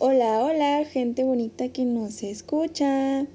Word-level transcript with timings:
Hola, 0.00 0.44
hola, 0.44 0.84
gente 0.84 1.24
bonita 1.24 1.70
que 1.70 1.84
nos 1.84 2.22
escucha. 2.22 3.26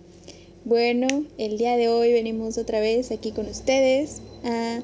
Bueno, 0.63 1.07
el 1.37 1.57
día 1.57 1.75
de 1.75 1.89
hoy 1.89 2.13
venimos 2.13 2.57
otra 2.57 2.79
vez 2.79 3.11
aquí 3.11 3.31
con 3.31 3.47
ustedes 3.47 4.21
a 4.45 4.79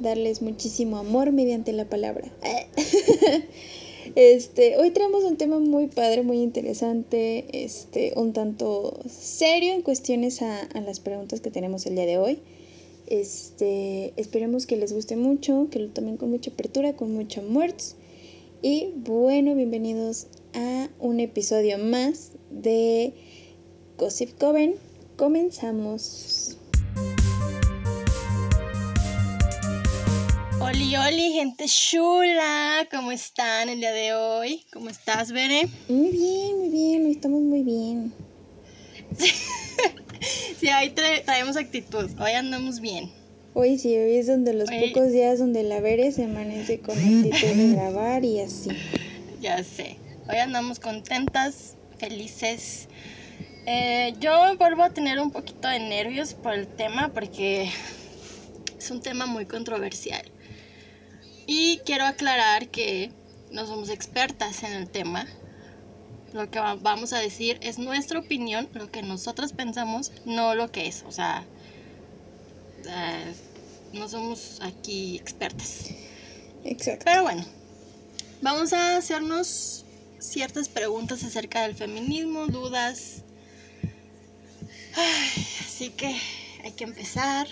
darles 0.00 0.42
muchísimo 0.42 0.96
amor 0.96 1.30
mediante 1.30 1.72
la 1.72 1.84
palabra. 1.84 2.32
Este, 4.16 4.76
hoy 4.76 4.90
traemos 4.90 5.24
un 5.24 5.36
tema 5.36 5.58
muy 5.58 5.86
padre, 5.86 6.22
muy 6.22 6.38
interesante, 6.42 7.46
este, 7.64 8.12
un 8.16 8.32
tanto 8.32 9.00
serio 9.08 9.72
en 9.72 9.82
cuestiones 9.82 10.42
a, 10.42 10.68
las 10.84 11.00
preguntas 11.00 11.40
que 11.40 11.50
tenemos 11.50 11.86
el 11.86 11.94
día 11.94 12.06
de 12.06 12.18
hoy. 12.18 12.38
Este, 13.06 14.12
esperemos 14.16 14.66
que 14.66 14.76
les 14.76 14.92
guste 14.92 15.16
mucho, 15.16 15.68
que 15.70 15.78
lo 15.78 15.88
tomen 15.88 16.16
con 16.16 16.30
mucha 16.30 16.50
apertura, 16.50 16.94
con 16.94 17.14
mucho 17.14 17.40
amor. 17.40 17.72
Y 18.62 18.92
bueno, 18.96 19.54
bienvenidos 19.54 20.26
a 20.54 20.88
un 20.98 21.20
episodio 21.20 21.78
más 21.78 22.32
de 22.50 23.14
Gossip 23.98 24.38
Coven. 24.38 24.76
Comenzamos. 25.16 26.56
Oli, 30.60 30.96
oli, 30.96 31.32
gente 31.32 31.66
chula, 31.66 32.88
¿cómo 32.90 33.12
están 33.12 33.68
el 33.68 33.80
día 33.80 33.92
de 33.92 34.14
hoy? 34.14 34.64
¿Cómo 34.72 34.88
estás, 34.88 35.30
Bere? 35.30 35.68
Muy 35.88 36.10
bien, 36.10 36.58
muy 36.58 36.68
bien, 36.70 37.06
estamos 37.06 37.42
muy 37.42 37.62
bien. 37.62 38.12
sí, 39.16 40.66
hoy 40.80 40.90
traemos 40.90 41.56
actitud, 41.56 42.10
hoy 42.18 42.32
andamos 42.32 42.80
bien. 42.80 43.10
Hoy 43.52 43.78
sí, 43.78 43.96
hoy 43.96 44.16
es 44.16 44.26
donde 44.26 44.52
los 44.54 44.68
pocos 44.68 45.12
días 45.12 45.38
donde 45.38 45.62
la 45.62 45.80
Bere 45.80 46.10
se 46.10 46.24
amanece 46.24 46.80
con 46.80 46.96
actitud 46.96 47.54
de 47.54 47.68
grabar 47.74 48.24
y 48.24 48.40
así. 48.40 48.70
Ya 49.40 49.62
sé, 49.62 49.96
hoy 50.28 50.36
andamos 50.36 50.80
contentas, 50.80 51.76
felices. 51.98 52.88
Eh, 53.66 54.14
yo 54.20 54.56
vuelvo 54.56 54.82
a 54.82 54.90
tener 54.90 55.20
un 55.20 55.30
poquito 55.30 55.68
de 55.68 55.80
nervios 55.80 56.34
por 56.34 56.54
el 56.54 56.66
tema 56.66 57.10
porque 57.12 57.70
es 58.78 58.90
un 58.90 59.00
tema 59.00 59.26
muy 59.26 59.46
controversial. 59.46 60.22
Y 61.46 61.78
quiero 61.84 62.06
aclarar 62.06 62.68
que 62.68 63.10
no 63.50 63.66
somos 63.66 63.90
expertas 63.90 64.62
en 64.62 64.72
el 64.72 64.88
tema. 64.88 65.26
Lo 66.32 66.50
que 66.50 66.58
vamos 66.58 67.12
a 67.12 67.18
decir 67.18 67.58
es 67.62 67.78
nuestra 67.78 68.18
opinión, 68.18 68.68
lo 68.72 68.90
que 68.90 69.02
nosotros 69.02 69.52
pensamos, 69.52 70.10
no 70.24 70.54
lo 70.54 70.72
que 70.72 70.88
es. 70.88 71.04
O 71.06 71.12
sea, 71.12 71.44
eh, 72.88 73.34
no 73.92 74.08
somos 74.08 74.60
aquí 74.62 75.16
expertas. 75.16 75.90
Exacto. 76.64 77.04
Pero 77.04 77.22
bueno, 77.22 77.44
vamos 78.42 78.72
a 78.72 78.96
hacernos 78.96 79.83
ciertas 80.24 80.68
preguntas 80.68 81.22
acerca 81.24 81.62
del 81.62 81.74
feminismo, 81.74 82.46
dudas. 82.46 83.22
así 85.66 85.90
que 85.90 86.16
hay 86.62 86.72
que 86.72 86.84
empezar. 86.84 87.46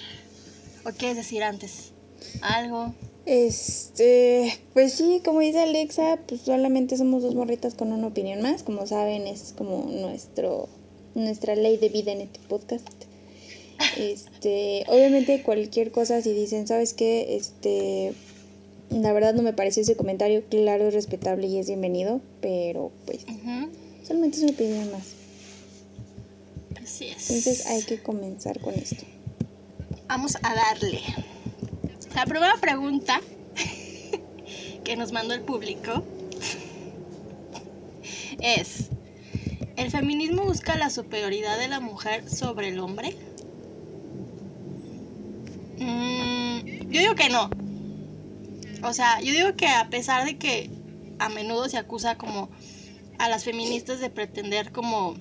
¿O 0.85 0.91
quieres 0.91 1.17
decir 1.17 1.43
antes? 1.43 1.93
¿Algo? 2.41 2.95
Este, 3.25 4.59
pues 4.73 4.95
sí, 4.95 5.21
como 5.25 5.41
dice 5.41 5.61
Alexa, 5.61 6.19
pues 6.27 6.41
solamente 6.41 6.97
somos 6.97 7.23
dos 7.23 7.37
morritas 7.37 7.75
con 7.75 7.93
una 7.93 8.09
opinión 8.09 8.43
más. 8.43 8.63
Como 8.63 8.87
saben, 8.87 9.27
es 9.29 9.55
como 9.57 9.89
nuestro, 9.89 10.69
nuestra 11.15 11.55
ley 11.55 11.77
de 11.77 11.89
vida 11.89 12.13
en 12.13 12.23
este 12.23 12.41
podcast. 12.49 12.89
Este, 13.99 14.85
obviamente 14.87 15.43
cualquier 15.43 15.91
cosa, 15.91 16.23
si 16.23 16.33
dicen, 16.33 16.69
¿sabes 16.69 16.95
qué? 16.95 17.35
Este, 17.35 18.13
la 18.93 19.13
verdad 19.13 19.35
no 19.35 19.43
me 19.43 19.53
pareció 19.53 19.83
ese 19.83 19.97
comentario, 19.97 20.45
claro, 20.49 20.89
es 20.89 20.95
respetable 20.95 21.47
y 21.47 21.59
es 21.59 21.67
bienvenido, 21.67 22.21
pero 22.41 22.93
pues 23.07 23.25
solamente 24.07 24.37
es 24.37 24.43
una 24.43 24.53
opinión 24.53 24.93
más. 24.93 25.15
Así 26.83 27.07
es. 27.07 27.31
Entonces 27.31 27.67
hay 27.67 27.83
que 27.83 28.03
comenzar 28.03 28.61
con 28.61 28.75
esto. 28.75 29.05
Vamos 30.09 30.37
a 30.43 30.55
darle. 30.55 31.01
La 32.15 32.27
primera 32.27 32.55
pregunta 32.61 33.21
que 34.85 34.97
nos 34.97 35.13
mandó 35.13 35.33
el 35.33 35.41
público 35.41 36.05
es, 38.41 38.89
¿el 39.77 39.91
feminismo 39.91 40.45
busca 40.45 40.77
la 40.77 40.91
superioridad 40.91 41.59
de 41.59 41.69
la 41.69 41.81
mujer 41.81 42.29
sobre 42.29 42.69
el 42.69 42.79
hombre? 42.79 43.17
Mm, 45.79 46.91
yo 46.91 47.01
digo 47.01 47.15
que 47.15 47.31
no. 47.31 47.49
O 48.83 48.93
sea, 48.93 49.21
yo 49.21 49.33
digo 49.33 49.55
que 49.57 49.69
a 49.69 49.89
pesar 49.91 50.25
de 50.25 50.39
que 50.39 50.71
a 51.19 51.29
menudo 51.29 51.69
se 51.69 51.79
acusa 51.79 52.19
como 52.19 52.51
a 53.19 53.29
las 53.29 53.45
feministas 53.45 54.01
de 54.01 54.11
pretender 54.11 54.73
como 54.73 55.15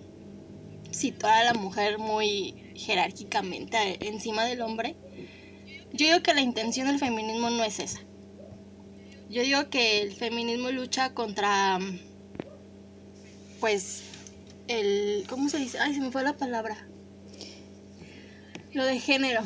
situar 0.90 1.34
a 1.34 1.44
la 1.44 1.54
mujer 1.54 2.00
muy 2.00 2.72
jerárquicamente 2.76 4.08
encima 4.08 4.46
del 4.46 4.62
hombre, 4.62 4.96
yo 5.94 6.08
digo 6.08 6.24
que 6.24 6.34
la 6.34 6.42
intención 6.42 6.88
del 6.88 7.00
feminismo 7.00 7.50
no 7.50 7.64
es 7.64 7.80
esa. 7.80 8.00
Yo 9.30 9.44
digo 9.44 9.70
que 9.70 10.02
el 10.02 10.14
feminismo 10.14 10.72
lucha 10.72 11.14
contra, 11.14 11.80
pues, 13.60 14.04
el, 14.68 15.26
¿cómo 15.30 15.50
se 15.50 15.58
dice? 15.58 15.80
Ay, 15.80 15.94
se 15.94 16.02
me 16.02 16.12
fue 16.12 16.24
la 16.24 16.36
palabra. 16.36 16.88
Lo 18.74 18.86
de 18.86 19.00
género. 19.00 19.42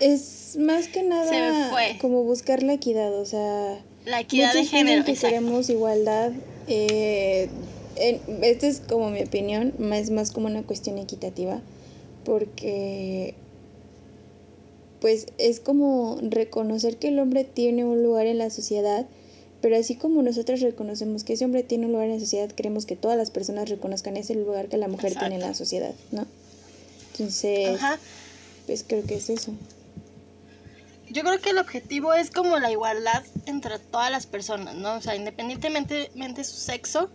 Es 0.00 0.41
más 0.56 0.88
que 0.88 1.02
nada 1.02 1.70
como 2.00 2.24
buscar 2.24 2.62
la 2.62 2.74
equidad, 2.74 3.14
o 3.14 3.24
sea... 3.24 3.78
La 4.04 4.20
equidad 4.20 4.52
de 4.52 4.64
género. 4.64 5.04
que 5.04 5.14
queremos 5.14 5.70
igualdad. 5.70 6.32
Eh, 6.66 7.48
esta 7.96 8.66
es 8.66 8.80
como 8.80 9.10
mi 9.10 9.22
opinión, 9.22 9.74
es 9.92 10.10
más 10.10 10.30
como 10.30 10.46
una 10.46 10.62
cuestión 10.62 10.98
equitativa, 10.98 11.60
porque 12.24 13.34
pues 15.00 15.26
es 15.38 15.58
como 15.58 16.18
reconocer 16.22 16.96
que 16.96 17.08
el 17.08 17.18
hombre 17.18 17.44
tiene 17.44 17.84
un 17.84 18.04
lugar 18.04 18.26
en 18.26 18.38
la 18.38 18.50
sociedad, 18.50 19.06
pero 19.60 19.76
así 19.76 19.96
como 19.96 20.22
nosotros 20.22 20.60
reconocemos 20.60 21.24
que 21.24 21.32
ese 21.32 21.44
hombre 21.44 21.64
tiene 21.64 21.86
un 21.86 21.92
lugar 21.92 22.06
en 22.06 22.14
la 22.14 22.20
sociedad, 22.20 22.50
queremos 22.50 22.86
que 22.86 22.94
todas 22.94 23.16
las 23.16 23.30
personas 23.30 23.68
reconozcan 23.68 24.16
ese 24.16 24.36
lugar 24.36 24.68
que 24.68 24.76
la 24.76 24.88
mujer 24.88 25.14
tiene 25.16 25.34
en 25.34 25.40
la 25.40 25.54
sociedad, 25.54 25.92
¿no? 26.12 26.26
Entonces, 27.12 27.80
pues 28.66 28.84
creo 28.86 29.02
que 29.04 29.16
es 29.16 29.28
eso. 29.28 29.52
Yo 31.12 31.22
creo 31.24 31.38
que 31.40 31.50
el 31.50 31.58
objetivo 31.58 32.14
es 32.14 32.30
como 32.30 32.58
la 32.58 32.70
igualdad 32.70 33.22
entre 33.44 33.78
todas 33.78 34.10
las 34.10 34.24
personas, 34.24 34.76
¿no? 34.76 34.94
O 34.94 35.00
sea, 35.02 35.14
independientemente 35.14 36.10
de 36.14 36.44
su 36.44 36.56
sexo, 36.56 37.10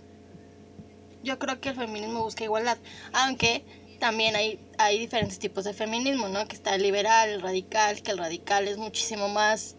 yo 1.23 1.39
creo 1.39 1.59
que 1.59 1.69
el 1.69 1.75
feminismo 1.75 2.21
busca 2.21 2.43
igualdad, 2.43 2.77
aunque 3.11 3.63
también 3.99 4.35
hay, 4.35 4.59
hay 4.77 4.99
diferentes 4.99 5.39
tipos 5.39 5.63
de 5.63 5.73
feminismo, 5.73 6.27
¿no? 6.29 6.47
Que 6.47 6.55
está 6.55 6.75
el 6.75 6.83
liberal, 6.83 7.29
el 7.29 7.41
radical, 7.41 8.03
que 8.03 8.11
el 8.11 8.19
radical 8.19 8.67
es 8.67 8.77
muchísimo 8.77 9.29
más, 9.29 9.73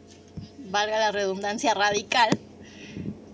valga 0.68 0.98
la 0.98 1.12
redundancia, 1.12 1.74
radical, 1.74 2.30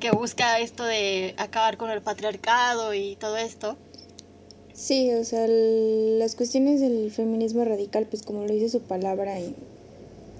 que 0.00 0.10
busca 0.10 0.58
esto 0.58 0.84
de 0.84 1.34
acabar 1.38 1.78
con 1.78 1.90
el 1.90 2.02
patriarcado 2.02 2.92
y 2.92 3.16
todo 3.16 3.38
esto. 3.38 3.78
Sí, 4.74 5.10
o 5.14 5.24
sea, 5.24 5.46
las 5.48 6.34
cuestiones 6.34 6.82
del 6.82 7.10
feminismo 7.10 7.64
radical, 7.64 8.06
pues 8.06 8.22
como 8.22 8.42
lo 8.42 8.52
dice 8.52 8.68
su 8.68 8.82
palabra 8.82 9.38
en, 9.38 9.56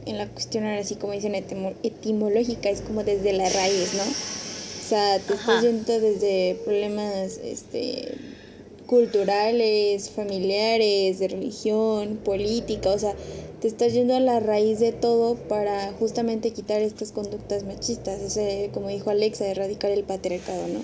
en 0.07 0.19
la 0.19 0.29
cuestión 0.29 0.65
ahora 0.65 0.81
así 0.81 0.97
como 0.97 1.13
dicen 1.13 1.35
etimológica, 1.35 2.71
es 2.71 2.81
como 2.81 3.05
desde 3.05 3.33
la 3.33 3.49
raíz, 3.49 3.95
¿no? 3.95 4.03
O 4.03 4.87
sea, 4.87 5.19
te 5.19 5.35
estás 5.35 5.63
yendo 5.63 5.99
desde 5.99 6.61
problemas 6.65 7.39
este, 7.43 8.19
culturales, 8.87 10.11
familiares, 10.11 11.19
de 11.19 11.29
religión, 11.29 12.19
política, 12.23 12.91
o 12.91 12.99
sea, 12.99 13.15
te 13.61 13.69
estás 13.69 13.95
yendo 13.95 14.15
a 14.15 14.21
la 14.21 14.41
raíz 14.41 14.81
de 14.81 14.93
todo 14.93 15.37
para 15.37 15.93
justamente 15.95 16.51
quitar 16.51 16.83
estas 16.83 17.13
conductas 17.13 17.65
machistas, 17.65 18.21
ese, 18.21 18.71
como 18.75 18.89
dijo 18.89 19.09
Alexa, 19.09 19.47
erradicar 19.47 19.91
el 19.91 20.05
patriarcado, 20.05 20.67
¿no? 20.69 20.81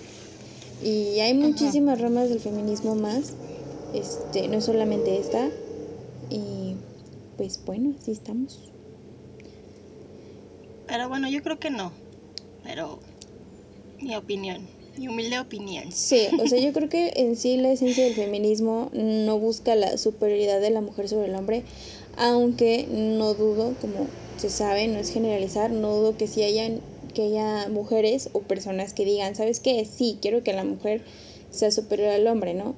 Y 0.83 1.21
hay 1.21 1.35
muchísimas 1.35 2.01
ramas 2.01 2.31
del 2.31 2.41
feminismo 2.41 2.95
más, 2.95 3.35
este, 3.93 4.49
no 4.49 4.63
solamente 4.63 5.19
esta, 5.19 5.51
y 6.31 6.77
pues 7.37 7.61
bueno, 7.67 7.93
así 8.01 8.13
estamos. 8.13 8.70
Pero 10.91 11.09
bueno, 11.09 11.29
yo 11.29 11.41
creo 11.41 11.61
que 11.61 11.71
no, 11.71 11.93
pero 12.65 12.99
mi 14.01 14.17
opinión. 14.17 14.67
Mi 14.99 15.07
humilde 15.07 15.39
opinión. 15.39 15.93
Sí, 15.93 16.27
o 16.37 16.49
sea, 16.49 16.59
yo 16.59 16.73
creo 16.73 16.89
que 16.89 17.13
en 17.15 17.37
sí 17.37 17.57
la 17.57 17.71
esencia 17.71 18.03
del 18.03 18.15
feminismo 18.15 18.91
no 18.93 19.39
busca 19.39 19.77
la 19.77 19.97
superioridad 19.99 20.61
de 20.61 20.71
la 20.71 20.81
mujer 20.81 21.09
sobre 21.09 21.29
el 21.29 21.37
hombre, 21.37 21.63
aunque 22.17 22.89
no 22.91 23.35
dudo, 23.35 23.77
como 23.81 24.09
se 24.37 24.51
sabe, 24.51 24.89
no 24.89 24.99
es 24.99 25.13
generalizar, 25.13 25.71
no 25.71 25.95
dudo 25.95 26.17
que 26.17 26.27
sí 26.27 26.43
hayan 26.43 26.81
que 27.15 27.23
haya 27.23 27.69
mujeres 27.69 28.29
o 28.33 28.41
personas 28.41 28.93
que 28.93 29.05
digan, 29.05 29.37
¿sabes 29.37 29.61
qué? 29.61 29.85
Sí, 29.85 30.19
quiero 30.21 30.43
que 30.43 30.53
la 30.53 30.65
mujer 30.65 31.03
sea 31.53 31.71
superior 31.71 32.09
al 32.09 32.27
hombre, 32.27 32.55
¿no? 32.55 32.75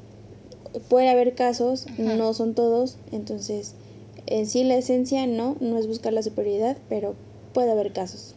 Puede 0.90 1.08
haber 1.08 1.34
casos, 1.34 1.86
no 1.96 2.34
son 2.34 2.54
todos, 2.54 2.98
entonces 3.10 3.74
en 4.26 4.46
sí 4.46 4.64
la 4.64 4.76
esencia 4.76 5.26
no, 5.26 5.56
no 5.60 5.78
es 5.78 5.86
buscar 5.86 6.12
la 6.12 6.22
superioridad, 6.22 6.76
pero 6.90 7.14
puede 7.52 7.70
haber 7.70 7.92
casos. 7.92 8.34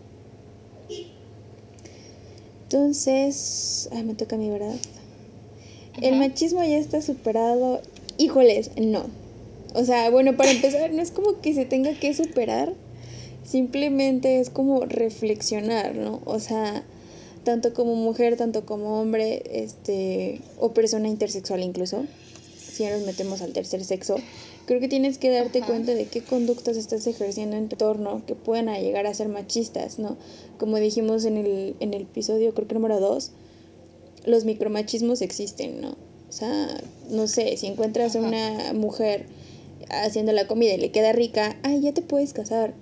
Entonces, 2.64 3.90
ay, 3.92 4.04
me 4.04 4.16
toca 4.16 4.36
a 4.36 4.40
mí, 4.40 4.50
¿verdad? 4.50 4.76
el 6.02 6.18
machismo 6.18 6.64
ya 6.64 6.78
está 6.78 7.02
superado. 7.02 7.82
Híjoles, 8.18 8.72
no. 8.78 9.06
O 9.74 9.84
sea, 9.84 10.10
bueno, 10.10 10.38
para 10.38 10.52
empezar, 10.52 10.92
no 10.94 11.02
es 11.02 11.12
como 11.12 11.42
que 11.42 11.54
se 11.54 11.66
tenga 11.66 11.94
que 11.94 12.14
superar, 12.14 12.74
simplemente 13.44 14.40
es 14.40 14.50
como 14.50 14.86
reflexionar, 14.86 15.96
¿no? 15.96 16.22
O 16.26 16.40
sea, 16.40 16.84
tanto 17.44 17.74
como 17.74 17.96
mujer, 17.96 18.38
tanto 18.38 18.66
como 18.66 19.02
hombre, 19.02 19.44
este, 19.52 20.42
o 20.60 20.74
persona 20.74 21.10
intersexual 21.10 21.62
incluso, 21.62 22.06
si 22.58 22.84
ya 22.84 22.98
nos 22.98 23.06
metemos 23.06 23.42
al 23.42 23.52
tercer 23.52 23.84
sexo, 23.84 24.16
creo 24.66 24.80
que 24.80 24.88
tienes 24.88 25.18
que 25.18 25.30
darte 25.30 25.62
cuenta 25.62 25.94
de 25.94 26.06
qué 26.06 26.22
conductas 26.22 26.78
estás 26.78 27.06
ejerciendo 27.08 27.56
en 27.56 27.70
tu 27.70 27.76
entorno 27.76 28.24
que 28.26 28.36
puedan 28.36 28.74
llegar 28.82 29.06
a 29.06 29.14
ser 29.14 29.30
machistas, 29.30 30.00
¿no? 30.00 30.18
Como 30.58 30.78
dijimos 30.78 31.26
en 31.26 31.38
el, 31.38 31.76
en 31.80 31.94
el 31.94 32.04
episodio, 32.04 32.54
creo 32.54 32.68
que 32.68 32.76
número 32.76 33.00
dos, 33.00 33.32
los 34.26 34.46
micromachismos 34.46 35.22
existen, 35.22 35.82
¿no? 35.82 35.92
O 36.30 36.32
sea, 36.32 36.68
no 37.10 37.28
sé, 37.28 37.56
si 37.58 37.68
encuentras 37.68 38.16
a 38.16 38.20
una 38.20 38.74
mujer 38.74 39.28
haciendo 39.90 40.32
la 40.32 40.48
comida 40.48 40.74
y 40.74 40.78
le 40.78 40.92
queda 40.92 41.12
rica, 41.12 41.58
ay, 41.64 41.82
ya 41.82 41.94
te 41.94 42.02
puedes 42.02 42.34
casar. 42.34 42.74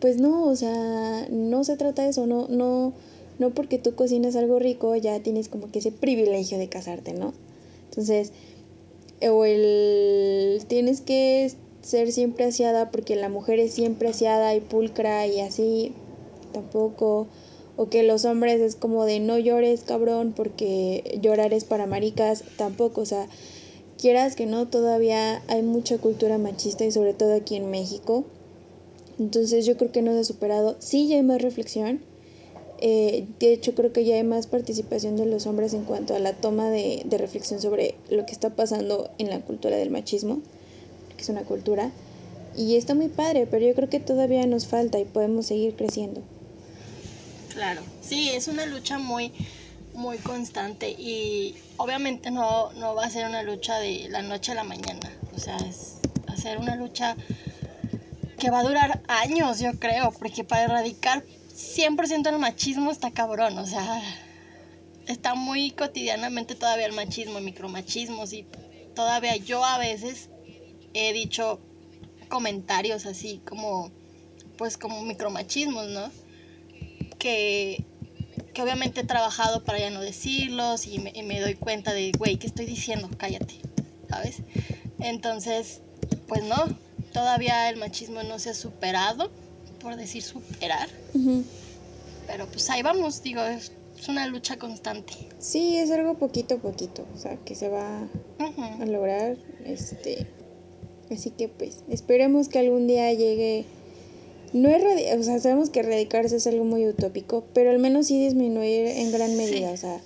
Pues 0.00 0.18
no, 0.18 0.46
o 0.46 0.56
sea, 0.56 1.26
no 1.30 1.64
se 1.64 1.76
trata 1.76 2.02
de 2.02 2.10
eso, 2.10 2.26
no, 2.26 2.48
no, 2.48 2.92
no 3.38 3.50
porque 3.50 3.78
tú 3.78 3.94
cocinas 3.94 4.36
algo 4.36 4.58
rico 4.58 4.94
ya 4.96 5.20
tienes 5.20 5.48
como 5.48 5.70
que 5.70 5.80
ese 5.80 5.92
privilegio 5.92 6.58
de 6.58 6.68
casarte, 6.68 7.12
¿no? 7.12 7.32
Entonces, 7.90 8.32
o 9.30 9.44
el 9.44 10.62
tienes 10.68 11.00
que 11.00 11.52
ser 11.82 12.12
siempre 12.12 12.44
asiada 12.44 12.90
porque 12.90 13.16
la 13.16 13.28
mujer 13.28 13.58
es 13.58 13.72
siempre 13.72 14.08
asiada 14.08 14.54
y 14.54 14.60
pulcra 14.60 15.26
y 15.26 15.40
así, 15.40 15.92
tampoco 16.52 17.26
o 17.76 17.88
que 17.88 18.02
los 18.02 18.24
hombres 18.24 18.60
es 18.60 18.76
como 18.76 19.04
de 19.04 19.20
no 19.20 19.38
llores, 19.38 19.82
cabrón, 19.82 20.32
porque 20.36 21.18
llorar 21.20 21.52
es 21.52 21.64
para 21.64 21.86
maricas, 21.86 22.44
tampoco, 22.56 23.00
o 23.00 23.06
sea, 23.06 23.28
quieras 23.98 24.36
que 24.36 24.46
no, 24.46 24.68
todavía 24.68 25.42
hay 25.48 25.62
mucha 25.62 25.98
cultura 25.98 26.38
machista 26.38 26.84
y 26.84 26.92
sobre 26.92 27.14
todo 27.14 27.34
aquí 27.34 27.56
en 27.56 27.70
México. 27.70 28.24
Entonces 29.18 29.64
yo 29.64 29.76
creo 29.76 29.92
que 29.92 30.02
no 30.02 30.12
se 30.12 30.20
ha 30.20 30.24
superado. 30.24 30.76
Sí, 30.80 31.08
ya 31.08 31.16
hay 31.16 31.22
más 31.22 31.40
reflexión. 31.40 32.00
Eh, 32.84 33.26
de 33.38 33.52
hecho, 33.52 33.76
creo 33.76 33.92
que 33.92 34.04
ya 34.04 34.16
hay 34.16 34.24
más 34.24 34.48
participación 34.48 35.16
de 35.16 35.24
los 35.24 35.46
hombres 35.46 35.72
en 35.72 35.84
cuanto 35.84 36.16
a 36.16 36.18
la 36.18 36.32
toma 36.32 36.68
de, 36.68 37.02
de 37.04 37.16
reflexión 37.16 37.62
sobre 37.62 37.94
lo 38.10 38.26
que 38.26 38.32
está 38.32 38.50
pasando 38.50 39.08
en 39.18 39.30
la 39.30 39.38
cultura 39.40 39.76
del 39.76 39.90
machismo, 39.90 40.40
que 41.16 41.22
es 41.22 41.28
una 41.28 41.42
cultura. 41.42 41.92
Y 42.56 42.74
está 42.74 42.96
muy 42.96 43.06
padre, 43.06 43.46
pero 43.48 43.64
yo 43.64 43.74
creo 43.74 43.88
que 43.88 44.00
todavía 44.00 44.44
nos 44.48 44.66
falta 44.66 44.98
y 44.98 45.04
podemos 45.04 45.46
seguir 45.46 45.76
creciendo. 45.76 46.22
Claro, 47.54 47.82
sí, 48.00 48.30
es 48.30 48.48
una 48.48 48.66
lucha 48.66 48.98
muy, 48.98 49.32
muy 49.94 50.18
constante 50.18 50.90
y 50.90 51.54
obviamente 51.76 52.32
no, 52.32 52.72
no 52.72 52.96
va 52.96 53.04
a 53.04 53.10
ser 53.10 53.26
una 53.26 53.44
lucha 53.44 53.78
de 53.78 54.08
la 54.08 54.22
noche 54.22 54.52
a 54.52 54.54
la 54.56 54.64
mañana, 54.64 55.12
o 55.36 55.38
sea, 55.38 55.56
es 55.58 55.98
hacer 56.26 56.58
una 56.58 56.74
lucha 56.74 57.16
que 58.38 58.50
va 58.50 58.60
a 58.60 58.64
durar 58.64 59.02
años, 59.06 59.60
yo 59.60 59.70
creo, 59.78 60.12
porque 60.18 60.42
para 60.42 60.64
erradicar 60.64 61.24
100% 61.76 62.28
el 62.28 62.38
machismo 62.38 62.90
está 62.90 63.10
cabrón, 63.10 63.58
o 63.58 63.66
sea, 63.66 64.02
está 65.06 65.34
muy 65.34 65.70
cotidianamente 65.70 66.54
todavía 66.54 66.86
el 66.86 66.92
machismo, 66.92 67.40
micromachismos 67.40 68.32
y 68.32 68.46
todavía 68.94 69.36
yo 69.36 69.64
a 69.64 69.78
veces 69.78 70.28
he 70.94 71.12
dicho 71.12 71.60
comentarios 72.28 73.06
así 73.06 73.40
como, 73.46 73.90
pues 74.58 74.76
como 74.76 75.02
micromachismos, 75.02 75.88
¿no? 75.88 76.10
que, 77.22 77.84
obviamente 78.60 79.00
he 79.00 79.04
trabajado 79.04 79.62
para 79.62 79.78
ya 79.78 79.90
no 79.90 80.00
decirlos 80.00 80.86
y 80.88 80.98
me, 80.98 81.40
doy 81.40 81.54
cuenta 81.54 81.92
de, 81.92 82.10
güey, 82.18 82.36
¿qué 82.36 82.48
estoy 82.48 82.66
diciendo? 82.66 83.08
Cállate, 83.16 83.60
¿sabes? 84.08 84.38
Entonces, 84.98 85.82
pues 86.26 86.42
no, 86.42 86.56
todavía 87.12 87.70
el 87.70 87.76
machismo 87.76 88.24
no 88.24 88.40
se 88.40 88.50
ha 88.50 88.54
superado, 88.54 89.30
por 89.82 89.96
decir 89.96 90.22
superar. 90.22 90.88
Pero 92.26 92.46
pues 92.46 92.70
ahí 92.70 92.82
vamos, 92.82 93.22
digo, 93.22 93.42
es, 93.42 93.72
una 94.08 94.26
lucha 94.26 94.56
constante. 94.56 95.12
Sí, 95.38 95.76
es 95.76 95.90
algo 95.90 96.14
poquito 96.14 96.56
a 96.56 96.58
poquito, 96.58 97.06
o 97.14 97.18
sea, 97.18 97.36
que 97.36 97.54
se 97.54 97.68
va 97.68 98.08
a 98.38 98.86
lograr. 98.86 99.36
Este, 99.64 100.26
así 101.10 101.30
que 101.30 101.48
pues 101.48 101.84
esperemos 101.88 102.48
que 102.48 102.58
algún 102.58 102.86
día 102.86 103.12
llegue 103.12 103.66
no 104.52 104.68
es 104.68 104.82
o 105.18 105.22
sea, 105.22 105.38
sabemos 105.40 105.70
que 105.70 105.80
erradicarse 105.80 106.36
es 106.36 106.46
algo 106.46 106.64
muy 106.64 106.86
utópico, 106.86 107.44
pero 107.54 107.70
al 107.70 107.78
menos 107.78 108.06
sí 108.06 108.22
disminuir 108.22 108.86
en 108.86 109.10
gran 109.10 109.36
medida, 109.36 109.70
o 109.70 109.76
sea, 109.76 110.00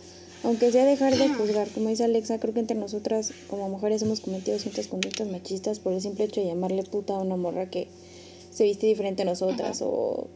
aunque 0.45 0.71
sea 0.71 0.85
dejar 0.85 1.17
de 1.17 1.29
juzgar, 1.29 1.69
como 1.69 1.89
dice 1.89 2.05
Alexa, 2.05 2.39
creo 2.39 2.55
que 2.55 2.61
entre 2.61 2.77
nosotras 2.77 3.33
como 3.49 3.69
mujeres 3.69 4.03
hemos 4.03 4.21
cometido 4.21 4.59
ciertas 4.61 4.87
conductas 4.87 5.27
machistas 5.27 5.81
por 5.81 5.93
el 5.93 6.01
simple 6.01 6.27
hecho 6.27 6.41
de 6.41 6.47
llamarle 6.47 6.85
puta 6.85 7.15
a 7.15 7.19
una 7.19 7.37
morra 7.37 7.69
que 7.69 7.89
se 8.57 8.65
viste 8.65 8.87
diferente 8.87 9.23
a 9.23 9.27
nosotras 9.27 9.83
o 9.83 10.29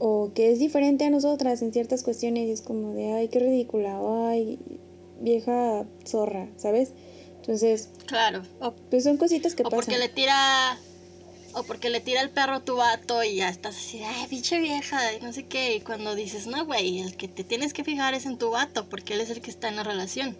o 0.00 0.32
que 0.32 0.52
es 0.52 0.58
diferente 0.58 1.04
a 1.04 1.10
nosotras 1.10 1.60
en 1.60 1.72
ciertas 1.72 2.02
cuestiones 2.02 2.48
y 2.48 2.52
es 2.52 2.62
como 2.62 2.94
de 2.94 3.12
ay, 3.12 3.28
qué 3.28 3.40
ridícula, 3.40 3.98
ay, 4.30 4.58
vieja 5.20 5.84
zorra, 6.06 6.48
¿sabes? 6.56 6.92
Entonces, 7.40 7.90
claro. 8.06 8.42
pues 8.90 9.04
son 9.04 9.18
cositas 9.18 9.54
que 9.54 9.64
o 9.64 9.70
porque 9.70 9.98
le 9.98 10.08
tira 10.08 10.78
o 11.54 11.62
porque 11.64 11.90
le 11.90 12.00
tira 12.00 12.22
el 12.22 12.30
perro 12.30 12.54
a 12.54 12.64
tu 12.64 12.76
vato 12.76 13.22
y 13.22 13.36
ya 13.36 13.48
estás 13.48 13.76
así, 13.76 14.00
ay, 14.02 14.26
pinche 14.28 14.58
vieja, 14.60 15.14
y 15.14 15.20
no 15.20 15.32
sé 15.32 15.46
qué. 15.46 15.76
Y 15.76 15.80
cuando 15.80 16.14
dices, 16.14 16.46
no, 16.46 16.64
güey, 16.64 17.00
el 17.00 17.16
que 17.16 17.28
te 17.28 17.44
tienes 17.44 17.72
que 17.72 17.84
fijar 17.84 18.14
es 18.14 18.24
en 18.24 18.38
tu 18.38 18.50
vato, 18.50 18.88
porque 18.88 19.14
él 19.14 19.20
es 19.20 19.30
el 19.30 19.40
que 19.40 19.50
está 19.50 19.68
en 19.68 19.76
la 19.76 19.82
relación. 19.82 20.36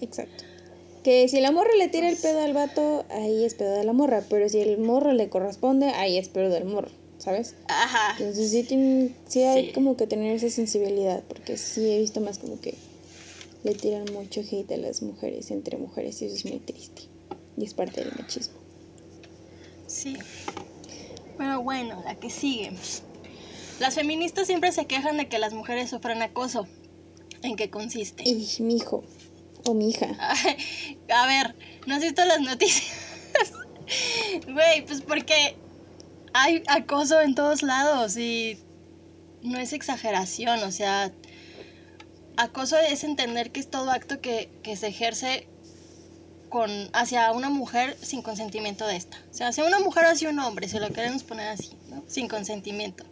Exacto. 0.00 0.44
Que 1.06 1.28
si 1.28 1.40
la 1.40 1.52
morra 1.52 1.70
le 1.78 1.86
tira 1.86 2.08
el 2.08 2.16
pedo 2.16 2.40
al 2.40 2.52
vato, 2.52 3.04
ahí 3.10 3.44
es 3.44 3.54
pedo 3.54 3.74
de 3.74 3.84
la 3.84 3.92
morra. 3.92 4.24
Pero 4.28 4.48
si 4.48 4.58
el 4.58 4.76
morro 4.78 5.12
le 5.12 5.28
corresponde, 5.28 5.90
ahí 5.90 6.18
es 6.18 6.28
pedo 6.28 6.50
del 6.50 6.64
morro, 6.64 6.88
¿sabes? 7.18 7.54
Ajá. 7.68 8.16
Entonces 8.18 8.50
sí, 8.50 9.14
sí 9.28 9.42
hay 9.44 9.70
como 9.70 9.96
que 9.96 10.08
tener 10.08 10.34
esa 10.34 10.50
sensibilidad, 10.50 11.22
porque 11.28 11.58
sí 11.58 11.88
he 11.88 12.00
visto 12.00 12.20
más 12.20 12.40
como 12.40 12.60
que 12.60 12.74
le 13.62 13.76
tiran 13.76 14.06
mucho 14.12 14.40
hate 14.40 14.72
a 14.72 14.78
las 14.78 15.00
mujeres 15.00 15.52
entre 15.52 15.78
mujeres 15.78 16.20
y 16.22 16.24
eso 16.24 16.34
es 16.34 16.44
muy 16.44 16.58
triste. 16.58 17.02
Y 17.56 17.62
es 17.62 17.72
parte 17.72 18.02
del 18.02 18.12
machismo. 18.18 18.56
Sí. 19.86 20.16
Pero 21.38 21.62
bueno, 21.62 22.02
la 22.04 22.16
que 22.16 22.30
sigue. 22.30 22.72
Las 23.78 23.94
feministas 23.94 24.48
siempre 24.48 24.72
se 24.72 24.86
quejan 24.86 25.18
de 25.18 25.28
que 25.28 25.38
las 25.38 25.54
mujeres 25.54 25.88
sufren 25.88 26.20
acoso. 26.22 26.66
¿En 27.42 27.54
qué 27.54 27.70
consiste? 27.70 28.24
Y 28.26 28.48
mi 28.58 28.78
hijo. 28.78 29.04
O 29.66 29.74
mi 29.74 29.90
hija. 29.90 30.16
A 31.14 31.26
ver, 31.26 31.54
¿no 31.86 31.94
has 31.94 32.02
visto 32.02 32.24
las 32.24 32.40
noticias? 32.40 32.92
Güey, 34.48 34.84
pues 34.84 35.00
porque 35.00 35.56
hay 36.32 36.62
acoso 36.66 37.20
en 37.20 37.36
todos 37.36 37.62
lados 37.62 38.16
y 38.16 38.58
no 39.42 39.58
es 39.58 39.72
exageración, 39.72 40.60
o 40.64 40.72
sea, 40.72 41.12
acoso 42.36 42.76
es 42.78 43.04
entender 43.04 43.52
que 43.52 43.60
es 43.60 43.70
todo 43.70 43.92
acto 43.92 44.20
que, 44.20 44.50
que 44.64 44.76
se 44.76 44.88
ejerce 44.88 45.46
con, 46.48 46.70
hacia 46.92 47.30
una 47.32 47.48
mujer 47.48 47.96
sin 48.02 48.22
consentimiento 48.22 48.86
de 48.86 48.96
esta. 48.96 49.18
O 49.30 49.34
sea, 49.34 49.48
hacia 49.48 49.64
una 49.64 49.78
mujer 49.78 50.04
o 50.06 50.08
hacia 50.08 50.30
un 50.30 50.38
hombre, 50.40 50.68
si 50.68 50.78
lo 50.78 50.88
queremos 50.92 51.22
poner 51.22 51.48
así, 51.48 51.76
¿no? 51.88 52.02
Sin 52.06 52.28
consentimiento. 52.28 53.04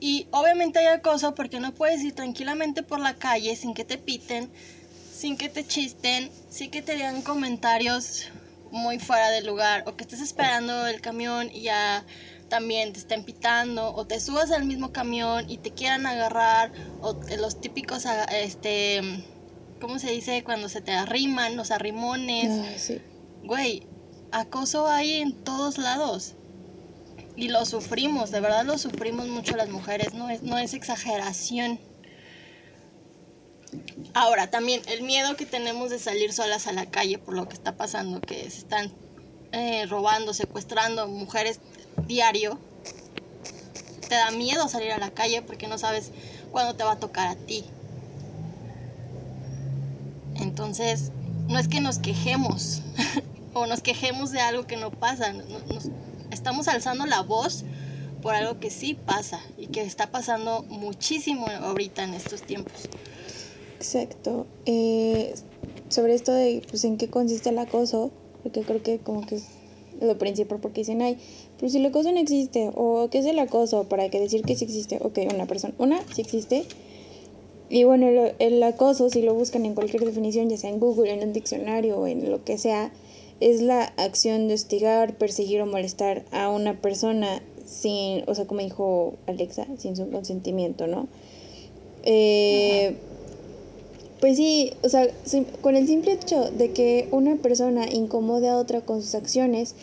Y 0.00 0.26
obviamente 0.30 0.78
hay 0.78 0.86
acoso 0.86 1.34
porque 1.34 1.60
no 1.60 1.72
puedes 1.72 2.02
ir 2.02 2.14
tranquilamente 2.14 2.82
por 2.82 3.00
la 3.00 3.14
calle 3.14 3.54
sin 3.54 3.74
que 3.74 3.84
te 3.84 3.98
piten, 3.98 4.50
sin 5.12 5.36
que 5.36 5.48
te 5.48 5.66
chisten, 5.66 6.30
sin 6.48 6.70
que 6.70 6.82
te 6.82 6.94
digan 6.94 7.22
comentarios 7.22 8.28
muy 8.70 8.98
fuera 8.98 9.30
del 9.30 9.46
lugar 9.46 9.84
o 9.86 9.96
que 9.96 10.04
estés 10.04 10.20
esperando 10.20 10.86
el 10.86 11.00
camión 11.00 11.50
y 11.52 11.62
ya 11.62 12.06
también 12.48 12.92
te 12.92 13.00
estén 13.00 13.24
pitando 13.24 13.92
o 13.94 14.06
te 14.06 14.20
subas 14.20 14.50
al 14.52 14.64
mismo 14.64 14.90
camión 14.92 15.44
y 15.48 15.58
te 15.58 15.72
quieran 15.72 16.06
agarrar 16.06 16.72
o 17.00 17.18
los 17.38 17.60
típicos 17.60 18.04
este 18.32 19.02
¿cómo 19.80 19.98
se 19.98 20.10
dice? 20.10 20.44
Cuando 20.44 20.68
se 20.68 20.80
te 20.80 20.92
arriman, 20.92 21.56
los 21.56 21.70
arrimones. 21.70 22.50
Ah, 22.50 22.78
sí. 22.78 23.00
Güey, 23.42 23.88
acoso 24.30 24.86
hay 24.86 25.14
en 25.14 25.42
todos 25.42 25.78
lados. 25.78 26.34
Y 27.40 27.48
lo 27.48 27.64
sufrimos, 27.64 28.30
de 28.30 28.40
verdad 28.40 28.66
lo 28.66 28.76
sufrimos 28.76 29.26
mucho 29.26 29.56
las 29.56 29.70
mujeres, 29.70 30.12
no 30.12 30.28
es, 30.28 30.42
no 30.42 30.58
es 30.58 30.74
exageración. 30.74 31.80
Ahora, 34.12 34.50
también 34.50 34.82
el 34.88 35.00
miedo 35.00 35.36
que 35.36 35.46
tenemos 35.46 35.88
de 35.88 35.98
salir 35.98 36.34
solas 36.34 36.66
a 36.66 36.72
la 36.72 36.84
calle 36.84 37.16
por 37.16 37.34
lo 37.34 37.48
que 37.48 37.54
está 37.54 37.78
pasando, 37.78 38.20
que 38.20 38.34
se 38.50 38.58
están 38.58 38.92
eh, 39.52 39.86
robando, 39.86 40.34
secuestrando 40.34 41.08
mujeres 41.08 41.60
diario. 42.06 42.58
Te 44.06 44.16
da 44.16 44.30
miedo 44.32 44.68
salir 44.68 44.92
a 44.92 44.98
la 44.98 45.10
calle 45.10 45.40
porque 45.40 45.66
no 45.66 45.78
sabes 45.78 46.10
cuándo 46.50 46.74
te 46.74 46.84
va 46.84 46.92
a 46.92 46.98
tocar 46.98 47.26
a 47.26 47.36
ti. 47.36 47.64
Entonces, 50.34 51.10
no 51.48 51.58
es 51.58 51.68
que 51.68 51.80
nos 51.80 52.00
quejemos 52.00 52.82
o 53.54 53.64
nos 53.64 53.80
quejemos 53.80 54.30
de 54.30 54.42
algo 54.42 54.66
que 54.66 54.76
no 54.76 54.90
pasa, 54.90 55.32
estamos 56.30 56.68
alzando 56.68 57.06
la 57.06 57.22
voz 57.22 57.64
por 58.22 58.34
algo 58.34 58.60
que 58.60 58.70
sí 58.70 58.94
pasa 58.94 59.40
y 59.56 59.68
que 59.68 59.82
está 59.82 60.10
pasando 60.10 60.62
muchísimo 60.68 61.46
ahorita 61.46 62.04
en 62.04 62.14
estos 62.14 62.42
tiempos. 62.42 62.88
Exacto. 63.76 64.46
Eh, 64.66 65.34
sobre 65.88 66.14
esto 66.14 66.32
de 66.32 66.62
pues, 66.68 66.84
en 66.84 66.96
qué 66.98 67.08
consiste 67.08 67.48
el 67.48 67.58
acoso, 67.58 68.10
porque 68.42 68.62
creo 68.62 68.82
que 68.82 68.98
como 68.98 69.26
que 69.26 69.36
es 69.36 69.44
lo 70.00 70.16
principal, 70.18 70.58
porque 70.60 70.80
dicen, 70.80 71.02
ay, 71.02 71.18
pero 71.58 71.70
si 71.70 71.78
el 71.78 71.86
acoso 71.86 72.10
no 72.12 72.20
existe, 72.20 72.70
o 72.74 73.08
qué 73.10 73.18
es 73.18 73.26
el 73.26 73.38
acoso, 73.38 73.84
para 73.84 74.08
que 74.08 74.20
decir 74.20 74.42
que 74.42 74.56
sí 74.56 74.64
existe, 74.64 74.98
ok, 75.00 75.18
una 75.34 75.46
persona, 75.46 75.74
una, 75.78 76.00
sí 76.14 76.22
existe, 76.22 76.64
y 77.68 77.84
bueno, 77.84 78.08
el, 78.08 78.34
el, 78.38 78.62
acoso, 78.62 79.10
si 79.10 79.22
lo 79.22 79.34
buscan 79.34 79.64
en 79.64 79.74
cualquier 79.74 80.04
definición, 80.04 80.48
ya 80.48 80.56
sea 80.56 80.70
en 80.70 80.80
Google, 80.80 81.12
en 81.12 81.28
un 81.28 81.32
diccionario 81.32 81.98
o 81.98 82.06
en 82.06 82.30
lo 82.30 82.44
que 82.44 82.58
sea, 82.58 82.92
es 83.40 83.62
la 83.62 83.84
acción 83.96 84.48
de 84.48 84.54
hostigar, 84.54 85.16
perseguir 85.16 85.62
o 85.62 85.66
molestar 85.66 86.24
a 86.30 86.48
una 86.50 86.80
persona 86.80 87.42
sin, 87.64 88.24
o 88.28 88.34
sea, 88.34 88.46
como 88.46 88.60
dijo 88.60 89.14
Alexa, 89.26 89.66
sin 89.78 89.96
su 89.96 90.10
consentimiento, 90.10 90.86
¿no? 90.86 91.08
Eh, 92.02 92.96
pues 94.20 94.36
sí, 94.36 94.72
o 94.82 94.88
sea, 94.88 95.08
con 95.62 95.76
el 95.76 95.86
simple 95.86 96.12
hecho 96.12 96.50
de 96.50 96.72
que 96.72 97.08
una 97.10 97.36
persona 97.36 97.86
incomode 97.90 98.48
a 98.48 98.58
otra 98.58 98.82
con 98.82 99.00
sus 99.02 99.14
acciones 99.14 99.74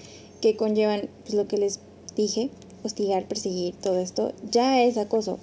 que 0.41 0.55
conllevan 0.55 1.09
pues, 1.23 1.33
lo 1.33 1.47
que 1.47 1.57
les 1.57 1.79
dije, 2.15 2.49
hostigar, 2.83 3.27
perseguir, 3.27 3.75
todo 3.75 3.99
esto, 3.99 4.33
ya 4.51 4.83
es 4.83 4.97
acoso. 4.97 5.39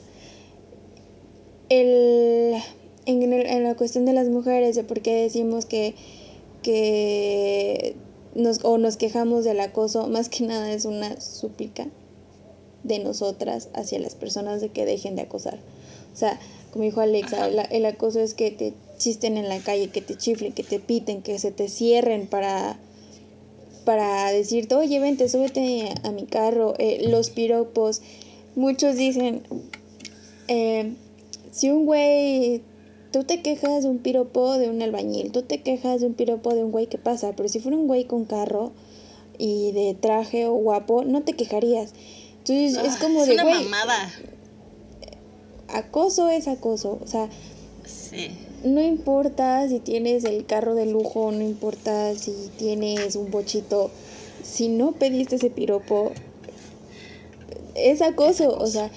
El, 1.69 2.55
en, 3.07 3.33
en, 3.33 3.65
la 3.65 3.75
cuestión 3.75 4.05
de 4.05 4.13
las 4.13 4.29
mujeres, 4.29 4.77
de 4.77 4.85
por 4.85 5.01
qué 5.01 5.23
decimos 5.23 5.67
que, 5.67 5.95
que 6.63 7.97
nos, 8.35 8.65
o 8.65 8.79
nos 8.79 8.97
quejamos 8.97 9.45
del 9.45 9.61
acoso, 9.61 10.09
más 10.09 10.29
que 10.29 10.45
nada 10.45 10.73
es 10.73 10.85
una 10.85 11.21
súplica 11.21 11.87
de 12.83 12.99
nosotras 12.99 13.69
hacia 13.75 13.99
las 13.99 14.15
personas 14.15 14.61
de 14.61 14.69
que 14.69 14.85
dejen 14.85 15.17
de 15.17 15.23
acosar. 15.23 15.59
O 16.13 16.17
sea, 16.17 16.39
como 16.73 16.85
dijo 16.85 17.01
Alexa, 17.01 17.49
el 17.49 17.87
acoso 17.87 18.21
es 18.21 18.35
que 18.35 18.51
te 18.51 18.75
chisten 18.99 19.37
en 19.37 19.49
la 19.49 19.59
calle, 19.61 19.89
que 19.89 20.01
te 20.01 20.17
chiflen, 20.17 20.53
que 20.53 20.63
te 20.63 20.81
piten, 20.81 21.23
que 21.23 21.39
se 21.39 21.51
te 21.51 21.69
cierren 21.69 22.27
para, 22.27 22.79
para 23.85 24.31
decirte, 24.33 24.75
oye, 24.75 25.01
vente, 25.01 25.29
súbete 25.29 25.95
a 26.03 26.11
mi 26.11 26.25
carro. 26.25 26.75
Eh, 26.79 27.07
los 27.09 27.31
piropos, 27.31 28.03
muchos 28.55 28.97
dicen, 28.97 29.43
eh, 30.49 30.95
si 31.53 31.71
un 31.71 31.87
güey, 31.87 32.63
tú 33.15 33.23
te 33.23 33.43
quejas 33.43 33.85
de 33.85 33.89
un 33.89 33.99
piropo 33.99 34.59
de 34.59 34.69
un 34.69 34.83
albañil, 34.83 35.31
tú 35.31 35.43
te 35.43 35.63
quejas 35.63 36.01
de 36.01 36.09
un 36.09 36.15
piropo 36.15 36.53
de 36.53 36.65
un 36.65 36.73
güey 36.73 36.89
que 36.89 36.99
pasa, 36.99 37.33
pero 37.37 37.49
si 37.49 37.61
fuera 37.61 37.79
un 37.79 37.87
güey 37.87 38.07
con 38.07 38.25
carro 38.25 38.73
y 39.39 39.71
de 39.71 39.95
traje 39.95 40.47
o 40.47 40.55
guapo, 40.55 41.05
no 41.05 41.23
te 41.23 41.35
quejarías. 41.35 41.93
Entonces 42.39 42.77
es 42.77 42.95
ah, 42.95 42.99
como 43.01 43.23
es 43.23 43.29
de, 43.29 43.35
una 43.35 43.45
mamada. 43.45 44.13
Acoso 45.69 46.29
es 46.29 46.49
acoso, 46.49 46.99
o 47.01 47.07
sea, 47.07 47.31
sí 47.87 48.31
no 48.65 48.83
importa 48.83 49.69
si 49.69 49.79
tienes 49.79 50.25
el 50.25 50.47
carro 50.47 50.75
de 50.75 50.87
lujo, 50.87 51.31
no 51.31 51.43
importa 51.43 52.15
si 52.17 52.33
tienes 52.57 53.15
un 53.15 53.31
bochito, 53.31 53.91
si 54.43 54.69
no 54.69 54.93
pediste 54.93 55.37
ese 55.37 55.51
piropo, 55.51 56.13
es 57.75 58.01
acoso. 58.03 58.57
O 58.59 58.67
sea, 58.67 58.91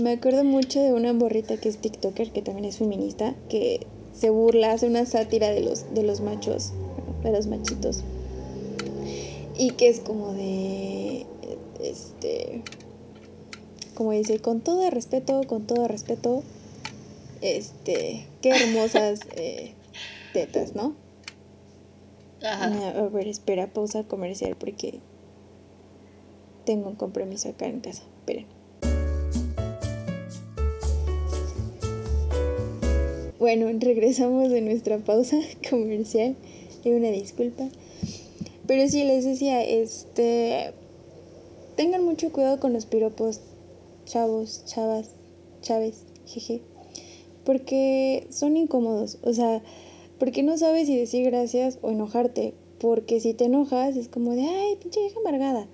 me 0.00 0.12
acuerdo 0.12 0.44
mucho 0.44 0.80
de 0.80 0.92
una 0.92 1.12
borrita 1.12 1.56
que 1.58 1.68
es 1.68 1.78
TikToker, 1.78 2.32
que 2.32 2.42
también 2.42 2.64
es 2.64 2.78
feminista, 2.78 3.34
que 3.48 3.86
se 4.12 4.30
burla, 4.30 4.72
hace 4.72 4.86
una 4.86 5.04
sátira 5.04 5.50
de 5.50 5.60
los, 5.60 5.92
de 5.94 6.02
los 6.02 6.20
machos, 6.20 6.72
de 7.22 7.30
los 7.30 7.46
machitos. 7.46 8.02
Y 9.58 9.72
que 9.72 9.88
es 9.88 10.00
como 10.00 10.32
de, 10.32 11.26
este, 11.80 12.62
como 13.94 14.12
dice, 14.12 14.38
con 14.38 14.60
todo 14.60 14.88
respeto, 14.90 15.42
con 15.46 15.66
todo 15.66 15.88
respeto, 15.88 16.42
este, 17.42 18.26
qué 18.40 18.50
hermosas 18.50 19.20
eh, 19.36 19.74
tetas, 20.32 20.74
¿no? 20.74 20.94
Ajá. 22.42 22.88
A 22.98 23.08
ver, 23.08 23.28
espera, 23.28 23.72
pausa 23.72 24.04
comercial 24.04 24.56
porque 24.56 25.00
tengo 26.64 26.88
un 26.88 26.96
compromiso 26.96 27.50
acá 27.50 27.66
en 27.66 27.80
casa. 27.80 28.02
Esperen. 28.18 28.46
Bueno, 33.42 33.66
regresamos 33.80 34.50
de 34.50 34.60
nuestra 34.60 34.98
pausa 34.98 35.36
comercial. 35.68 36.36
Una 36.84 37.08
disculpa. 37.08 37.68
Pero 38.68 38.88
sí, 38.88 39.02
les 39.02 39.24
decía, 39.24 39.64
este. 39.64 40.72
Tengan 41.74 42.04
mucho 42.04 42.30
cuidado 42.30 42.60
con 42.60 42.72
los 42.72 42.86
piropos, 42.86 43.40
chavos, 44.04 44.62
chavas, 44.66 45.10
chaves, 45.60 46.04
jeje 46.24 46.60
porque 47.42 48.28
son 48.30 48.56
incómodos, 48.56 49.18
o 49.24 49.32
sea, 49.32 49.60
porque 50.20 50.44
no 50.44 50.56
sabes 50.56 50.86
si 50.86 50.96
decir 50.96 51.24
gracias 51.24 51.80
o 51.82 51.90
enojarte, 51.90 52.54
porque 52.78 53.18
si 53.18 53.34
te 53.34 53.46
enojas 53.46 53.96
es 53.96 54.06
como 54.06 54.36
de, 54.36 54.42
ay, 54.42 54.76
pinche 54.76 55.00
vieja 55.00 55.18
amargada. 55.18 55.66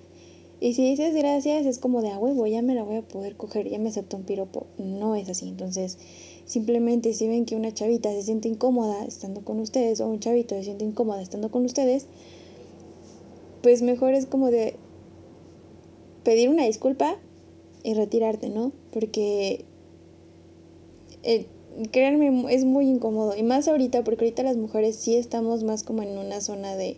Y 0.59 0.73
si 0.73 0.89
dices 0.89 1.15
gracias 1.15 1.67
es 1.67 1.79
como 1.79 2.01
de, 2.01 2.13
ah, 2.13 2.19
huevo, 2.19 2.47
ya 2.47 2.63
me 2.63 2.75
la 2.75 2.83
voy 2.83 2.97
a 2.97 3.03
poder 3.03 3.37
coger, 3.37 3.69
ya 3.69 3.79
me 3.79 3.91
aceptó 3.91 4.17
un 4.17 4.25
piropo. 4.25 4.67
No 4.79 5.15
es 5.15 5.29
así. 5.29 5.49
Entonces, 5.49 5.99
simplemente 6.49 7.12
si 7.12 7.28
ven 7.28 7.45
que 7.45 7.55
una 7.55 7.73
chavita 7.73 8.11
se 8.11 8.23
siente 8.23 8.49
incómoda 8.49 9.05
estando 9.05 9.45
con 9.45 9.61
ustedes 9.61 10.00
o 10.00 10.09
un 10.09 10.19
chavito 10.19 10.57
se 10.57 10.64
siente 10.64 10.85
incómoda 10.85 11.23
estando 11.23 11.50
con 11.50 11.64
ustedes, 11.64 12.07
pues 13.62 13.83
mejor 13.83 14.14
es 14.14 14.26
como 14.26 14.50
de 14.50 14.75
pedir 16.25 16.49
una 16.49 16.64
disculpa 16.64 17.17
y 17.85 17.95
retirarte, 17.95 18.49
¿no? 18.49 18.73
Porque 18.93 19.64
eh, 21.23 21.47
créanme, 21.90 22.52
es 22.52 22.64
muy 22.64 22.88
incómodo. 22.88 23.37
Y 23.37 23.43
más 23.43 23.69
ahorita, 23.69 24.02
porque 24.05 24.25
ahorita 24.25 24.43
las 24.43 24.57
mujeres 24.57 24.97
sí 24.97 25.17
estamos 25.17 25.64
más 25.64 25.85
como 25.85 26.02
en 26.02 26.17
una 26.19 26.40
zona 26.40 26.76
de, 26.76 26.97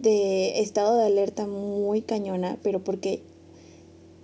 de 0.00 0.60
estado 0.60 0.98
de 0.98 1.06
alerta 1.06 1.46
muy 1.46 2.02
cañona, 2.02 2.58
pero 2.62 2.84
porque, 2.84 3.22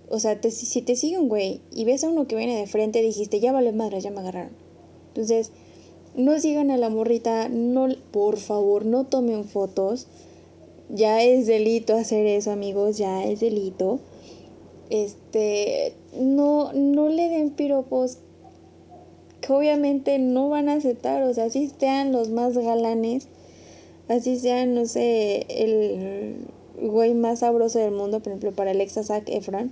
o 0.09 0.19
sea, 0.19 0.39
si 0.41 0.81
te 0.81 0.95
sigue 0.95 1.19
un 1.19 1.29
güey 1.29 1.61
y 1.71 1.85
ves 1.85 2.03
a 2.03 2.09
uno 2.09 2.27
que 2.27 2.35
viene 2.35 2.57
de 2.57 2.67
frente, 2.67 3.01
dijiste, 3.01 3.39
ya 3.39 3.51
vale 3.51 3.71
madre, 3.71 4.01
ya 4.01 4.09
me 4.09 4.19
agarraron. 4.19 4.51
Entonces, 5.09 5.51
no 6.15 6.39
sigan 6.39 6.71
a 6.71 6.77
la 6.77 6.89
morrita, 6.89 7.47
no, 7.49 7.87
por 8.11 8.37
favor, 8.37 8.85
no 8.85 9.05
tomen 9.05 9.45
fotos. 9.45 10.07
Ya 10.89 11.21
es 11.23 11.45
delito 11.45 11.95
hacer 11.95 12.25
eso, 12.25 12.51
amigos, 12.51 12.97
ya 12.97 13.23
es 13.23 13.39
delito. 13.39 13.99
Este, 14.89 15.93
no, 16.17 16.73
no 16.73 17.09
le 17.09 17.29
den 17.29 17.51
piropos 17.51 18.17
que 19.41 19.53
obviamente 19.53 20.17
no 20.17 20.49
van 20.49 20.69
a 20.69 20.73
aceptar, 20.73 21.21
o 21.23 21.33
sea, 21.33 21.45
así 21.45 21.71
sean 21.79 22.11
los 22.11 22.29
más 22.29 22.57
galanes, 22.57 23.27
así 24.07 24.39
sean, 24.39 24.73
no 24.73 24.87
sé, 24.87 25.45
el 25.49 26.47
güey 26.81 27.13
más 27.13 27.39
sabroso 27.39 27.77
del 27.77 27.91
mundo, 27.91 28.19
por 28.19 28.29
ejemplo, 28.29 28.51
para 28.51 28.71
Alexa 28.71 29.03
Zac 29.03 29.29
Efron. 29.29 29.71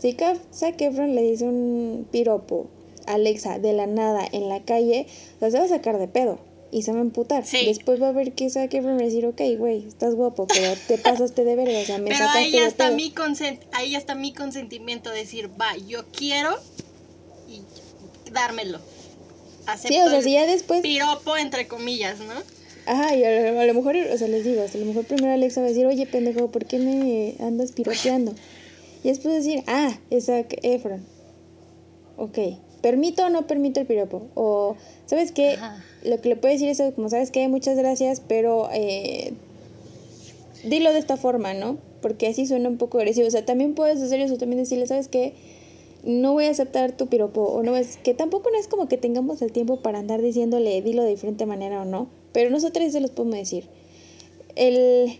Si 0.00 0.16
Zac 0.54 0.80
Efron 0.80 1.14
le 1.14 1.22
dice 1.22 1.44
un 1.44 2.06
piropo 2.10 2.66
a 3.06 3.14
Alexa 3.14 3.58
de 3.58 3.72
la 3.72 3.86
nada 3.86 4.26
en 4.30 4.48
la 4.48 4.62
calle, 4.62 5.06
se 5.40 5.50
va 5.50 5.64
a 5.64 5.68
sacar 5.68 5.98
de 5.98 6.08
pedo 6.08 6.38
y 6.70 6.82
se 6.82 6.92
va 6.92 6.98
a 6.98 7.02
emputar. 7.02 7.44
Después 7.44 8.00
va 8.00 8.08
a 8.08 8.12
ver 8.12 8.32
que 8.32 8.48
Zac 8.50 8.72
Efron 8.72 8.96
va 8.96 9.02
a 9.02 9.04
decir, 9.04 9.26
ok, 9.26 9.40
güey, 9.56 9.86
estás 9.88 10.14
guapo, 10.14 10.46
pero 10.46 10.74
te 10.86 10.98
pasaste 10.98 11.44
de 11.44 11.56
verga, 11.56 11.80
o 11.80 11.84
sea, 11.84 11.98
me 11.98 12.10
pero 12.10 12.28
ahí 12.28 12.52
ya 12.52 12.66
está 12.66 12.90
mi 12.90 13.12
ahí 13.72 13.90
ya 13.90 13.98
está 13.98 14.14
mi 14.14 14.32
consentimiento 14.32 15.10
de 15.10 15.18
decir, 15.18 15.50
va, 15.60 15.76
yo 15.86 16.04
quiero 16.12 16.56
y 17.48 17.62
dármelo 18.30 18.78
sí, 19.76 20.00
o 20.00 20.10
sea, 20.10 20.22
si 20.22 20.32
ya 20.32 20.46
después... 20.46 20.80
Piropo, 20.80 21.36
entre 21.36 21.66
comillas, 21.68 22.18
¿no? 22.20 22.34
Ajá, 22.86 23.14
y 23.14 23.24
a, 23.24 23.64
lo 23.64 23.74
mejor, 23.74 23.96
o 23.96 24.16
sea, 24.16 24.28
les 24.28 24.44
digo, 24.44 24.62
a 24.62 24.78
lo 24.78 24.84
mejor 24.86 25.04
primero 25.04 25.32
Alexa 25.32 25.60
va 25.60 25.66
a 25.66 25.70
decir, 25.70 25.84
oye, 25.84 26.06
pendejo, 26.06 26.50
¿por 26.50 26.64
qué 26.64 26.78
me 26.78 27.34
andas 27.44 27.72
piropeando? 27.72 28.34
Y 29.04 29.08
después 29.08 29.34
decir, 29.34 29.62
ah, 29.66 29.98
esa 30.10 30.40
Efron. 30.40 31.04
Ok, 32.16 32.38
¿permito 32.82 33.26
o 33.26 33.28
no 33.30 33.46
permito 33.46 33.80
el 33.80 33.86
piropo? 33.86 34.26
O, 34.34 34.76
¿sabes 35.06 35.32
qué? 35.32 35.56
Lo 36.04 36.20
que 36.20 36.30
le 36.30 36.36
puede 36.36 36.54
decir 36.54 36.68
es 36.68 36.82
como, 36.94 37.08
¿sabes 37.08 37.30
qué? 37.30 37.46
Muchas 37.48 37.76
gracias, 37.76 38.20
pero 38.26 38.68
eh, 38.72 39.34
dilo 40.64 40.92
de 40.92 40.98
esta 40.98 41.16
forma, 41.16 41.54
¿no? 41.54 41.78
Porque 42.02 42.26
así 42.26 42.46
suena 42.46 42.68
un 42.68 42.76
poco 42.76 42.98
agresivo. 42.98 43.28
O 43.28 43.30
sea, 43.30 43.44
también 43.44 43.74
puedes 43.74 44.02
hacer 44.02 44.20
eso, 44.20 44.36
también 44.36 44.58
decirle, 44.58 44.86
¿sabes 44.86 45.08
qué? 45.08 45.34
no 46.04 46.32
voy 46.32 46.46
a 46.46 46.50
aceptar 46.50 46.92
tu 46.92 47.08
piropo 47.08 47.42
o 47.42 47.62
no 47.62 47.76
es 47.76 47.96
que 47.96 48.14
tampoco 48.14 48.50
no 48.50 48.58
es 48.58 48.68
como 48.68 48.88
que 48.88 48.96
tengamos 48.96 49.42
el 49.42 49.52
tiempo 49.52 49.80
para 49.80 49.98
andar 49.98 50.22
diciéndole 50.22 50.80
dilo 50.80 51.02
de 51.02 51.10
diferente 51.10 51.44
manera 51.46 51.82
o 51.82 51.84
no, 51.84 52.08
pero 52.32 52.50
nosotros 52.50 52.92
se 52.92 53.00
los 53.00 53.10
podemos 53.10 53.38
decir. 53.38 53.68
El 54.54 55.18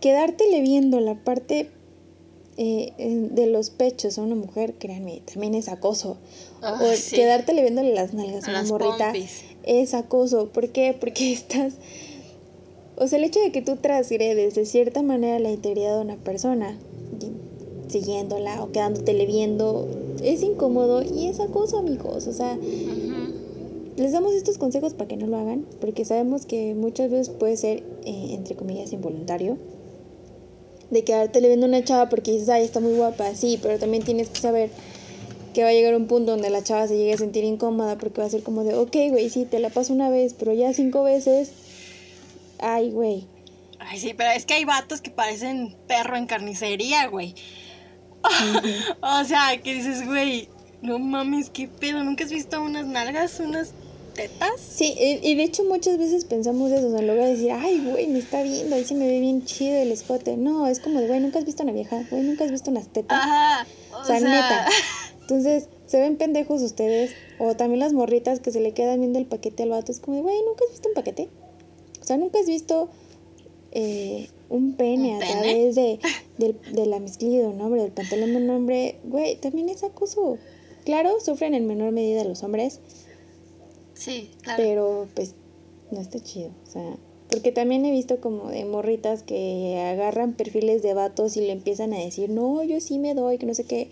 quedártele 0.00 0.60
viendo 0.60 1.00
la 1.00 1.14
parte 1.14 1.70
eh, 2.56 2.92
de 3.32 3.46
los 3.46 3.70
pechos 3.70 4.18
a 4.18 4.22
una 4.22 4.34
mujer, 4.34 4.74
créanme, 4.74 5.22
también 5.30 5.54
es 5.54 5.68
acoso. 5.68 6.16
Ah, 6.62 6.80
o 6.80 7.14
quedártele 7.14 7.62
viéndole 7.62 7.94
las 7.94 8.14
nalgas 8.14 8.46
a 8.46 8.50
una 8.50 8.62
morrita 8.64 9.12
es 9.64 9.94
acoso. 9.94 10.48
¿Por 10.48 10.70
qué? 10.70 10.96
Porque 10.98 11.32
estás... 11.32 11.74
O 12.96 13.08
sea, 13.08 13.18
el 13.18 13.24
hecho 13.24 13.40
de 13.40 13.50
que 13.50 13.60
tú 13.60 13.76
transgredes 13.76 14.54
de 14.54 14.66
cierta 14.66 15.02
manera 15.02 15.40
la 15.40 15.50
integridad 15.50 15.96
de 15.96 16.02
una 16.02 16.16
persona 16.16 16.78
siguiéndola 17.88 18.62
o 18.62 18.70
quedándotele 18.72 19.26
viendo, 19.26 19.88
es 20.22 20.42
incómodo 20.42 21.02
y 21.02 21.26
es 21.26 21.40
acoso, 21.40 21.78
amigos. 21.78 22.26
O 22.26 22.32
sea, 22.32 22.56
les 23.96 24.12
damos 24.12 24.34
estos 24.34 24.58
consejos 24.58 24.94
para 24.94 25.08
que 25.08 25.16
no 25.16 25.26
lo 25.26 25.36
hagan, 25.36 25.64
porque 25.80 26.04
sabemos 26.04 26.46
que 26.46 26.74
muchas 26.74 27.10
veces 27.10 27.30
puede 27.30 27.56
ser, 27.56 27.82
eh, 28.04 28.34
entre 28.34 28.56
comillas, 28.56 28.92
involuntario. 28.92 29.58
De 30.94 31.02
quedarte 31.02 31.40
le 31.40 31.48
viendo 31.48 31.66
una 31.66 31.82
chava 31.82 32.08
porque 32.08 32.30
dices, 32.30 32.48
ay, 32.48 32.64
está 32.64 32.78
muy 32.78 32.92
guapa, 32.92 33.34
sí, 33.34 33.58
pero 33.60 33.80
también 33.80 34.04
tienes 34.04 34.28
que 34.28 34.40
saber 34.40 34.70
que 35.52 35.64
va 35.64 35.70
a 35.70 35.72
llegar 35.72 35.96
un 35.96 36.06
punto 36.06 36.30
donde 36.30 36.50
la 36.50 36.62
chava 36.62 36.86
se 36.86 36.96
llegue 36.96 37.14
a 37.14 37.18
sentir 37.18 37.42
incómoda 37.42 37.98
porque 37.98 38.20
va 38.20 38.28
a 38.28 38.30
ser 38.30 38.44
como 38.44 38.62
de, 38.62 38.76
ok, 38.76 38.94
güey, 39.10 39.28
sí, 39.28 39.44
te 39.44 39.58
la 39.58 39.70
paso 39.70 39.92
una 39.92 40.08
vez, 40.08 40.34
pero 40.38 40.52
ya 40.52 40.72
cinco 40.72 41.02
veces, 41.02 41.50
ay, 42.60 42.92
güey. 42.92 43.26
Ay, 43.80 43.98
sí, 43.98 44.14
pero 44.14 44.30
es 44.30 44.46
que 44.46 44.54
hay 44.54 44.64
vatos 44.64 45.00
que 45.00 45.10
parecen 45.10 45.74
perro 45.88 46.16
en 46.16 46.26
carnicería, 46.26 47.08
güey. 47.08 47.34
o 49.00 49.24
sea, 49.24 49.60
que 49.60 49.74
dices, 49.74 50.06
güey, 50.06 50.48
no 50.80 51.00
mames, 51.00 51.50
qué 51.50 51.66
pedo, 51.66 52.04
¿nunca 52.04 52.22
has 52.22 52.30
visto 52.30 52.62
unas 52.62 52.86
nalgas, 52.86 53.40
unas 53.40 53.74
tetas? 54.14 54.60
Sí, 54.60 54.94
y, 54.98 55.34
de 55.34 55.42
hecho 55.42 55.64
muchas 55.64 55.98
veces 55.98 56.24
pensamos 56.24 56.72
eso, 56.72 56.88
o 56.88 56.90
sea, 56.90 57.02
luego 57.02 57.24
decir, 57.24 57.52
ay, 57.52 57.84
güey, 57.84 58.06
me 58.06 58.18
está 58.18 58.42
viendo, 58.42 58.74
ahí 58.76 58.84
se 58.84 58.94
me 58.94 59.06
ve 59.06 59.20
bien 59.20 59.44
chido 59.44 59.76
el 59.76 59.92
escote. 59.92 60.36
No, 60.36 60.66
es 60.66 60.80
como 60.80 61.00
de, 61.00 61.08
güey, 61.08 61.20
nunca 61.20 61.38
has 61.38 61.44
visto 61.44 61.62
una 61.62 61.72
vieja, 61.72 62.02
güey, 62.10 62.22
nunca 62.22 62.44
has 62.44 62.50
visto 62.50 62.70
unas 62.70 62.88
tetas. 62.88 63.18
Ajá, 63.20 63.66
o, 64.00 64.04
sea, 64.04 64.20
neta. 64.20 64.68
Entonces, 65.20 65.68
se 65.86 66.00
ven 66.00 66.16
pendejos 66.16 66.62
ustedes. 66.62 67.12
O 67.38 67.56
también 67.56 67.80
las 67.80 67.92
morritas 67.92 68.40
que 68.40 68.50
se 68.50 68.60
le 68.60 68.72
quedan 68.72 69.00
viendo 69.00 69.18
el 69.18 69.26
paquete 69.26 69.62
al 69.62 69.70
vato. 69.70 69.90
Es 69.90 70.00
como, 70.00 70.22
güey, 70.22 70.36
¿nunca 70.46 70.64
has 70.64 70.70
visto 70.70 70.88
un 70.88 70.94
paquete? 70.94 71.28
O 72.00 72.04
sea, 72.04 72.16
¿nunca 72.16 72.38
has 72.38 72.46
visto 72.46 72.90
eh, 73.72 74.28
un 74.50 74.74
pene 74.74 75.16
a 75.16 75.18
través 75.18 75.74
de, 75.74 75.98
del, 76.38 76.58
de 76.72 76.86
la 76.86 77.00
mezclilla 77.00 77.40
de 77.40 77.46
un 77.46 77.60
hombre, 77.60 77.82
del 77.82 77.92
pantalón 77.92 78.32
de 78.32 78.36
un 78.36 78.50
hombre? 78.50 78.98
Güey, 79.04 79.36
también 79.36 79.68
es 79.68 79.82
acoso. 79.82 80.38
Claro, 80.84 81.18
sufren 81.20 81.54
en 81.54 81.66
menor 81.66 81.92
medida 81.92 82.24
los 82.24 82.42
hombres. 82.42 82.80
Sí, 83.94 84.30
claro. 84.42 84.62
Pero, 84.62 85.08
pues, 85.14 85.34
no 85.90 86.00
está 86.00 86.20
chido. 86.20 86.50
O 86.66 86.70
sea, 86.70 86.96
porque 87.30 87.52
también 87.52 87.84
he 87.84 87.90
visto 87.90 88.20
como 88.20 88.50
de 88.50 88.64
morritas 88.64 89.22
que 89.22 89.78
agarran 89.80 90.34
perfiles 90.34 90.82
de 90.82 90.94
vatos 90.94 91.36
y 91.36 91.40
le 91.40 91.52
empiezan 91.52 91.92
a 91.92 91.98
decir, 91.98 92.30
no, 92.30 92.62
yo 92.62 92.80
sí 92.80 92.98
me 92.98 93.14
doy, 93.14 93.38
que 93.38 93.46
no 93.46 93.54
sé 93.54 93.64
qué. 93.64 93.90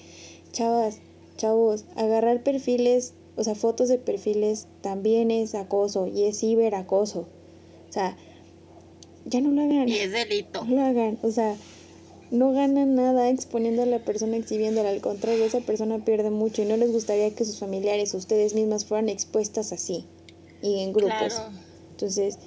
Chavas, 0.52 0.98
chavos, 1.36 1.84
agarrar 1.96 2.42
perfiles, 2.42 3.14
o 3.36 3.44
sea, 3.44 3.54
fotos 3.54 3.88
de 3.88 3.98
perfiles 3.98 4.68
también 4.80 5.30
es 5.30 5.54
acoso 5.54 6.06
y 6.06 6.24
es 6.24 6.40
ciberacoso. 6.40 7.26
O 7.88 7.92
sea, 7.92 8.16
ya 9.24 9.40
no 9.40 9.50
lo 9.50 9.62
hagan. 9.62 9.88
Y 9.88 9.96
es 9.96 10.12
delito. 10.12 10.64
No 10.64 10.76
lo 10.76 10.82
hagan. 10.82 11.18
O 11.22 11.30
sea, 11.30 11.56
no 12.32 12.50
ganan 12.52 12.94
nada 12.94 13.28
exponiendo 13.28 13.82
a 13.82 13.86
la 13.86 13.98
persona, 13.98 14.38
exhibiéndola. 14.38 14.88
Al 14.88 15.02
contrario, 15.02 15.44
esa 15.44 15.60
persona 15.60 16.02
pierde 16.02 16.30
mucho 16.30 16.62
y 16.62 16.64
no 16.64 16.78
les 16.78 16.90
gustaría 16.90 17.34
que 17.34 17.44
sus 17.44 17.58
familiares 17.58 18.14
o 18.14 18.16
ustedes 18.16 18.54
mismas 18.54 18.86
fueran 18.86 19.10
expuestas 19.10 19.70
así 19.72 20.06
y 20.62 20.80
en 20.80 20.94
grupos. 20.94 21.42
Entonces, 21.90 22.38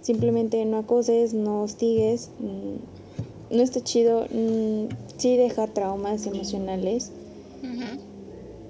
simplemente 0.00 0.64
no 0.64 0.78
acoses, 0.78 1.34
no 1.34 1.62
hostigues. 1.62 2.30
Mm, 2.38 3.54
no 3.54 3.62
está 3.62 3.84
chido. 3.84 4.26
Mm, 4.30 4.88
sí 5.18 5.36
deja 5.36 5.66
traumas 5.66 6.26
emocionales. 6.26 7.12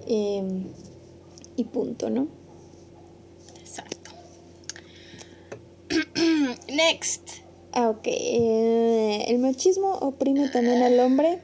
Em, 0.09 0.65
y 1.55 1.65
punto, 1.65 2.11
¿no? 2.11 2.27
Exacto. 3.61 4.11
Next. 6.69 7.46
Ah, 7.79 7.91
ok. 7.91 8.07
Eh, 8.07 9.25
¿El 9.29 9.39
machismo 9.39 9.93
oprime 10.01 10.49
también 10.49 10.81
al 10.81 10.99
hombre? 10.99 11.41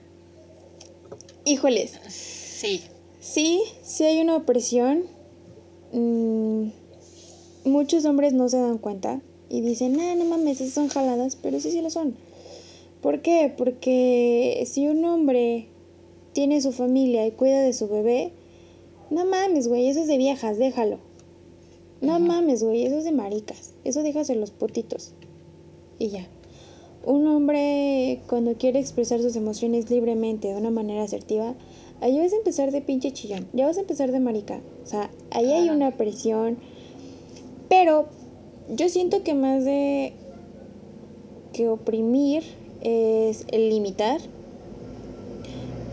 Híjoles. 1.45 1.93
Sí. 2.09 2.81
Sí, 3.21 3.61
sí 3.83 4.05
hay 4.05 4.19
una 4.23 4.37
opresión. 4.37 5.05
Mm, 5.93 6.69
muchos 7.65 8.07
hombres 8.07 8.33
no 8.33 8.49
se 8.49 8.57
dan 8.57 8.79
cuenta 8.79 9.21
y 9.51 9.61
dicen, 9.61 10.01
ah, 10.01 10.15
no 10.15 10.25
mames, 10.25 10.63
esas 10.63 10.73
son 10.73 10.89
jaladas, 10.89 11.37
pero 11.37 11.61
sí, 11.61 11.71
sí 11.71 11.83
lo 11.83 11.91
son. 11.91 12.17
¿Por 13.03 13.21
qué? 13.21 13.53
Porque 13.55 14.67
si 14.67 14.89
un 14.89 15.05
hombre 15.05 15.67
tiene 16.33 16.63
su 16.63 16.73
familia 16.73 17.27
y 17.27 17.33
cuida 17.33 17.61
de 17.61 17.75
su 17.75 17.89
bebé, 17.89 18.33
no 19.11 19.27
mames, 19.27 19.69
güey, 19.69 19.87
eso 19.87 20.01
es 20.01 20.07
de 20.07 20.17
viejas, 20.17 20.57
déjalo. 20.57 20.99
No 22.01 22.19
mames, 22.21 22.65
güey, 22.65 22.87
eso 22.87 22.97
es 22.97 23.05
de 23.05 23.13
maricas. 23.13 23.75
Eso 23.85 24.03
déjase 24.03 24.35
los 24.35 24.51
potitos. 24.51 25.13
Y 26.03 26.09
ya. 26.09 26.27
Un 27.05 27.29
hombre 27.29 28.23
cuando 28.27 28.55
quiere 28.55 28.81
expresar 28.81 29.23
sus 29.23 29.37
emociones 29.37 29.89
libremente, 29.89 30.49
de 30.49 30.57
una 30.57 30.73
manera 30.73 31.05
asertiva, 31.05 31.55
ahí 32.01 32.19
vas 32.19 32.33
a 32.33 32.37
empezar 32.37 32.73
de 32.73 32.81
pinche 32.81 33.13
chillón. 33.13 33.47
Ya 33.53 33.67
vas 33.67 33.79
a 33.79 33.83
empezar 33.83 34.11
de 34.11 34.19
marica. 34.19 34.59
O 34.83 34.87
sea, 34.87 35.13
ahí 35.31 35.53
hay 35.53 35.71
una 35.71 35.93
presión. 35.93 36.59
Pero 37.69 38.07
yo 38.75 38.89
siento 38.89 39.23
que 39.23 39.35
más 39.35 39.65
de 39.65 40.15
que 41.53 41.69
oprimir 41.69 42.43
es 42.81 43.47
el 43.53 43.71
limitar 43.71 44.21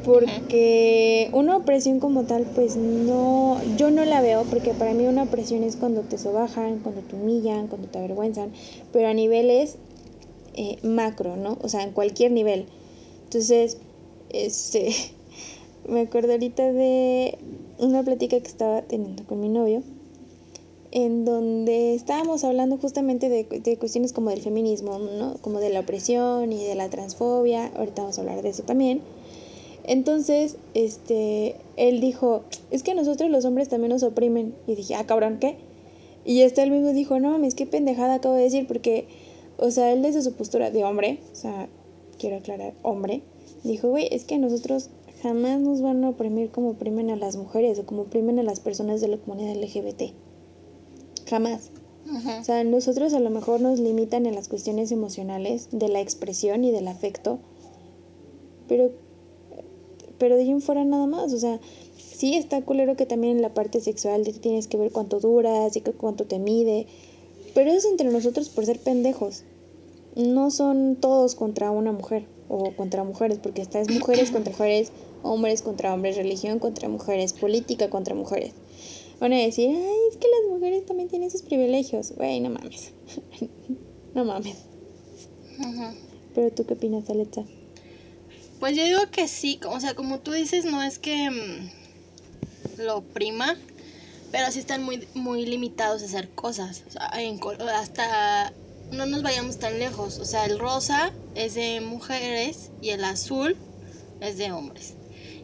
porque 0.04 1.30
una 1.34 1.58
opresión 1.58 2.00
como 2.00 2.24
tal, 2.24 2.43
pues 2.56 2.76
no, 2.78 3.58
yo 3.78 3.91
no 3.91 4.06
la 4.06 4.22
veo, 4.22 4.43
porque 4.50 4.74
para 4.74 4.93
mí 4.93 5.06
una 5.06 5.24
opresión 5.24 5.63
es 5.63 5.76
cuando 5.76 6.02
te 6.02 6.17
sobajan, 6.17 6.80
cuando 6.80 7.02
te 7.02 7.15
humillan, 7.15 7.67
cuando 7.67 7.88
te 7.88 8.00
avergüenzan, 8.00 8.52
pero 8.91 9.08
a 9.08 9.13
niveles 9.13 9.78
eh, 10.53 10.77
macro, 10.83 11.35
¿no? 11.35 11.57
O 11.62 11.69
sea, 11.69 11.83
en 11.83 11.91
cualquier 11.91 12.31
nivel. 12.31 12.65
Entonces, 13.25 13.77
este, 14.29 14.93
me 15.88 16.01
acuerdo 16.01 16.33
ahorita 16.33 16.71
de 16.71 17.38
una 17.77 18.03
plática 18.03 18.39
que 18.39 18.47
estaba 18.47 18.81
teniendo 18.81 19.23
con 19.25 19.39
mi 19.39 19.49
novio, 19.49 19.83
en 20.91 21.23
donde 21.23 21.93
estábamos 21.93 22.43
hablando 22.43 22.77
justamente 22.77 23.29
de, 23.29 23.43
de, 23.43 23.77
cuestiones 23.77 24.12
como 24.12 24.31
del 24.31 24.41
feminismo, 24.41 24.97
¿no? 24.97 25.35
Como 25.41 25.59
de 25.59 25.69
la 25.69 25.81
opresión 25.81 26.51
y 26.51 26.63
de 26.63 26.75
la 26.75 26.89
transfobia, 26.89 27.67
ahorita 27.75 28.01
vamos 28.01 28.17
a 28.17 28.21
hablar 28.21 28.41
de 28.41 28.49
eso 28.49 28.63
también. 28.63 29.01
Entonces, 29.89 30.57
este, 30.75 31.55
él 31.75 31.99
dijo, 31.99 32.43
es 32.69 32.83
que 32.83 32.93
nosotros 32.93 33.31
los 33.31 33.43
hombres 33.45 33.69
también 33.69 33.89
nos 33.89 34.03
oprimen. 34.03 34.53
Y 34.67 34.75
dije, 34.75 34.93
ah, 34.93 35.05
cabrón, 35.07 35.38
¿qué? 35.39 35.57
Y 36.25 36.41
este 36.41 36.62
él 36.62 36.69
mismo 36.69 36.91
dijo, 36.91 37.19
no 37.19 37.31
mames, 37.31 37.55
qué 37.55 37.65
pendejada 37.65 38.15
acabo 38.15 38.35
de 38.35 38.43
decir, 38.43 38.67
porque, 38.67 39.07
o 39.60 39.72
sea, 39.72 39.91
él 39.91 40.02
desde 40.02 40.22
su 40.22 40.34
postura 40.34 40.72
de 40.72 40.84
hombre, 40.84 41.19
o 41.32 41.36
sea, 41.36 41.67
quiero 42.17 42.38
aclarar, 42.38 42.74
hombre, 42.82 43.22
dijo, 43.63 43.89
güey, 43.89 44.08
es 44.12 44.24
que 44.24 44.38
nosotros 44.38 44.89
jamás 45.22 45.60
nos 45.60 45.82
van 45.82 46.04
a 46.04 46.10
oprimir 46.10 46.50
como 46.50 46.72
oprimen 46.72 47.10
a 47.10 47.15
las 47.15 47.36
mujeres 47.36 47.80
o 47.80 47.86
como 47.86 48.04
oprimen 48.04 48.39
a 48.39 48.43
las 48.43 48.60
personas 48.60 49.02
de 49.02 49.10
la 49.10 49.17
comunidad 49.17 49.56
LGBT. 49.56 50.13
Jamás. 51.30 51.72
O 52.39 52.43
sea, 52.43 52.63
nosotros 52.63 53.13
a 53.13 53.19
lo 53.19 53.30
mejor 53.30 53.62
nos 53.62 53.80
limitan 53.80 54.26
en 54.26 54.34
las 54.34 54.48
cuestiones 54.48 54.91
emocionales, 54.91 55.67
de 55.72 55.89
la 55.89 56.02
expresión 56.02 56.63
y 56.63 56.72
del 56.72 56.88
afecto, 56.88 57.38
pero 58.67 58.91
pero 60.17 60.36
de 60.36 60.41
ahí 60.41 60.52
en 60.52 60.62
fuera 60.62 60.84
nada 60.84 61.08
más, 61.08 61.34
o 61.34 61.39
sea, 61.39 61.60
sí 61.98 62.36
está 62.36 62.62
culero 62.62 62.95
que 62.95 63.06
también 63.06 63.38
en 63.38 63.41
la 63.41 63.54
parte 63.54 63.80
sexual 63.80 64.24
tienes 64.41 64.67
que 64.67 64.78
ver 64.78 64.91
cuánto 64.91 65.19
duras 65.19 65.76
y 65.76 65.82
cuánto 65.82 66.26
te 66.26 66.38
mide, 66.39 66.88
pero 67.53 67.69
eso 67.69 67.79
es 67.79 67.85
entre 67.85 68.09
nosotros 68.09 68.49
por 68.49 68.65
ser 68.65 68.79
pendejos. 68.79 69.43
No 70.15 70.51
son 70.51 70.95
todos 70.95 71.35
contra 71.35 71.71
una 71.71 71.91
mujer 71.91 72.25
o 72.47 72.75
contra 72.75 73.03
mujeres, 73.03 73.39
porque 73.41 73.62
esta 73.62 73.79
es 73.79 73.89
mujeres 73.89 74.31
contra 74.31 74.51
mujeres, 74.51 74.91
hombres 75.23 75.62
contra 75.62 75.93
hombres, 75.93 76.17
religión 76.17 76.59
contra 76.59 76.89
mujeres, 76.89 77.33
política 77.33 77.89
contra 77.89 78.15
mujeres. 78.15 78.53
Van 79.19 79.33
a 79.33 79.38
decir, 79.38 79.69
ay, 79.69 79.99
es 80.09 80.17
que 80.17 80.27
las 80.27 80.49
mujeres 80.49 80.85
también 80.85 81.09
tienen 81.09 81.29
sus 81.29 81.41
privilegios. 81.41 82.13
Güey, 82.15 82.39
no 82.39 82.49
mames. 82.49 82.91
no 84.15 84.25
mames. 84.25 84.57
Pero 86.33 86.51
tú 86.51 86.65
qué 86.65 86.73
opinas, 86.73 87.09
Alexa? 87.09 87.43
Pues 88.59 88.75
yo 88.75 88.83
digo 88.83 88.99
que 89.12 89.27
sí, 89.27 89.59
o 89.67 89.79
sea, 89.79 89.93
como 89.93 90.19
tú 90.19 90.31
dices, 90.31 90.65
no 90.65 90.81
es 90.83 90.99
que 90.99 91.29
mm, 91.29 92.81
lo 92.83 93.01
prima, 93.01 93.57
pero 94.32 94.52
sí 94.52 94.60
están 94.60 94.84
muy, 94.84 95.08
muy 95.13 95.46
limitados 95.46 96.02
a 96.02 96.06
hacer 96.06 96.30
cosas. 96.34 96.84
O 96.88 96.92
sea, 96.92 97.12
hasta 97.76 98.54
no 98.92 99.06
nos 99.06 99.24
vayamos 99.24 99.58
tan 99.58 99.80
lejos. 99.80 100.20
O 100.20 100.26
sea, 100.26 100.46
el 100.46 100.60
rosa 100.60 101.13
es 101.36 101.56
de 101.56 101.82
mujeres 101.82 102.72
y 102.82 102.89
el 102.89 103.04
azul 103.04 103.58
es 104.20 104.38
de 104.38 104.52
hombres. 104.52 104.94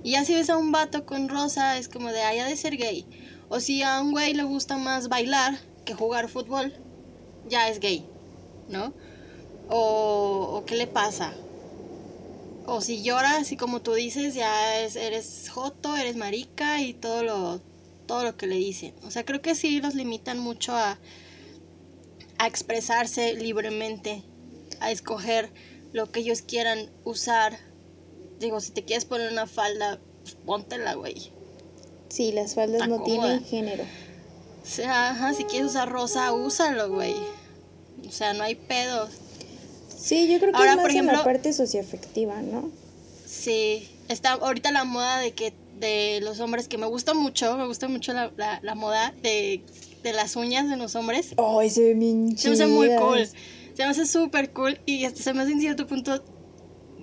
Y 0.04 0.12
ya 0.12 0.26
si 0.26 0.36
ves 0.36 0.50
a 0.50 0.58
un 0.58 0.72
vato 0.72 1.06
con 1.06 1.30
rosa, 1.30 1.78
es 1.78 1.88
como 1.88 2.12
de 2.12 2.22
haya 2.22 2.46
de 2.46 2.56
ser 2.56 2.78
gay. 2.78 3.08
O 3.50 3.60
si 3.60 3.82
a 3.82 4.02
un 4.02 4.12
güey 4.12 4.34
le 4.34 4.44
gusta 4.44 4.78
más 4.78 5.10
bailar 5.10 5.60
que 5.84 5.94
jugar 5.94 6.30
fútbol, 6.30 6.74
ya 7.44 7.70
es 7.70 7.80
gay, 7.80 8.04
¿no? 8.68 8.94
O, 9.68 10.64
qué 10.68 10.76
le 10.76 10.88
pasa 10.88 11.34
o 12.68 12.82
si 12.82 13.04
lloras, 13.04 13.42
así 13.42 13.58
como 13.58 13.82
tú 13.82 13.94
dices, 13.94 14.34
ya 14.34 14.80
eres 14.80 15.50
joto, 15.50 15.96
eres 15.96 16.16
marica 16.16 16.82
y 16.82 16.94
todo 16.96 17.24
lo, 17.24 17.62
todo 18.06 18.24
lo 18.24 18.38
que 18.38 18.48
le 18.48 18.56
dicen. 18.56 18.94
O 19.04 19.12
sea, 19.12 19.26
creo 19.26 19.42
que 19.42 19.56
sí 19.56 19.82
los 19.82 19.96
limitan 19.96 20.40
mucho 20.40 20.76
a, 20.76 21.00
a 22.38 22.48
expresarse 22.48 23.34
libremente, 23.34 24.24
a 24.80 24.92
escoger 24.92 25.52
lo 25.94 26.12
que 26.12 26.22
ellos 26.22 26.42
quieran 26.42 26.90
usar. 27.04 27.58
Digo, 28.40 28.60
si 28.60 28.72
te 28.72 28.84
quieres 28.84 29.06
poner 29.06 29.32
una 29.32 29.48
falda, 29.48 30.00
pues 30.22 30.36
póntela, 30.36 30.96
güey. 30.96 31.32
Sí, 32.10 32.32
las 32.32 32.56
faldas 32.56 32.88
no 32.88 33.04
tienen 33.04 33.44
género. 33.44 33.84
O 34.64 34.68
sea, 34.68 35.12
ajá, 35.12 35.34
si 35.34 35.44
quieres 35.44 35.72
usar 35.72 35.90
rosa, 35.90 36.34
úsalo, 36.34 36.90
güey. 36.90 37.16
O 38.08 38.12
sea, 38.12 38.34
no 38.34 38.44
hay 38.44 38.56
pedo. 38.56 39.10
Sí, 39.96 40.28
yo 40.32 40.40
creo 40.40 40.54
que 40.54 40.70
es 40.70 40.76
más 40.76 40.94
en 40.94 41.06
la 41.08 41.24
parte 41.24 41.54
socioafectiva, 41.54 42.42
¿no? 42.42 42.72
Sí, 43.26 43.90
está 44.08 44.34
ahorita 44.34 44.72
la 44.72 44.84
moda 44.84 45.20
de 45.20 45.34
que 45.34 45.54
de 45.80 46.20
los 46.22 46.40
hombres 46.40 46.68
que 46.68 46.78
me 46.78 46.88
gusta 46.88 47.14
mucho, 47.14 47.58
me 47.58 47.68
gusta 47.68 47.88
mucho 47.88 48.14
la, 48.14 48.32
la, 48.62 48.76
moda 48.76 49.14
de, 49.22 49.64
de, 50.04 50.14
las 50.14 50.36
uñas 50.36 50.70
de 50.70 50.78
los 50.78 50.96
hombres. 50.96 51.36
Ay, 51.38 51.70
se 51.70 51.82
ve 51.82 51.94
bien 51.94 52.38
Se 52.38 52.50
me 52.50 52.54
hace 52.56 52.68
muy 52.68 52.90
cool. 52.96 53.26
Se 53.26 53.84
me 53.84 53.86
hace 53.86 54.06
súper 54.06 54.52
cool 54.52 54.80
y 54.86 55.04
hasta 55.06 55.22
se 55.22 55.34
me 55.34 55.42
hace 55.42 55.52
en 55.52 55.60
cierto 55.60 55.86
punto 55.86 56.24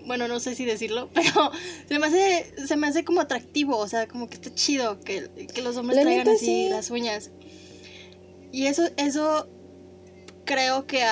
bueno, 0.07 0.29
no 0.29 0.41
sé 0.41 0.55
si 0.55 0.65
decirlo, 0.65 1.11
pero 1.15 1.53
se 1.89 1.99
me 1.99 2.07
hace, 2.07 2.53
se 2.67 2.77
me 2.77 2.89
hace 2.89 3.05
como 3.05 3.21
atractivo, 3.21 3.77
o 3.77 3.89
sea, 3.89 4.09
como 4.09 4.29
que 4.29 4.35
está 4.35 4.55
chido 4.55 5.01
que, 5.01 5.49
que 5.55 5.63
los 5.63 5.77
hombres 5.77 6.01
traigan 6.01 6.29
así 6.29 6.69
las 6.69 6.91
uñas. 6.91 7.31
Y 8.51 8.67
eso, 8.67 8.83
eso 8.97 9.49
creo 10.45 10.87
que 10.87 11.03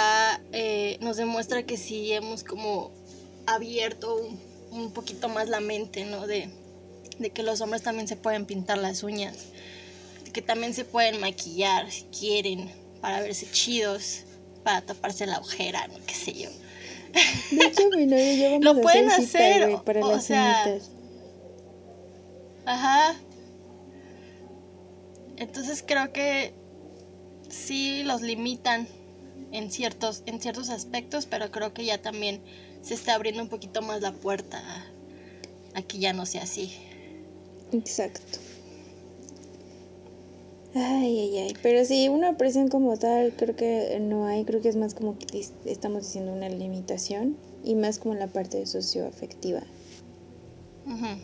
eh, 0.52 0.98
nos 1.00 1.16
demuestra 1.16 1.64
que 1.64 1.76
sí 1.76 2.12
hemos 2.12 2.44
como 2.44 2.92
abierto 3.46 4.20
un, 4.70 4.92
poquito 4.92 5.28
más 5.28 5.48
la 5.48 5.60
mente, 5.60 6.04
¿no? 6.04 6.26
De, 6.26 6.50
de, 7.20 7.30
que 7.30 7.42
los 7.42 7.60
hombres 7.60 7.82
también 7.82 8.08
se 8.08 8.16
pueden 8.16 8.46
pintar 8.46 8.78
las 8.78 9.02
uñas, 9.02 9.36
de 10.24 10.32
que 10.32 10.42
también 10.42 10.74
se 10.74 10.84
pueden 10.84 11.20
maquillar 11.20 11.90
si 11.90 12.04
quieren, 12.04 12.70
para 13.00 13.20
verse 13.20 13.50
chidos, 13.50 14.24
para 14.64 14.82
taparse 14.82 15.26
la 15.26 15.38
ojera, 15.38 15.86
no 15.88 15.98
qué 16.06 16.14
sé 16.14 16.32
yo. 16.32 16.50
De 17.50 17.64
hecho, 17.66 17.88
mi 17.90 18.06
novio 18.06 18.34
yo 18.34 18.50
vamos 18.60 18.64
Lo 18.64 18.80
pueden 18.80 19.10
hacer, 19.10 19.78
para 19.84 20.00
las 20.00 20.24
sea, 20.24 20.78
Ajá. 22.66 23.14
Entonces 25.36 25.82
creo 25.86 26.12
que 26.12 26.52
sí 27.48 28.02
los 28.04 28.20
limitan 28.20 28.86
en 29.52 29.70
ciertos, 29.70 30.22
en 30.26 30.40
ciertos 30.40 30.70
aspectos, 30.70 31.26
pero 31.26 31.50
creo 31.50 31.72
que 31.72 31.84
ya 31.84 32.00
también 32.00 32.40
se 32.82 32.94
está 32.94 33.14
abriendo 33.14 33.42
un 33.42 33.48
poquito 33.48 33.82
más 33.82 34.00
la 34.02 34.12
puerta 34.12 34.62
a, 35.74 35.82
que 35.82 35.98
ya 35.98 36.12
no 36.12 36.26
sea 36.26 36.42
así. 36.42 36.76
Exacto. 37.72 38.38
Ay, 40.74 41.18
ay, 41.18 41.38
ay. 41.38 41.56
Pero 41.62 41.84
sí, 41.84 42.08
una 42.08 42.36
presión 42.36 42.68
como 42.68 42.96
tal, 42.96 43.34
creo 43.36 43.56
que 43.56 43.98
no 44.00 44.26
hay. 44.26 44.44
Creo 44.44 44.60
que 44.60 44.68
es 44.68 44.76
más 44.76 44.94
como 44.94 45.18
que 45.18 45.44
estamos 45.64 46.04
diciendo 46.04 46.32
una 46.32 46.48
limitación 46.48 47.36
y 47.64 47.74
más 47.74 47.98
como 47.98 48.14
la 48.14 48.28
parte 48.28 48.64
socioafectiva. 48.66 49.62
Uh 50.86 51.16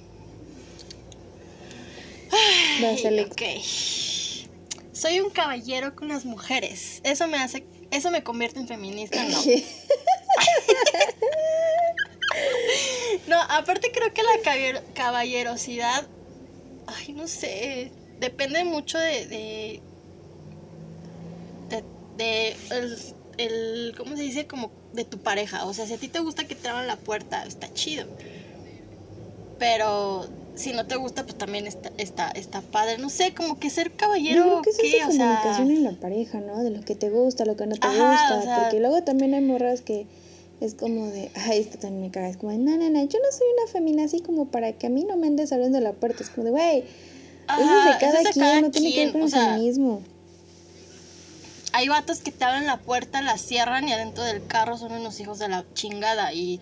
Soy 4.92 5.20
un 5.20 5.30
caballero 5.30 5.94
con 5.94 6.08
las 6.08 6.24
mujeres. 6.24 7.00
Eso 7.04 7.28
me 7.28 7.36
hace, 7.38 7.64
eso 7.90 8.10
me 8.10 8.22
convierte 8.22 8.58
en 8.58 8.66
feminista, 8.66 9.22
¿no? 9.24 9.38
no, 13.28 13.40
aparte 13.40 13.90
creo 13.92 14.12
que 14.12 14.22
la 14.22 14.82
caballerosidad, 14.94 16.06
ay, 16.86 17.12
no 17.14 17.26
sé, 17.28 17.92
depende 18.18 18.64
mucho 18.64 18.98
de, 18.98 19.26
de, 19.26 19.82
de, 22.16 22.56
el, 23.38 23.94
¿cómo 23.96 24.16
se 24.16 24.22
dice? 24.22 24.46
Como 24.46 24.70
de 24.92 25.04
tu 25.04 25.18
pareja. 25.18 25.66
O 25.66 25.74
sea, 25.74 25.86
si 25.86 25.94
a 25.94 25.98
ti 25.98 26.08
te 26.08 26.20
gusta 26.20 26.44
que 26.46 26.54
te 26.54 26.68
abran 26.68 26.86
la 26.86 26.96
puerta, 26.96 27.44
está 27.44 27.72
chido. 27.72 28.06
Pero 29.58 30.26
si 30.54 30.72
no 30.72 30.86
te 30.86 30.96
gusta, 30.96 31.24
pues 31.24 31.36
también 31.36 31.66
está, 31.66 31.92
está, 31.98 32.30
está 32.30 32.60
padre. 32.62 32.98
No 32.98 33.10
sé, 33.10 33.34
como 33.34 33.58
que 33.58 33.70
ser 33.70 33.92
caballero. 33.92 34.44
Yo 34.44 34.62
creo 34.62 34.62
que 34.62 34.70
es 34.70 34.94
esa 34.94 35.06
comunicación 35.06 35.70
en 35.70 35.84
la 35.84 35.92
pareja, 35.92 36.40
¿no? 36.40 36.62
De 36.62 36.70
lo 36.70 36.82
que 36.82 36.94
te 36.94 37.10
gusta, 37.10 37.44
lo 37.44 37.56
que 37.56 37.66
no 37.66 37.76
te 37.76 37.88
gusta. 37.88 38.60
porque 38.62 38.80
luego 38.80 39.02
también 39.02 39.34
hay 39.34 39.40
morras 39.42 39.82
que 39.82 40.06
es 40.60 40.74
como 40.74 41.06
de, 41.08 41.30
ay, 41.34 41.60
esto 41.60 41.78
también 41.78 42.02
me 42.02 42.10
caga. 42.10 42.28
Es 42.28 42.36
como 42.36 42.52
de, 42.52 42.58
no, 42.58 42.76
no, 42.76 42.88
no, 42.88 43.04
yo 43.04 43.18
no 43.18 43.32
soy 43.32 43.46
una 43.58 43.72
femina 43.72 44.04
así 44.04 44.20
como 44.20 44.46
para 44.46 44.72
que 44.72 44.86
a 44.86 44.90
mí 44.90 45.04
no 45.04 45.16
me 45.16 45.26
andes 45.26 45.52
abriendo 45.52 45.80
la 45.80 45.92
puerta. 45.92 46.22
Es 46.22 46.30
como 46.30 46.44
de, 46.44 46.50
güey, 46.50 46.78
eso 46.78 47.78
es 47.78 47.84
de 47.84 48.00
cada 48.00 48.22
quien, 48.32 48.62
no 48.62 48.70
tiene 48.70 48.92
que 48.92 49.04
ver 49.04 49.12
con 49.12 49.22
el 49.22 49.30
feminismo. 49.30 50.02
Hay 51.72 51.88
vatos 51.88 52.20
que 52.20 52.32
te 52.32 52.44
abren 52.44 52.66
la 52.66 52.78
puerta, 52.78 53.20
la 53.20 53.36
cierran 53.36 53.86
y 53.86 53.92
adentro 53.92 54.24
del 54.24 54.46
carro 54.46 54.78
son 54.78 54.92
unos 54.92 55.20
hijos 55.20 55.38
de 55.38 55.48
la 55.48 55.66
chingada 55.74 56.32
y 56.32 56.60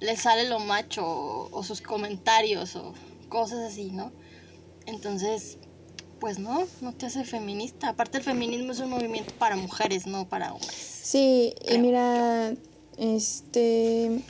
les 0.00 0.22
sale 0.22 0.48
lo 0.48 0.58
macho 0.58 1.04
o 1.04 1.62
sus 1.62 1.80
comentarios 1.80 2.74
o 2.74 2.92
cosas 3.28 3.60
así, 3.60 3.92
¿no? 3.92 4.10
Entonces, 4.86 5.58
pues 6.18 6.38
no, 6.38 6.66
no 6.80 6.92
te 6.92 7.06
hace 7.06 7.24
feminista. 7.24 7.90
Aparte 7.90 8.18
el 8.18 8.24
feminismo 8.24 8.72
es 8.72 8.80
un 8.80 8.90
movimiento 8.90 9.32
para 9.38 9.54
mujeres, 9.56 10.06
no 10.06 10.28
para 10.28 10.52
hombres. 10.52 10.74
Sí, 10.74 11.54
y 11.68 11.78
mira, 11.78 12.52
este 13.00 14.22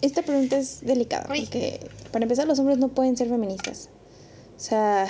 esta 0.00 0.22
pregunta 0.22 0.58
es 0.58 0.80
delicada 0.80 1.26
porque 1.26 1.80
para 2.12 2.24
empezar 2.24 2.46
los 2.46 2.58
hombres 2.58 2.78
no 2.78 2.88
pueden 2.88 3.16
ser 3.16 3.28
feministas. 3.28 3.90
O 4.56 4.60
sea, 4.60 5.06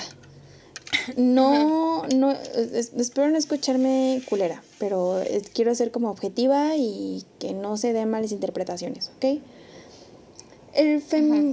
no, 1.17 2.07
no, 2.09 2.33
espero 2.33 3.31
no 3.31 3.39
escucharme 3.39 4.23
culera, 4.29 4.63
pero 4.79 5.23
quiero 5.55 5.75
ser 5.75 5.91
como 5.91 6.11
objetiva 6.11 6.77
y 6.77 7.25
que 7.39 7.53
no 7.53 7.77
se 7.77 7.93
den 7.93 8.11
malas 8.11 8.33
interpretaciones, 8.33 9.11
¿ok? 9.17 9.41
El, 10.75 11.03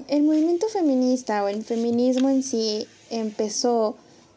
el 0.08 0.24
movimiento 0.24 0.68
feminista 0.68 1.44
o 1.44 1.48
el 1.48 1.63
feminismo 1.63 2.30
en 2.30 2.44
sí 2.44 2.88
empezó 3.10 3.96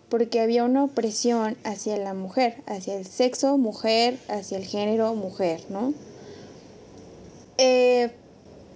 porque 0.08 0.40
había 0.40 0.64
una 0.64 0.84
opresión 0.84 1.56
hacia 1.64 1.96
la 1.96 2.14
mujer, 2.14 2.62
hacia 2.66 2.94
el 2.94 3.06
sexo 3.06 3.58
mujer, 3.58 4.18
hacia 4.28 4.58
el 4.58 4.64
género 4.64 5.14
mujer, 5.14 5.64
¿no? 5.70 5.92
Eh, 7.58 8.10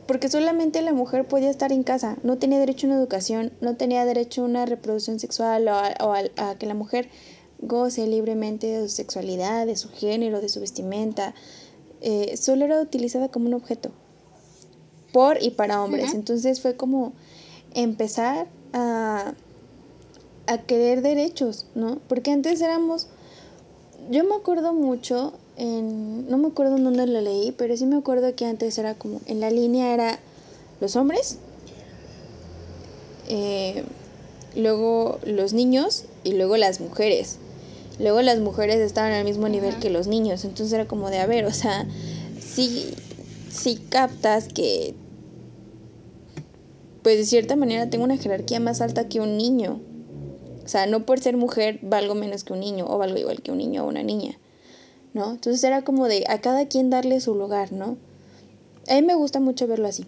porque 0.07 0.29
solamente 0.29 0.83
la 0.83 0.93
mujer 0.93 1.29
podía 1.29 1.51
estar 1.51 1.71
en 1.71 1.85
casa, 1.85 2.17
no 2.25 2.37
tenía 2.37 2.59
derecho 2.59 2.87
a 2.87 2.91
una 2.91 2.99
educación, 2.99 3.53
no 3.61 3.77
tenía 3.77 4.05
derecho 4.05 4.43
a 4.43 4.45
una 4.45 4.67
reproducción 4.67 5.21
sexual 5.21 5.69
o 5.69 6.13
a, 6.13 6.55
que 6.59 6.67
la 6.67 6.75
mujer 6.75 7.09
goce 7.61 8.07
libremente 8.07 8.67
de 8.67 8.89
su 8.89 8.95
sexualidad, 8.97 9.67
de 9.67 9.77
su 9.77 9.89
género, 9.91 10.41
de 10.41 10.49
su 10.49 10.59
vestimenta. 10.59 11.35
Eh, 12.01 12.37
solo 12.37 12.65
era 12.65 12.81
utilizada 12.81 13.29
como 13.29 13.47
un 13.47 13.55
objeto 13.55 13.93
por 15.13 15.41
y 15.41 15.51
para 15.51 15.81
hombres. 15.83 16.13
Entonces 16.15 16.61
fue 16.61 16.75
como 16.75 17.13
empezar 17.75 18.49
a, 18.73 19.35
a 20.47 20.59
querer 20.59 21.03
derechos, 21.03 21.67
¿no? 21.77 22.01
Porque 22.09 22.33
antes 22.33 22.61
éramos, 22.61 23.09
yo 24.11 24.25
me 24.25 24.35
acuerdo 24.35 24.73
mucho, 24.73 25.35
en, 25.61 26.27
no 26.31 26.39
me 26.39 26.49
acuerdo 26.49 26.79
en 26.79 26.85
dónde 26.85 27.07
lo 27.07 27.21
leí, 27.21 27.53
pero 27.53 27.77
sí 27.77 27.85
me 27.85 27.97
acuerdo 27.97 28.35
que 28.35 28.47
antes 28.47 28.79
era 28.79 28.95
como, 28.95 29.21
en 29.27 29.41
la 29.41 29.51
línea 29.51 29.93
era 29.93 30.19
los 30.81 30.97
hombres, 30.97 31.37
eh, 33.29 33.85
luego 34.57 35.19
los 35.27 35.53
niños 35.53 36.07
y 36.25 36.33
luego 36.33 36.57
las 36.57 36.81
mujeres. 36.81 37.39
Luego 37.99 38.23
las 38.23 38.39
mujeres 38.39 38.79
estaban 38.79 39.13
al 39.13 39.27
mismo 39.27 39.51
nivel 39.51 39.79
que 39.79 39.91
los 39.91 40.07
niños, 40.07 40.47
entonces 40.47 40.73
era 40.73 40.89
como 40.89 41.11
de, 41.11 41.19
a 41.19 41.27
ver, 41.27 41.45
o 41.45 41.53
sea, 41.53 41.87
sí, 42.41 42.95
si 43.51 43.77
captas 43.77 44.49
que, 44.49 44.95
pues 47.03 47.19
de 47.19 47.27
cierta 47.27 47.55
manera 47.55 47.91
tengo 47.91 48.05
una 48.05 48.17
jerarquía 48.17 48.61
más 48.61 48.81
alta 48.81 49.09
que 49.09 49.21
un 49.21 49.37
niño. 49.37 49.79
O 50.65 50.69
sea, 50.69 50.87
no 50.87 51.05
por 51.05 51.21
ser 51.21 51.37
mujer 51.37 51.81
valgo 51.83 52.15
menos 52.15 52.45
que 52.45 52.55
un 52.55 52.61
niño 52.61 52.87
o 52.89 52.97
valgo 52.97 53.19
igual 53.19 53.43
que 53.43 53.53
un 53.53 53.59
niño 53.59 53.85
o 53.85 53.89
una 53.89 54.03
niña. 54.03 54.39
¿No? 55.13 55.33
Entonces 55.33 55.63
era 55.65 55.83
como 55.83 56.07
de 56.07 56.25
a 56.29 56.41
cada 56.41 56.67
quien 56.67 56.91
darle 56.91 57.21
su 57.21 57.35
lugar, 57.35 57.73
¿no? 57.73 57.97
A 58.89 58.95
mí 58.95 59.03
me 59.03 59.15
gusta 59.15 59.41
mucho 59.41 59.67
verlo 59.67 59.89
así. 59.89 60.05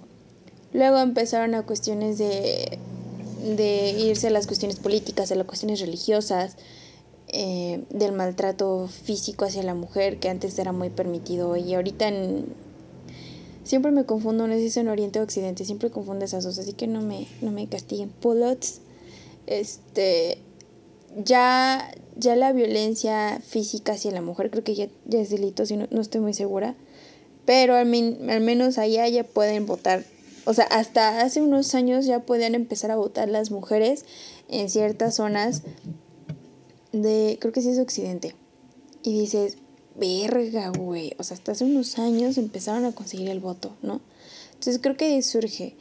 Luego 0.73 0.99
empezaron 0.99 1.55
a 1.55 1.65
cuestiones 1.65 2.19
de, 2.19 2.79
de 3.57 3.91
irse 3.99 4.29
a 4.29 4.31
las 4.31 4.47
cuestiones 4.47 4.77
políticas, 4.77 5.31
a 5.33 5.35
las 5.35 5.47
cuestiones 5.47 5.81
religiosas, 5.81 6.57
eh, 7.29 7.85
del 7.91 8.13
maltrato 8.13 8.89
físico 8.89 9.45
hacia 9.45 9.63
la 9.63 9.75
mujer, 9.75 10.19
que 10.19 10.29
antes 10.29 10.59
era 10.59 10.73
muy 10.73 10.91
permitido 10.91 11.57
y 11.57 11.75
ahorita 11.75 12.11
Siempre 13.65 13.93
me 13.93 14.05
confundo, 14.05 14.49
no 14.49 14.55
sé 14.55 14.61
si 14.61 14.67
es 14.67 14.77
en 14.77 14.89
Oriente 14.89 15.21
o 15.21 15.23
Occidente, 15.23 15.65
siempre 15.65 15.91
confundo 15.91 16.25
esas 16.25 16.43
dos, 16.43 16.59
así 16.59 16.73
que 16.73 16.89
no 16.89 17.01
me, 17.01 17.29
no 17.41 17.53
me 17.53 17.69
castiguen. 17.69 18.09
Pulots, 18.09 18.81
este, 19.47 20.39
ya, 21.17 21.93
ya 22.17 22.37
la 22.37 22.53
violencia 22.53 23.41
física 23.47 23.93
hacia 23.93 24.11
la 24.13 24.23
mujer 24.23 24.51
creo 24.51 24.65
que 24.65 24.75
ya, 24.75 24.89
ya 25.07 25.21
es 25.21 25.31
delito, 25.31 25.67
si 25.67 25.77
no, 25.77 25.87
no, 25.91 26.01
estoy 26.01 26.21
muy 26.21 26.35
segura, 26.35 26.75
pero 27.45 27.75
al, 27.75 27.93
al 28.31 28.41
menos 28.41 28.79
allá 28.79 29.09
ya 29.09 29.25
pueden 29.25 29.67
votar, 29.67 30.05
o 30.45 30.55
sea, 30.55 30.65
hasta 30.65 31.21
hace 31.21 31.41
unos 31.41 31.75
años 31.75 32.07
ya 32.07 32.21
podían 32.21 32.55
empezar 32.55 32.91
a 32.91 32.97
votar 32.97 33.29
las 33.29 33.51
mujeres 33.51 34.05
en 34.49 34.69
ciertas 34.69 35.17
zonas 35.17 35.63
de, 36.93 37.39
creo 37.41 37.53
que 37.53 37.63
sí 37.63 37.71
es 37.71 37.79
Occidente, 37.79 38.35
y 39.03 39.19
dices, 39.19 39.59
verga, 39.97 40.71
güey. 40.71 41.15
O 41.19 41.25
sea, 41.25 41.37
hasta 41.37 41.53
hace 41.53 41.65
unos 41.65 41.99
años 41.99 42.39
empezaron 42.39 42.85
a 42.85 42.93
conseguir 42.93 43.29
el 43.29 43.41
voto, 43.41 43.75
¿no? 43.83 44.01
Entonces 44.55 44.81
creo 44.81 44.97
que 44.97 45.07
ahí 45.07 45.23
surge. 45.23 45.75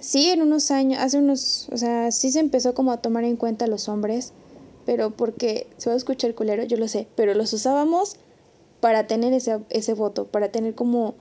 Sí, 0.00 0.30
en 0.30 0.42
unos 0.42 0.70
años, 0.70 1.00
hace 1.00 1.18
unos, 1.18 1.68
o 1.70 1.76
sea, 1.76 2.10
sí 2.10 2.30
se 2.32 2.40
empezó 2.40 2.74
como 2.74 2.90
a 2.92 2.98
tomar 2.98 3.24
en 3.24 3.36
cuenta 3.36 3.66
a 3.66 3.68
los 3.68 3.88
hombres, 3.88 4.32
pero 4.86 5.10
porque 5.10 5.66
se 5.76 5.90
va 5.90 5.94
a 5.94 5.96
escuchar 5.96 6.34
culero, 6.34 6.64
yo 6.64 6.76
lo 6.78 6.88
sé, 6.88 7.06
pero 7.16 7.34
los 7.34 7.52
usábamos 7.52 8.16
para 8.80 9.06
tener 9.06 9.32
ese, 9.34 9.58
ese 9.68 9.92
voto, 9.92 10.26
para 10.26 10.50
tener 10.50 10.74
como, 10.74 11.14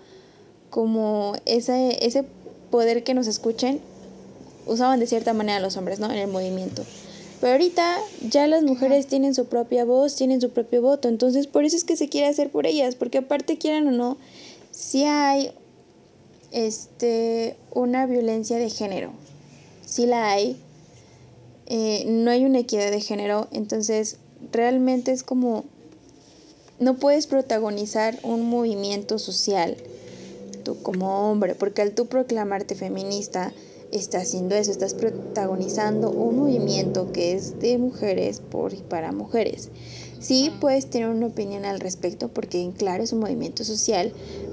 como 0.70 1.34
ese, 1.46 2.06
ese 2.06 2.24
poder 2.72 3.04
que 3.04 3.14
nos 3.14 3.28
escuchen, 3.28 3.82
usaban 4.66 5.00
de 5.00 5.08
cierta 5.08 5.34
manera 5.34 5.60
los 5.60 5.76
hombres, 5.76 6.00
¿no? 6.00 6.10
En 6.10 6.18
el 6.18 6.28
movimiento. 6.30 6.84
Pero 7.42 7.54
ahorita 7.54 7.98
ya 8.30 8.48
las 8.48 8.64
mujeres 8.64 9.08
tienen 9.08 9.36
su 9.36 9.46
propia 9.46 9.86
voz, 9.86 10.16
tienen 10.16 10.40
su 10.42 10.52
propio 10.52 10.82
voto, 10.82 11.10
entonces 11.10 11.48
por 11.48 11.66
eso 11.66 11.76
es 11.76 11.84
que 11.84 11.98
se 11.98 12.08
quiere 12.08 12.28
hacer 12.28 12.50
por 12.50 12.66
ellas, 12.66 12.96
porque 12.96 13.20
aparte 13.20 13.58
quieran 13.58 13.88
o 13.88 13.92
no, 13.92 14.18
si 14.72 15.04
hay 15.04 15.52
este 16.52 17.56
una 17.72 18.06
violencia 18.06 18.58
de 18.58 18.70
género, 18.70 19.12
si 19.86 20.06
la 20.06 20.32
hay, 20.32 20.58
eh, 21.68 22.06
no 22.08 22.32
hay 22.32 22.46
una 22.46 22.60
equidad 22.60 22.92
de 22.92 23.02
género, 23.02 23.48
entonces 23.52 24.18
realmente 24.52 25.12
es 25.12 25.24
como 25.24 25.66
no 26.80 26.96
puedes 26.96 27.28
protagonizar 27.28 28.18
un 28.24 28.50
movimiento 28.50 29.20
social 29.20 29.76
tú 30.64 30.82
como 30.82 31.30
hombre, 31.30 31.56
porque 31.56 31.82
al 31.82 31.94
tú 31.94 32.08
proclamarte 32.08 32.76
feminista, 32.76 33.54
estás 33.92 34.24
haciendo 34.24 34.56
eso, 34.56 34.72
estás 34.72 34.94
protagonizando 34.94 36.12
un 36.12 36.38
movimiento 36.38 37.12
que 37.12 37.34
es 37.34 37.60
de 37.60 37.78
mujeres 37.78 38.40
por 38.40 38.74
y 38.74 38.78
para 38.78 39.12
mujeres. 39.12 39.70
Sí, 40.20 40.52
puedes 40.60 40.90
tener 40.90 41.08
una 41.08 41.28
opinión 41.28 41.66
al 41.66 41.80
respecto 41.80 42.28
porque, 42.28 42.70
claro, 42.78 43.04
es 43.04 43.14
un 43.14 43.20
movimiento 43.20 43.64
social, 43.64 44.12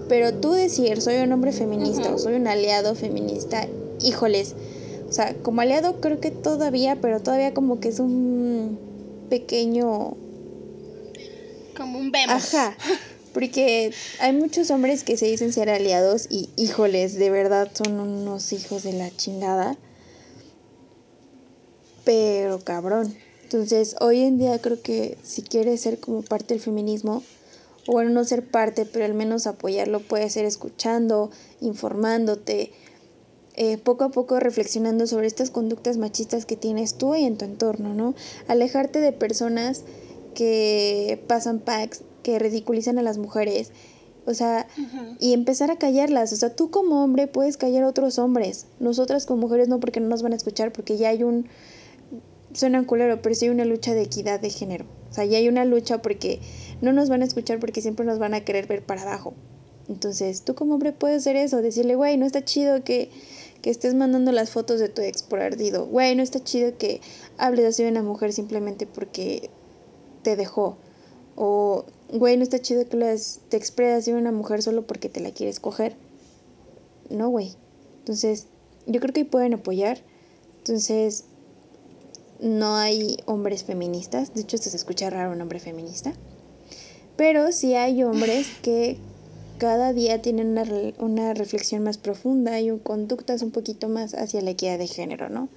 pero 0.08 0.32
tú 0.34 0.52
decir, 0.52 1.00
soy 1.00 1.16
un 1.16 1.32
hombre 1.32 1.52
feminista 1.52 2.14
o 2.14 2.18
soy 2.18 2.34
un 2.34 2.46
aliado 2.46 2.94
feminista, 2.94 3.66
híjoles, 4.00 4.54
o 5.08 5.12
sea, 5.12 5.34
como 5.42 5.60
aliado 5.60 6.00
creo 6.00 6.20
que 6.20 6.30
todavía, 6.30 6.96
pero 7.00 7.20
todavía 7.20 7.54
como 7.54 7.80
que 7.80 7.88
es 7.88 7.98
un 7.98 8.78
pequeño... 9.28 10.16
Como 11.76 11.98
un 11.98 12.10
vemos. 12.10 12.54
Ajá. 12.54 12.76
Porque 13.32 13.92
hay 14.20 14.32
muchos 14.32 14.70
hombres 14.70 15.04
que 15.04 15.16
se 15.16 15.26
dicen 15.26 15.52
ser 15.52 15.68
aliados 15.68 16.26
y 16.30 16.48
híjoles, 16.56 17.18
de 17.18 17.30
verdad 17.30 17.70
son 17.74 18.00
unos 18.00 18.52
hijos 18.52 18.82
de 18.82 18.94
la 18.94 19.14
chingada. 19.14 19.76
Pero 22.04 22.60
cabrón. 22.60 23.14
Entonces, 23.56 23.96
hoy 24.02 24.20
en 24.20 24.36
día 24.36 24.58
creo 24.58 24.82
que 24.82 25.16
si 25.22 25.40
quieres 25.40 25.80
ser 25.80 25.98
como 25.98 26.20
parte 26.20 26.52
del 26.52 26.62
feminismo, 26.62 27.22
o 27.86 27.92
bueno, 27.92 28.10
no 28.10 28.22
ser 28.22 28.46
parte, 28.46 28.84
pero 28.84 29.06
al 29.06 29.14
menos 29.14 29.46
apoyarlo, 29.46 30.00
puede 30.00 30.28
ser 30.28 30.44
escuchando, 30.44 31.30
informándote, 31.62 32.72
eh, 33.54 33.78
poco 33.78 34.04
a 34.04 34.10
poco 34.10 34.38
reflexionando 34.40 35.06
sobre 35.06 35.26
estas 35.26 35.48
conductas 35.48 35.96
machistas 35.96 36.44
que 36.44 36.56
tienes 36.56 36.98
tú 36.98 37.14
y 37.14 37.24
en 37.24 37.38
tu 37.38 37.46
entorno, 37.46 37.94
¿no? 37.94 38.14
Alejarte 38.46 39.00
de 39.00 39.12
personas 39.12 39.84
que 40.34 41.24
pasan 41.26 41.60
packs 41.60 42.02
que 42.22 42.38
ridiculizan 42.38 42.98
a 42.98 43.02
las 43.02 43.16
mujeres. 43.16 43.72
O 44.26 44.34
sea, 44.34 44.66
y 45.18 45.32
empezar 45.32 45.70
a 45.70 45.76
callarlas. 45.76 46.30
O 46.34 46.36
sea, 46.36 46.54
tú 46.54 46.70
como 46.70 47.02
hombre 47.02 47.26
puedes 47.26 47.56
callar 47.56 47.84
a 47.84 47.88
otros 47.88 48.18
hombres. 48.18 48.66
Nosotras 48.80 49.24
como 49.24 49.40
mujeres 49.40 49.68
no, 49.68 49.80
porque 49.80 50.00
no 50.00 50.08
nos 50.08 50.22
van 50.22 50.34
a 50.34 50.36
escuchar, 50.36 50.72
porque 50.72 50.98
ya 50.98 51.08
hay 51.08 51.22
un. 51.22 51.48
Suena 52.52 52.86
culero, 52.86 53.20
pero 53.22 53.34
sí 53.34 53.46
hay 53.46 53.50
una 53.50 53.64
lucha 53.64 53.94
de 53.94 54.02
equidad 54.02 54.40
de 54.40 54.50
género. 54.50 54.86
O 55.10 55.14
sea, 55.14 55.24
ya 55.24 55.38
hay 55.38 55.48
una 55.48 55.64
lucha 55.64 56.02
porque 56.02 56.40
no 56.80 56.92
nos 56.92 57.08
van 57.08 57.22
a 57.22 57.24
escuchar 57.24 57.58
porque 57.58 57.80
siempre 57.80 58.06
nos 58.06 58.18
van 58.18 58.34
a 58.34 58.44
querer 58.44 58.66
ver 58.66 58.84
para 58.84 59.02
abajo. 59.02 59.34
Entonces, 59.88 60.42
tú 60.42 60.54
como 60.54 60.74
hombre 60.74 60.92
puedes 60.92 61.18
hacer 61.18 61.36
eso, 61.36 61.62
decirle, 61.62 61.94
güey, 61.94 62.16
no 62.16 62.26
está 62.26 62.44
chido 62.44 62.82
que, 62.82 63.10
que 63.62 63.70
estés 63.70 63.94
mandando 63.94 64.32
las 64.32 64.50
fotos 64.50 64.80
de 64.80 64.88
tu 64.88 65.02
ex 65.02 65.22
por 65.22 65.40
ardido. 65.40 65.86
Güey, 65.86 66.16
no 66.16 66.22
está 66.22 66.42
chido 66.42 66.76
que 66.76 67.00
hables 67.38 67.66
así 67.66 67.84
de 67.84 67.90
una 67.90 68.02
mujer 68.02 68.32
simplemente 68.32 68.86
porque 68.86 69.50
te 70.22 70.36
dejó. 70.36 70.76
O, 71.36 71.84
güey, 72.12 72.36
no 72.36 72.42
está 72.42 72.58
chido 72.58 72.88
que 72.88 72.96
las, 72.96 73.40
te 73.48 73.56
expresas 73.56 74.06
de 74.06 74.14
una 74.14 74.32
mujer 74.32 74.62
solo 74.62 74.86
porque 74.86 75.08
te 75.08 75.20
la 75.20 75.30
quieres 75.30 75.60
coger. 75.60 75.96
No, 77.10 77.28
güey. 77.28 77.54
Entonces, 78.00 78.46
yo 78.86 79.00
creo 79.00 79.12
que 79.12 79.24
pueden 79.24 79.54
apoyar. 79.54 79.98
Entonces, 80.58 81.24
no 82.40 82.76
hay 82.76 83.18
hombres 83.26 83.64
feministas. 83.64 84.34
De 84.34 84.42
hecho, 84.42 84.58
se 84.58 84.74
escucha 84.76 85.10
raro 85.10 85.32
un 85.32 85.40
hombre 85.40 85.60
feminista. 85.60 86.12
Pero 87.16 87.52
sí 87.52 87.74
hay 87.74 88.02
hombres 88.02 88.48
que 88.62 88.98
cada 89.58 89.92
día 89.92 90.20
tienen 90.20 90.48
una, 90.48 90.64
una 90.98 91.34
reflexión 91.34 91.82
más 91.82 91.98
profunda 91.98 92.60
y 92.60 92.70
un, 92.70 92.78
conductas 92.78 93.42
un 93.42 93.50
poquito 93.50 93.88
más 93.88 94.14
hacia 94.14 94.42
la 94.42 94.50
equidad 94.50 94.78
de 94.78 94.86
género, 94.86 95.28
¿no? 95.28 95.48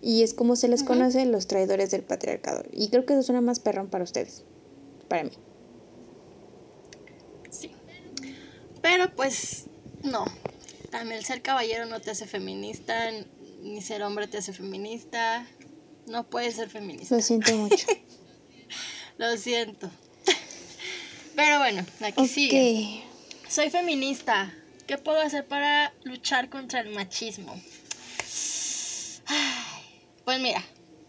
Y 0.00 0.22
es 0.22 0.34
como 0.34 0.56
se 0.56 0.68
les 0.68 0.82
conoce 0.82 1.24
los 1.24 1.46
traidores 1.46 1.90
del 1.90 2.02
patriarcado. 2.02 2.64
Y 2.72 2.88
creo 2.88 3.06
que 3.06 3.14
eso 3.14 3.22
suena 3.22 3.40
más 3.40 3.60
perrón 3.60 3.88
para 3.88 4.04
ustedes 4.04 4.44
para 5.08 5.24
mí. 5.24 5.30
Sí. 7.50 7.70
Pero 8.82 9.14
pues 9.14 9.66
no. 10.02 10.24
También 10.90 11.22
ser 11.22 11.42
caballero 11.42 11.86
no 11.86 12.00
te 12.00 12.10
hace 12.10 12.26
feminista, 12.26 13.10
ni 13.62 13.80
ser 13.80 14.02
hombre 14.02 14.28
te 14.28 14.38
hace 14.38 14.52
feminista. 14.52 15.46
No 16.06 16.24
puedes 16.24 16.56
ser 16.56 16.68
feminista. 16.68 17.14
Lo 17.14 17.22
siento 17.22 17.56
mucho. 17.56 17.86
Lo 19.18 19.36
siento. 19.36 19.90
Pero 21.36 21.58
bueno, 21.58 21.84
aquí 22.00 22.28
sigue. 22.28 23.04
Soy 23.48 23.70
feminista. 23.70 24.52
¿Qué 24.86 24.98
puedo 24.98 25.20
hacer 25.20 25.46
para 25.46 25.94
luchar 26.04 26.50
contra 26.50 26.80
el 26.80 26.90
machismo? 26.90 27.58
Pues 30.24 30.40
mira, 30.40 30.62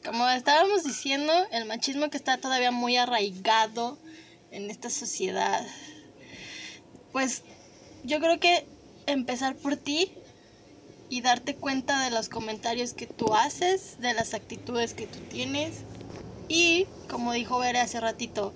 como 0.04 0.30
estábamos 0.30 0.84
diciendo, 0.84 1.34
el 1.52 1.66
machismo 1.66 2.10
que 2.10 2.18
está 2.18 2.38
todavía 2.38 2.72
muy 2.72 2.96
arraigado 2.96 3.98
en 4.52 4.70
esta 4.70 4.90
sociedad, 4.90 5.66
pues 7.12 7.44
yo 8.04 8.20
creo 8.20 8.40
que 8.40 8.66
empezar 9.08 9.56
por 9.56 9.76
ti 9.76 10.14
y 11.10 11.22
darte 11.22 11.58
cuenta 11.58 12.04
de 12.04 12.12
los 12.12 12.30
comentarios 12.30 12.94
que 12.94 13.08
tú 13.08 13.34
haces, 13.36 13.96
de 13.98 14.14
las 14.14 14.34
actitudes 14.34 14.94
que 14.94 15.08
tú 15.08 15.22
tienes 15.22 15.86
y, 16.48 16.88
como 17.08 17.34
dijo 17.34 17.60
Vera 17.60 17.84
hace 17.84 18.00
ratito, 18.00 18.56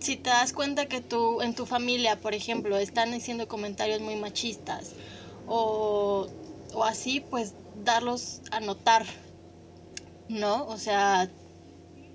si 0.00 0.16
te 0.16 0.30
das 0.30 0.52
cuenta 0.52 0.86
que 0.86 1.00
tú 1.00 1.42
en 1.42 1.54
tu 1.54 1.66
familia, 1.66 2.20
por 2.20 2.34
ejemplo, 2.34 2.78
están 2.78 3.12
haciendo 3.14 3.48
comentarios 3.48 4.00
muy 4.00 4.16
machistas 4.16 4.94
o, 5.44 6.28
o 6.72 6.84
así, 6.84 7.20
pues 7.20 7.54
darlos 7.74 8.42
a 8.50 8.60
notar 8.60 9.06
¿no? 10.28 10.66
O 10.66 10.78
sea, 10.78 11.30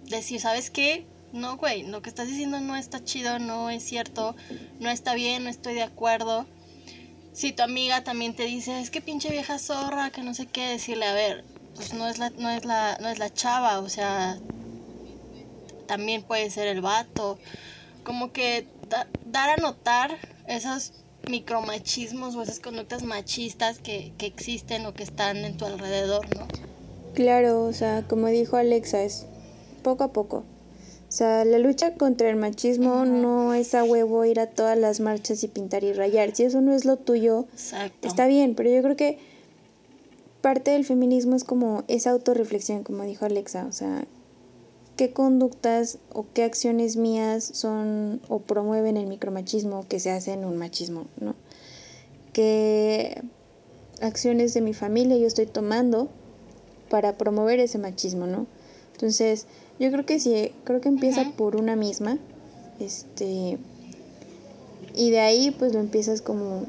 decir, 0.03 0.39
¿sabes 0.41 0.69
qué? 0.71 1.09
No, 1.31 1.57
güey, 1.57 1.83
lo 1.83 2.01
que 2.01 2.09
estás 2.09 2.27
diciendo 2.27 2.59
no 2.61 2.75
está 2.75 3.03
chido, 3.03 3.39
no 3.39 3.69
es 3.69 3.83
cierto, 3.83 4.35
no 4.79 4.89
está 4.89 5.15
bien, 5.15 5.43
no 5.43 5.49
estoy 5.49 5.73
de 5.75 5.83
acuerdo. 5.83 6.47
Si 7.33 7.51
tu 7.51 7.63
amiga 7.63 8.03
también 8.03 8.35
te 8.35 8.43
dice, 8.43 8.79
es 8.79 8.89
que 8.91 9.01
pinche 9.01 9.31
vieja 9.31 9.59
zorra, 9.59 10.11
que 10.11 10.21
no 10.23 10.33
sé 10.33 10.47
qué, 10.47 10.67
decirle, 10.69 11.05
a 11.07 11.13
ver, 11.13 11.45
pues 11.75 11.93
no 11.93 12.07
es 12.07 12.17
la, 12.19 12.31
no 12.37 12.49
es 12.49 12.63
la, 12.65 12.97
no 13.01 13.09
es 13.09 13.19
la 13.19 13.29
chava, 13.33 13.79
o 13.79 13.89
sea, 13.89 14.39
también 15.85 16.23
puede 16.23 16.49
ser 16.49 16.67
el 16.67 16.81
vato. 16.81 17.39
Como 18.03 18.31
que 18.31 18.67
dar 19.23 19.49
a 19.49 19.57
notar 19.57 20.17
esos 20.47 20.93
micromachismos 21.27 22.35
o 22.35 22.41
esas 22.41 22.59
conductas 22.59 23.03
machistas 23.03 23.79
que, 23.79 24.13
que 24.17 24.25
existen 24.25 24.85
o 24.85 24.93
que 24.93 25.03
están 25.03 25.37
en 25.37 25.57
tu 25.57 25.65
alrededor, 25.65 26.29
¿no? 26.29 26.47
Claro, 27.13 27.63
o 27.63 27.73
sea, 27.73 28.03
como 28.07 28.27
dijo 28.27 28.57
Alexa, 28.57 29.03
es 29.03 29.25
poco 29.83 30.03
a 30.03 30.13
poco. 30.13 30.45
O 31.13 31.15
sea, 31.15 31.45
la 31.45 31.59
lucha 31.59 31.93
contra 31.93 32.27
el 32.27 32.37
machismo 32.37 33.05
no 33.05 33.53
es 33.53 33.75
a 33.75 33.83
huevo 33.83 34.25
ir 34.25 34.39
a 34.39 34.47
todas 34.47 34.75
las 34.75 34.99
marchas 34.99 35.43
y 35.43 35.47
pintar 35.47 35.83
y 35.83 35.93
rayar. 35.93 36.35
Si 36.35 36.41
eso 36.41 36.59
no 36.59 36.73
es 36.73 36.85
lo 36.85 36.97
tuyo, 36.97 37.45
está 38.01 38.25
bien, 38.25 38.55
pero 38.55 38.71
yo 38.71 38.81
creo 38.81 38.95
que 38.95 39.19
parte 40.41 40.71
del 40.71 40.85
feminismo 40.85 41.35
es 41.35 41.43
como 41.43 41.83
esa 41.87 42.09
autorreflexión, 42.09 42.81
como 42.81 43.03
dijo 43.03 43.25
Alexa. 43.25 43.67
O 43.69 43.71
sea, 43.71 44.05
qué 44.97 45.13
conductas 45.13 45.99
o 46.11 46.25
qué 46.33 46.45
acciones 46.45 46.97
mías 46.97 47.43
son 47.43 48.19
o 48.27 48.39
promueven 48.39 48.97
el 48.97 49.05
micromachismo 49.05 49.85
que 49.87 49.99
se 49.99 50.09
hace 50.09 50.33
en 50.33 50.45
un 50.45 50.57
machismo, 50.57 51.05
¿no? 51.21 51.35
¿Qué 52.33 53.21
acciones 54.01 54.55
de 54.55 54.61
mi 54.61 54.73
familia 54.73 55.15
yo 55.17 55.27
estoy 55.27 55.45
tomando 55.45 56.09
para 56.89 57.19
promover 57.19 57.59
ese 57.59 57.77
machismo, 57.77 58.25
¿no? 58.25 58.47
Entonces, 58.93 59.45
yo 59.79 59.91
creo 59.91 60.05
que 60.05 60.19
sí, 60.19 60.51
creo 60.63 60.81
que 60.81 60.89
empieza 60.89 61.31
por 61.35 61.55
una 61.55 61.75
misma, 61.75 62.17
este, 62.79 63.57
y 64.95 65.09
de 65.09 65.19
ahí 65.19 65.51
pues 65.51 65.73
lo 65.73 65.79
empiezas 65.79 66.21
como 66.21 66.65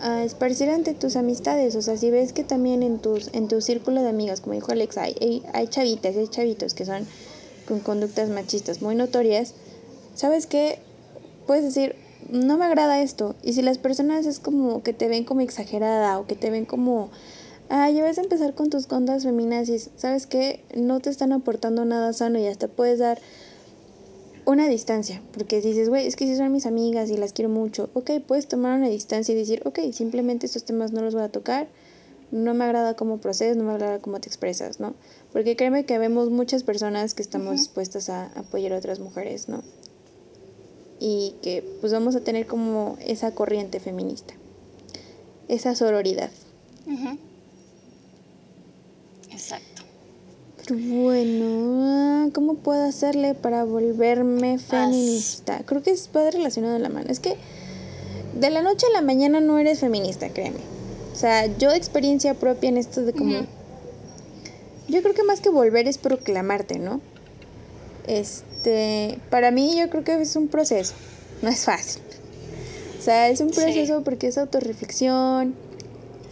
a 0.00 0.24
esparcir 0.24 0.70
ante 0.70 0.92
tus 0.92 1.16
amistades, 1.16 1.76
o 1.76 1.82
sea, 1.82 1.96
si 1.96 2.10
ves 2.10 2.32
que 2.32 2.44
también 2.44 2.82
en 2.82 2.98
tus 2.98 3.30
en 3.32 3.48
tu 3.48 3.60
círculo 3.60 4.02
de 4.02 4.08
amigas, 4.08 4.40
como 4.40 4.54
dijo 4.54 4.72
Alex, 4.72 4.98
hay, 4.98 5.42
hay 5.52 5.68
chavitas, 5.68 6.16
hay 6.16 6.28
chavitos 6.28 6.74
que 6.74 6.84
son 6.84 7.06
con 7.66 7.80
conductas 7.80 8.28
machistas 8.28 8.82
muy 8.82 8.94
notorias, 8.94 9.54
¿sabes 10.14 10.46
qué? 10.46 10.78
Puedes 11.46 11.64
decir, 11.64 11.96
no 12.30 12.58
me 12.58 12.64
agrada 12.64 13.00
esto, 13.02 13.34
y 13.42 13.52
si 13.52 13.62
las 13.62 13.78
personas 13.78 14.26
es 14.26 14.40
como 14.40 14.82
que 14.82 14.92
te 14.92 15.08
ven 15.08 15.24
como 15.24 15.40
exagerada 15.40 16.18
o 16.18 16.26
que 16.26 16.34
te 16.34 16.50
ven 16.50 16.64
como 16.66 17.10
ah, 17.74 17.90
ya 17.90 18.04
vas 18.04 18.18
a 18.18 18.22
empezar 18.22 18.54
con 18.54 18.70
tus 18.70 18.86
contas 18.86 19.24
feminazis, 19.24 19.90
¿sabes 19.96 20.28
qué? 20.28 20.64
No 20.76 21.00
te 21.00 21.10
están 21.10 21.32
aportando 21.32 21.84
nada 21.84 22.12
sano 22.12 22.38
y 22.38 22.46
hasta 22.46 22.68
puedes 22.68 23.00
dar 23.00 23.20
una 24.46 24.68
distancia, 24.68 25.20
porque 25.32 25.60
dices, 25.60 25.88
güey, 25.88 26.06
es 26.06 26.14
que 26.14 26.26
si 26.26 26.36
son 26.36 26.52
mis 26.52 26.66
amigas 26.66 27.10
y 27.10 27.16
las 27.16 27.32
quiero 27.32 27.48
mucho, 27.48 27.90
ok, 27.94 28.12
puedes 28.26 28.46
tomar 28.46 28.78
una 28.78 28.88
distancia 28.88 29.34
y 29.34 29.38
decir, 29.38 29.60
ok, 29.64 29.80
simplemente 29.92 30.46
estos 30.46 30.64
temas 30.64 30.92
no 30.92 31.02
los 31.02 31.14
voy 31.14 31.24
a 31.24 31.30
tocar, 31.30 31.66
no 32.30 32.54
me 32.54 32.64
agrada 32.64 32.94
cómo 32.94 33.18
procedes, 33.18 33.56
no 33.56 33.64
me 33.64 33.72
agrada 33.72 33.98
cómo 33.98 34.20
te 34.20 34.28
expresas, 34.28 34.78
¿no? 34.78 34.94
Porque 35.32 35.56
créeme 35.56 35.84
que 35.84 35.98
vemos 35.98 36.30
muchas 36.30 36.62
personas 36.62 37.14
que 37.14 37.22
estamos 37.22 37.56
dispuestas 37.56 38.08
a 38.08 38.26
apoyar 38.36 38.72
a 38.72 38.78
otras 38.78 39.00
mujeres, 39.00 39.48
¿no? 39.48 39.62
Y 41.00 41.34
que 41.42 41.64
pues 41.80 41.92
vamos 41.92 42.14
a 42.14 42.20
tener 42.20 42.46
como 42.46 42.98
esa 43.00 43.34
corriente 43.34 43.80
feminista, 43.80 44.34
esa 45.48 45.74
sororidad. 45.74 46.30
Exacto. 49.34 49.82
Pero 50.53 50.53
bueno, 50.70 52.30
¿cómo 52.32 52.54
puedo 52.54 52.84
hacerle 52.84 53.34
para 53.34 53.64
volverme 53.64 54.58
feminista? 54.58 55.62
Creo 55.66 55.82
que 55.82 55.90
es, 55.90 56.08
va 56.16 56.30
relacionado 56.30 56.76
a 56.76 56.78
la 56.78 56.88
mano. 56.88 57.10
Es 57.10 57.20
que 57.20 57.36
de 58.38 58.50
la 58.50 58.62
noche 58.62 58.86
a 58.86 58.92
la 58.92 59.02
mañana 59.02 59.40
no 59.40 59.58
eres 59.58 59.80
feminista, 59.80 60.30
créeme. 60.30 60.60
O 61.12 61.16
sea, 61.16 61.46
yo 61.58 61.70
experiencia 61.72 62.34
propia 62.34 62.68
en 62.68 62.78
esto 62.78 63.02
de 63.02 63.12
como... 63.12 63.46
Yo 64.88 65.02
creo 65.02 65.14
que 65.14 65.22
más 65.22 65.40
que 65.40 65.48
volver 65.48 65.86
es 65.88 65.98
proclamarte, 65.98 66.78
¿no? 66.78 67.00
Este, 68.06 69.18
para 69.30 69.50
mí 69.50 69.76
yo 69.78 69.88
creo 69.88 70.04
que 70.04 70.20
es 70.20 70.36
un 70.36 70.48
proceso, 70.48 70.94
no 71.42 71.48
es 71.48 71.64
fácil. 71.64 72.02
O 72.98 73.02
sea, 73.02 73.28
es 73.28 73.40
un 73.40 73.50
proceso 73.50 74.02
porque 74.02 74.28
es 74.28 74.38
autorreflexión, 74.38 75.54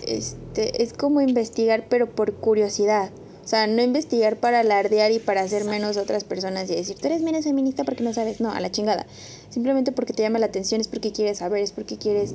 este, 0.06 0.82
es 0.82 0.92
como 0.92 1.20
investigar 1.20 1.86
pero 1.88 2.10
por 2.10 2.34
curiosidad. 2.34 3.10
O 3.44 3.48
sea, 3.48 3.66
no 3.66 3.82
investigar 3.82 4.36
para 4.36 4.60
alardear 4.60 5.10
y 5.10 5.18
para 5.18 5.40
hacer 5.40 5.64
menos 5.64 5.96
a 5.96 6.02
otras 6.02 6.22
personas 6.22 6.70
y 6.70 6.76
decir, 6.76 6.96
tú 6.96 7.08
eres 7.08 7.22
menos 7.22 7.44
feminista 7.44 7.82
porque 7.84 8.04
no 8.04 8.12
sabes. 8.12 8.40
No, 8.40 8.52
a 8.52 8.60
la 8.60 8.70
chingada. 8.70 9.06
Simplemente 9.50 9.90
porque 9.90 10.12
te 10.12 10.22
llama 10.22 10.38
la 10.38 10.46
atención, 10.46 10.80
es 10.80 10.88
porque 10.88 11.12
quieres 11.12 11.38
saber, 11.38 11.62
es 11.62 11.72
porque 11.72 11.98
quieres, 11.98 12.34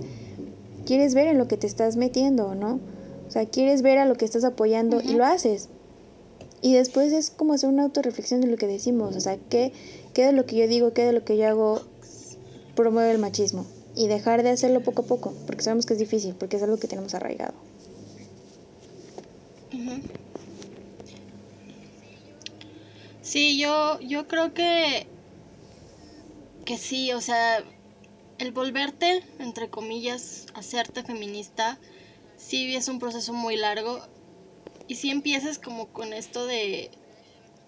quieres 0.86 1.14
ver 1.14 1.28
en 1.28 1.38
lo 1.38 1.48
que 1.48 1.56
te 1.56 1.66
estás 1.66 1.96
metiendo, 1.96 2.56
¿no? 2.56 2.80
O 3.28 3.32
sea, 3.32 3.46
quieres 3.46 3.82
ver 3.82 3.98
a 4.00 4.06
lo 4.06 4.16
que 4.16 4.26
estás 4.26 4.44
apoyando 4.44 5.02
y 5.02 5.14
lo 5.14 5.26
haces. 5.26 5.70
Y 6.62 6.74
después 6.74 7.14
es 7.14 7.30
como 7.30 7.54
hacer 7.54 7.70
una 7.70 7.84
autorreflexión 7.84 8.42
de 8.42 8.48
lo 8.48 8.58
que 8.58 8.68
decimos. 8.68 9.16
O 9.16 9.20
sea, 9.20 9.38
¿qué, 9.50 9.72
qué 10.14 10.26
de 10.26 10.32
lo 10.34 10.46
que 10.46 10.58
yo 10.58 10.68
digo, 10.68 10.94
qué 10.94 11.06
de 11.06 11.14
lo 11.14 11.24
que 11.24 11.38
yo 11.38 11.48
hago 11.48 11.82
promueve 12.76 13.12
el 13.12 13.20
machismo? 13.20 13.66
Y 13.96 14.08
dejar 14.08 14.44
de 14.44 14.50
hacerlo 14.50 14.82
poco 14.82 15.04
a 15.04 15.06
poco, 15.06 15.34
porque 15.46 15.64
sabemos 15.64 15.86
que 15.86 15.94
es 15.94 16.00
difícil, 16.00 16.36
porque 16.36 16.58
es 16.58 16.64
algo 16.64 16.78
que 16.78 16.88
tenemos 16.88 17.14
arraigado. 17.16 17.54
Sí, 23.28 23.60
yo, 23.60 24.00
yo 24.00 24.26
creo 24.26 24.54
que, 24.54 25.06
que 26.66 26.78
sí, 26.78 27.12
o 27.12 27.20
sea, 27.20 27.62
el 28.38 28.54
volverte, 28.54 29.22
entre 29.40 29.70
comillas, 29.70 30.46
hacerte 30.54 31.04
feminista, 31.04 31.78
sí 32.38 32.74
es 32.74 32.88
un 32.88 33.00
proceso 33.00 33.34
muy 33.34 33.58
largo. 33.58 34.02
Y 34.88 34.96
si 34.96 35.12
empiezas 35.12 35.60
como 35.60 35.88
con 35.88 36.14
esto 36.14 36.46
de, 36.46 36.90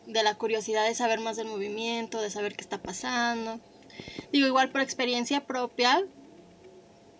de 0.08 0.24
la 0.24 0.36
curiosidad 0.36 0.88
de 0.88 0.95
saber 0.95 1.19
más 1.19 1.36
del 1.36 1.48
movimiento, 1.48 2.22
de 2.22 2.30
saber 2.30 2.56
qué 2.56 2.62
está 2.62 2.78
pasando. 2.78 3.60
Digo, 4.32 4.48
igual 4.48 4.72
por 4.72 4.80
experiencia 4.80 5.45
propia, 5.45 6.02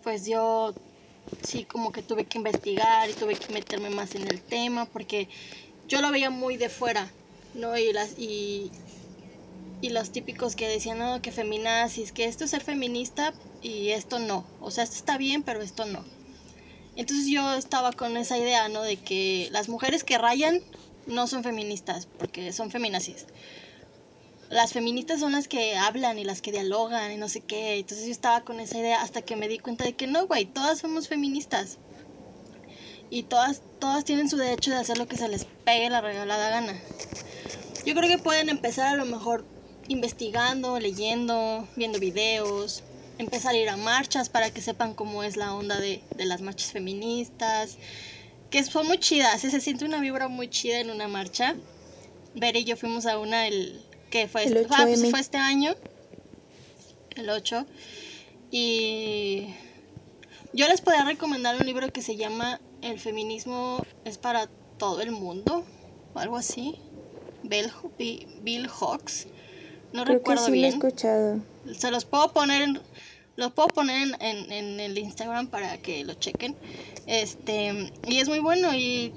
pues 0.02 0.24
yo 0.24 0.74
sí 1.42 1.64
como 1.64 1.92
que 1.92 2.00
tuve 2.00 2.24
que 2.24 2.38
investigar 2.38 3.10
y 3.10 3.12
tuve 3.12 3.34
que 3.34 3.52
meterme 3.52 3.90
más 3.90 4.14
en 4.14 4.26
el 4.28 4.40
tema 4.42 4.86
porque 4.86 5.28
yo 5.88 6.00
lo 6.00 6.10
veía 6.10 6.30
muy 6.30 6.56
de 6.56 6.70
fuera. 6.70 7.12
¿No? 7.54 7.76
Y, 7.76 7.92
las, 7.92 8.18
y, 8.18 8.70
y 9.80 9.90
los 9.90 10.10
típicos 10.10 10.56
que 10.56 10.68
decían, 10.68 10.98
no, 10.98 11.22
que 11.22 11.32
feminazis, 11.32 12.12
que 12.12 12.24
esto 12.24 12.44
es 12.44 12.50
ser 12.50 12.62
feminista 12.62 13.32
y 13.62 13.90
esto 13.90 14.18
no. 14.18 14.44
O 14.60 14.70
sea, 14.70 14.84
esto 14.84 14.96
está 14.96 15.18
bien, 15.18 15.42
pero 15.42 15.62
esto 15.62 15.84
no. 15.84 16.04
Entonces 16.96 17.26
yo 17.28 17.54
estaba 17.54 17.92
con 17.92 18.16
esa 18.16 18.36
idea, 18.36 18.68
¿no? 18.68 18.82
De 18.82 18.96
que 18.96 19.48
las 19.52 19.68
mujeres 19.68 20.04
que 20.04 20.18
rayan 20.18 20.60
no 21.06 21.26
son 21.26 21.42
feministas, 21.42 22.06
porque 22.18 22.52
son 22.52 22.70
feminazis. 22.70 23.26
Las 24.50 24.72
feministas 24.72 25.20
son 25.20 25.32
las 25.32 25.46
que 25.46 25.76
hablan 25.76 26.18
y 26.18 26.24
las 26.24 26.42
que 26.42 26.50
dialogan 26.50 27.12
y 27.12 27.16
no 27.16 27.28
sé 27.28 27.40
qué. 27.40 27.78
Entonces 27.78 28.06
yo 28.06 28.12
estaba 28.12 28.42
con 28.42 28.58
esa 28.58 28.78
idea 28.78 29.00
hasta 29.00 29.22
que 29.22 29.36
me 29.36 29.48
di 29.48 29.58
cuenta 29.58 29.84
de 29.84 29.92
que 29.92 30.08
no, 30.08 30.26
güey, 30.26 30.46
todas 30.46 30.80
somos 30.80 31.08
feministas. 31.08 31.78
Y 33.10 33.24
todas, 33.24 33.62
todas 33.78 34.04
tienen 34.04 34.28
su 34.28 34.36
derecho 34.36 34.70
de 34.70 34.76
hacer 34.76 34.98
lo 34.98 35.08
que 35.08 35.16
se 35.16 35.28
les 35.28 35.44
pegue 35.64 35.90
la 35.90 36.00
regalada 36.00 36.50
gana. 36.50 36.80
Yo 37.84 37.94
creo 37.94 38.08
que 38.08 38.18
pueden 38.18 38.48
empezar 38.48 38.88
a 38.88 38.96
lo 38.96 39.04
mejor 39.04 39.44
investigando, 39.88 40.78
leyendo, 40.78 41.66
viendo 41.76 41.98
videos, 41.98 42.82
empezar 43.18 43.54
a 43.54 43.58
ir 43.58 43.68
a 43.68 43.76
marchas 43.76 44.28
para 44.28 44.50
que 44.50 44.60
sepan 44.60 44.94
cómo 44.94 45.22
es 45.22 45.36
la 45.36 45.54
onda 45.54 45.78
de, 45.78 46.02
las 46.16 46.40
marchas 46.40 46.72
feministas, 46.72 47.76
que 48.50 48.62
son 48.64 48.86
muy 48.86 48.98
chidas, 48.98 49.40
se 49.40 49.60
siente 49.60 49.84
una 49.84 50.00
vibra 50.00 50.28
muy 50.28 50.48
chida 50.48 50.80
en 50.80 50.90
una 50.90 51.08
marcha. 51.08 51.54
Ver 52.34 52.56
y 52.56 52.64
yo 52.64 52.76
fuimos 52.76 53.06
a 53.06 53.18
una 53.18 53.48
el 53.48 53.84
que 54.10 54.28
fue, 54.28 54.44
el 54.44 54.66
ah, 54.70 54.84
pues 54.84 55.08
fue 55.10 55.20
este 55.20 55.38
año, 55.38 55.74
el 57.16 57.28
8, 57.28 57.66
y 58.50 59.48
yo 60.52 60.68
les 60.68 60.80
podría 60.80 61.04
recomendar 61.04 61.56
un 61.56 61.66
libro 61.66 61.92
que 61.92 62.02
se 62.02 62.16
llama 62.16 62.60
El 62.82 62.98
feminismo 62.98 63.84
es 64.04 64.18
para 64.18 64.48
todo 64.78 65.00
el 65.00 65.10
mundo, 65.12 65.64
o 66.14 66.18
algo 66.18 66.36
así. 66.36 66.76
Bill, 67.50 67.70
Bill 68.42 68.68
Hawks. 68.68 69.26
No 69.92 70.04
recuerdo 70.04 70.50
bien. 70.50 70.66
he 70.66 70.68
escuchado. 70.68 71.40
Se 71.76 71.90
los 71.90 72.04
puedo 72.04 72.32
poner 72.32 72.62
en, 72.62 72.80
los 73.36 73.52
puedo 73.52 73.68
poner 73.68 74.08
en, 74.20 74.52
en, 74.52 74.80
el 74.80 74.96
Instagram 74.96 75.48
para 75.48 75.76
que 75.78 76.04
lo 76.04 76.14
chequen. 76.14 76.56
Este, 77.06 77.92
y 78.06 78.18
es 78.18 78.28
muy 78.28 78.38
bueno 78.38 78.72
y, 78.74 79.12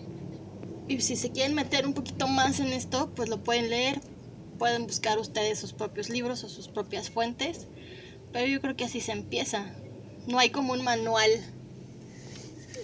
y 0.87 0.99
si 1.01 1.15
se 1.15 1.31
quieren 1.31 1.53
meter 1.55 1.85
un 1.85 1.93
poquito 1.93 2.27
más 2.27 2.59
en 2.59 2.73
esto, 2.73 3.11
pues 3.15 3.29
lo 3.29 3.43
pueden 3.43 3.69
leer. 3.69 4.01
Pueden 4.57 4.87
buscar 4.87 5.19
ustedes 5.19 5.59
sus 5.59 5.73
propios 5.73 6.09
libros 6.09 6.43
o 6.43 6.49
sus 6.49 6.67
propias 6.67 7.09
fuentes. 7.09 7.67
Pero 8.31 8.47
yo 8.47 8.61
creo 8.61 8.75
que 8.75 8.85
así 8.85 8.99
se 8.99 9.11
empieza. 9.11 9.71
No 10.27 10.39
hay 10.39 10.49
como 10.49 10.73
un 10.73 10.83
manual. 10.83 11.29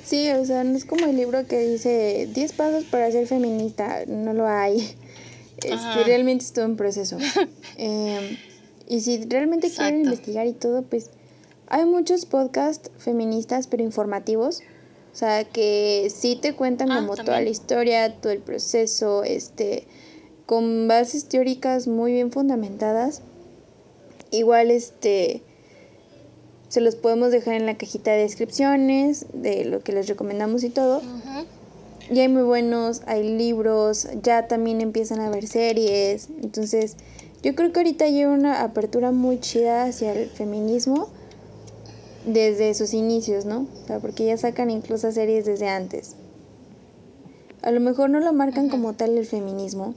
Sí, 0.03 0.29
o 0.31 0.45
sea, 0.45 0.63
no 0.63 0.77
es 0.77 0.85
como 0.85 1.05
el 1.05 1.15
libro 1.15 1.47
que 1.47 1.59
dice 1.59 2.27
10 2.33 2.53
pasos 2.53 2.83
para 2.85 3.11
ser 3.11 3.27
feminista. 3.27 4.05
No 4.07 4.33
lo 4.33 4.47
hay. 4.47 4.95
Este, 5.63 6.03
realmente 6.05 6.45
es 6.45 6.53
todo 6.53 6.65
un 6.65 6.75
proceso. 6.75 7.17
Em, 7.77 8.37
y 8.87 9.01
si 9.01 9.23
realmente 9.25 9.69
quieren 9.69 10.03
investigar 10.03 10.47
y 10.47 10.53
todo, 10.53 10.81
pues 10.83 11.09
hay 11.67 11.85
muchos 11.85 12.25
podcasts 12.25 12.89
feministas, 12.97 13.67
pero 13.67 13.83
informativos. 13.83 14.61
O 15.13 15.15
sea, 15.15 15.43
que 15.43 16.11
sí 16.13 16.37
te 16.41 16.53
cuentan 16.53 16.91
ah, 16.91 16.97
como 16.97 17.15
toda 17.15 17.41
la 17.41 17.49
historia, 17.49 18.15
todo 18.15 18.31
el 18.31 18.39
proceso, 18.39 19.23
este, 19.23 19.85
con 20.45 20.87
bases 20.87 21.25
teóricas 21.25 21.87
muy 21.87 22.13
bien 22.13 22.31
fundamentadas. 22.31 23.21
Igual, 24.31 24.71
este, 24.71 25.41
se 26.69 26.81
los 26.81 26.95
podemos 26.95 27.31
dejar 27.31 27.55
en 27.55 27.65
la 27.65 27.77
cajita 27.77 28.11
de 28.11 28.19
descripciones 28.19 29.25
de 29.33 29.65
lo 29.65 29.81
que 29.81 29.91
les 29.91 30.07
recomendamos 30.07 30.63
y 30.63 30.69
todo. 30.69 31.01
Ya 32.11 32.23
hay 32.23 32.27
muy 32.27 32.41
buenos, 32.41 33.03
hay 33.05 33.37
libros, 33.37 34.07
ya 34.23 34.47
también 34.47 34.81
empiezan 34.81 35.19
a 35.19 35.27
haber 35.27 35.45
series. 35.45 36.29
Entonces, 36.41 36.95
yo 37.43 37.53
creo 37.53 37.71
que 37.71 37.79
ahorita 37.79 38.05
hay 38.05 38.25
una 38.25 38.63
apertura 38.63 39.11
muy 39.11 39.39
chida 39.39 39.83
hacia 39.83 40.13
el 40.13 40.27
feminismo 40.29 41.09
desde 42.25 42.73
sus 42.73 42.93
inicios, 42.93 43.45
¿no? 43.45 43.67
O 43.83 43.87
sea, 43.87 43.99
porque 43.99 44.25
ya 44.25 44.37
sacan 44.37 44.71
incluso 44.71 45.11
series 45.11 45.45
desde 45.45 45.69
antes. 45.69 46.15
A 47.61 47.71
lo 47.71 47.79
mejor 47.79 48.09
no 48.09 48.19
lo 48.19 48.33
marcan 48.33 48.69
como 48.69 48.93
tal 48.93 49.17
el 49.17 49.25
feminismo, 49.25 49.93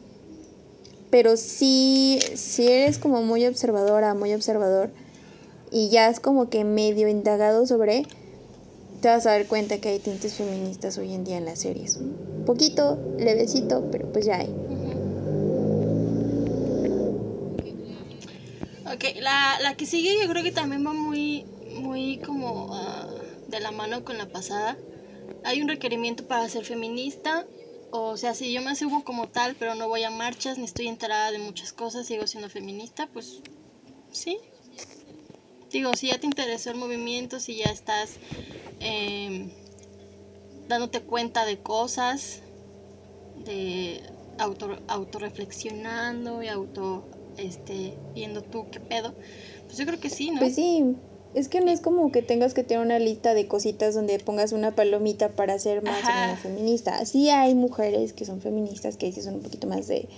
pero 1.10 1.36
sí, 1.36 2.18
si 2.34 2.68
eres 2.68 2.98
como 2.98 3.22
muy 3.22 3.46
observadora, 3.46 4.14
muy 4.14 4.34
observador, 4.34 4.90
y 5.70 5.88
ya 5.88 6.08
es 6.08 6.20
como 6.20 6.50
que 6.50 6.64
medio 6.64 7.08
indagado 7.08 7.66
sobre, 7.66 8.04
te 9.02 9.08
vas 9.08 9.26
a 9.26 9.32
dar 9.32 9.46
cuenta 9.48 9.80
que 9.80 9.88
hay 9.88 9.98
tintes 9.98 10.34
feministas 10.34 10.96
hoy 10.96 11.12
en 11.12 11.24
día 11.24 11.36
en 11.36 11.44
las 11.44 11.58
series. 11.60 11.98
Poquito, 12.46 12.98
levecito, 13.18 13.90
pero 13.90 14.10
pues 14.12 14.24
ya 14.24 14.36
hay. 14.36 14.48
Ok, 18.94 19.20
la, 19.20 19.58
la 19.60 19.74
que 19.76 19.86
sigue 19.86 20.14
yo 20.22 20.28
creo 20.28 20.44
que 20.44 20.52
también 20.52 20.86
va 20.86 20.92
muy, 20.92 21.44
muy 21.80 22.18
como 22.18 22.72
ah, 22.74 23.08
de 23.48 23.58
la 23.58 23.72
mano 23.72 24.04
con 24.04 24.18
la 24.18 24.28
pasada. 24.28 24.78
Hay 25.42 25.60
un 25.60 25.68
requerimiento 25.68 26.28
para 26.28 26.48
ser 26.48 26.64
feminista, 26.64 27.44
o 27.90 28.16
sea, 28.16 28.34
si 28.34 28.52
yo 28.52 28.62
me 28.62 28.70
asumo 28.70 29.02
como 29.02 29.28
tal, 29.28 29.56
pero 29.58 29.74
no 29.74 29.88
voy 29.88 30.04
a 30.04 30.10
marchas, 30.10 30.58
ni 30.58 30.64
estoy 30.64 30.86
enterada 30.86 31.32
de 31.32 31.40
muchas 31.40 31.72
cosas, 31.72 32.06
sigo 32.06 32.28
siendo 32.28 32.48
feminista, 32.48 33.08
pues 33.12 33.40
sí. 34.12 34.38
Digo, 35.72 35.94
si 35.96 36.08
ya 36.08 36.18
te 36.18 36.26
interesó 36.26 36.70
el 36.70 36.76
movimiento, 36.76 37.40
si 37.40 37.56
ya 37.56 37.70
estás 37.70 38.16
eh, 38.80 39.48
dándote 40.68 41.00
cuenta 41.00 41.44
de 41.44 41.58
cosas, 41.58 42.40
de 43.44 44.02
auto, 44.38 44.78
autorreflexionando 44.88 46.42
y 46.42 46.48
auto, 46.48 47.04
este, 47.36 47.94
viendo 48.14 48.42
tú 48.42 48.66
qué 48.70 48.80
pedo. 48.80 49.14
Pues 49.66 49.78
yo 49.78 49.86
creo 49.86 49.98
que 49.98 50.10
sí, 50.10 50.30
¿no? 50.30 50.40
Pues 50.40 50.54
sí, 50.54 50.96
es 51.34 51.48
que 51.48 51.60
no 51.60 51.70
es 51.70 51.80
como 51.80 52.12
que 52.12 52.20
tengas 52.22 52.52
que 52.52 52.64
tener 52.64 52.84
una 52.84 52.98
lista 52.98 53.32
de 53.32 53.48
cositas 53.48 53.94
donde 53.94 54.18
pongas 54.18 54.52
una 54.52 54.74
palomita 54.74 55.30
para 55.30 55.58
ser 55.58 55.82
más 55.82 56.04
o 56.04 56.08
menos 56.08 56.40
feminista. 56.40 57.04
Sí 57.06 57.30
hay 57.30 57.54
mujeres 57.54 58.12
que 58.12 58.26
son 58.26 58.40
feministas 58.40 58.96
que 58.96 59.10
sí 59.12 59.22
son 59.22 59.36
un 59.36 59.42
poquito 59.42 59.66
más 59.66 59.86
de 59.86 60.08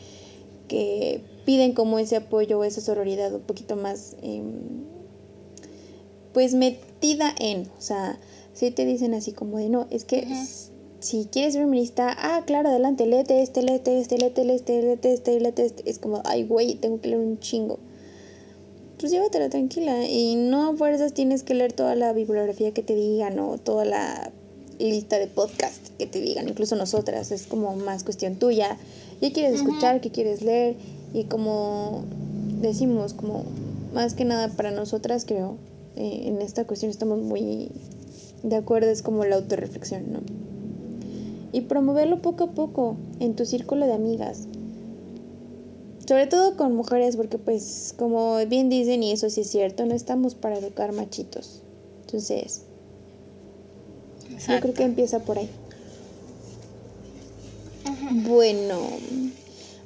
que 0.66 1.22
piden 1.44 1.74
como 1.74 1.98
ese 1.98 2.16
apoyo 2.16 2.58
o 2.58 2.64
esa 2.64 2.80
sororidad 2.80 3.32
un 3.34 3.42
poquito 3.42 3.76
más 3.76 4.16
em, 4.22 4.93
pues 6.34 6.54
metida 6.54 7.34
en, 7.38 7.70
o 7.78 7.80
sea, 7.80 8.18
si 8.52 8.70
te 8.70 8.84
dicen 8.84 9.14
así 9.14 9.32
como 9.32 9.56
de 9.56 9.70
no, 9.70 9.86
es 9.90 10.04
que 10.04 10.26
si 11.00 11.24
quieres 11.26 11.54
ser 11.54 11.62
feminista, 11.62 12.14
ah, 12.18 12.42
claro, 12.44 12.68
adelante, 12.68 13.06
léete 13.06 13.40
este, 13.42 13.62
léete 13.62 13.98
este, 13.98 14.18
léete 14.18 14.54
este, 14.54 14.82
léete 14.82 15.12
este, 15.14 15.40
léete 15.40 15.64
este, 15.64 15.90
es 15.90 15.98
como, 15.98 16.20
ay, 16.26 16.44
güey, 16.44 16.74
tengo 16.74 17.00
que 17.00 17.08
leer 17.08 17.20
un 17.20 17.38
chingo 17.38 17.78
pues 18.98 19.12
llévatela 19.12 19.50
tranquila 19.50 20.06
y 20.06 20.36
no 20.36 20.70
a 20.70 20.76
fuerzas 20.76 21.12
tienes 21.12 21.42
que 21.42 21.54
leer 21.54 21.72
toda 21.72 21.94
la 21.94 22.12
bibliografía 22.12 22.72
que 22.72 22.82
te 22.82 22.94
digan 22.94 23.38
o 23.38 23.58
toda 23.58 23.84
la 23.84 24.32
lista 24.78 25.18
de 25.18 25.26
podcast 25.26 25.88
que 25.98 26.06
te 26.06 26.20
digan, 26.20 26.48
incluso 26.48 26.76
nosotras, 26.76 27.30
es 27.30 27.46
como 27.46 27.76
más 27.76 28.04
cuestión 28.04 28.36
tuya. 28.36 28.76
¿Qué 29.20 29.32
quieres 29.32 29.60
escuchar? 29.60 30.00
¿Qué 30.00 30.10
quieres 30.10 30.42
leer? 30.42 30.76
Y 31.12 31.24
como 31.24 32.04
decimos, 32.60 33.14
como 33.14 33.44
más 33.92 34.14
que 34.14 34.24
nada 34.24 34.48
para 34.48 34.70
nosotras 34.70 35.24
creo, 35.24 35.56
eh, 35.96 36.22
en 36.26 36.42
esta 36.42 36.66
cuestión 36.66 36.90
estamos 36.90 37.20
muy 37.20 37.70
de 38.42 38.56
acuerdo, 38.56 38.90
es 38.90 39.02
como 39.02 39.24
la 39.24 39.36
autorreflexión, 39.36 40.12
¿no? 40.12 40.20
Y 41.52 41.62
promoverlo 41.62 42.20
poco 42.20 42.44
a 42.44 42.50
poco 42.50 42.96
en 43.20 43.34
tu 43.36 43.46
círculo 43.46 43.86
de 43.86 43.94
amigas. 43.94 44.48
Sobre 46.06 46.26
todo 46.26 46.56
con 46.56 46.74
mujeres, 46.74 47.16
porque 47.16 47.38
pues 47.38 47.94
como 47.96 48.36
bien 48.46 48.68
dicen, 48.68 49.02
y 49.02 49.12
eso 49.12 49.30
sí 49.30 49.40
es 49.40 49.50
cierto, 49.50 49.86
no 49.86 49.94
estamos 49.94 50.34
para 50.34 50.58
educar 50.58 50.92
machitos. 50.92 51.62
Entonces, 52.02 52.62
yo 54.48 54.60
creo 54.60 54.74
que 54.74 54.82
empieza 54.82 55.20
por 55.20 55.38
ahí. 55.38 55.48
Bueno, 58.26 58.80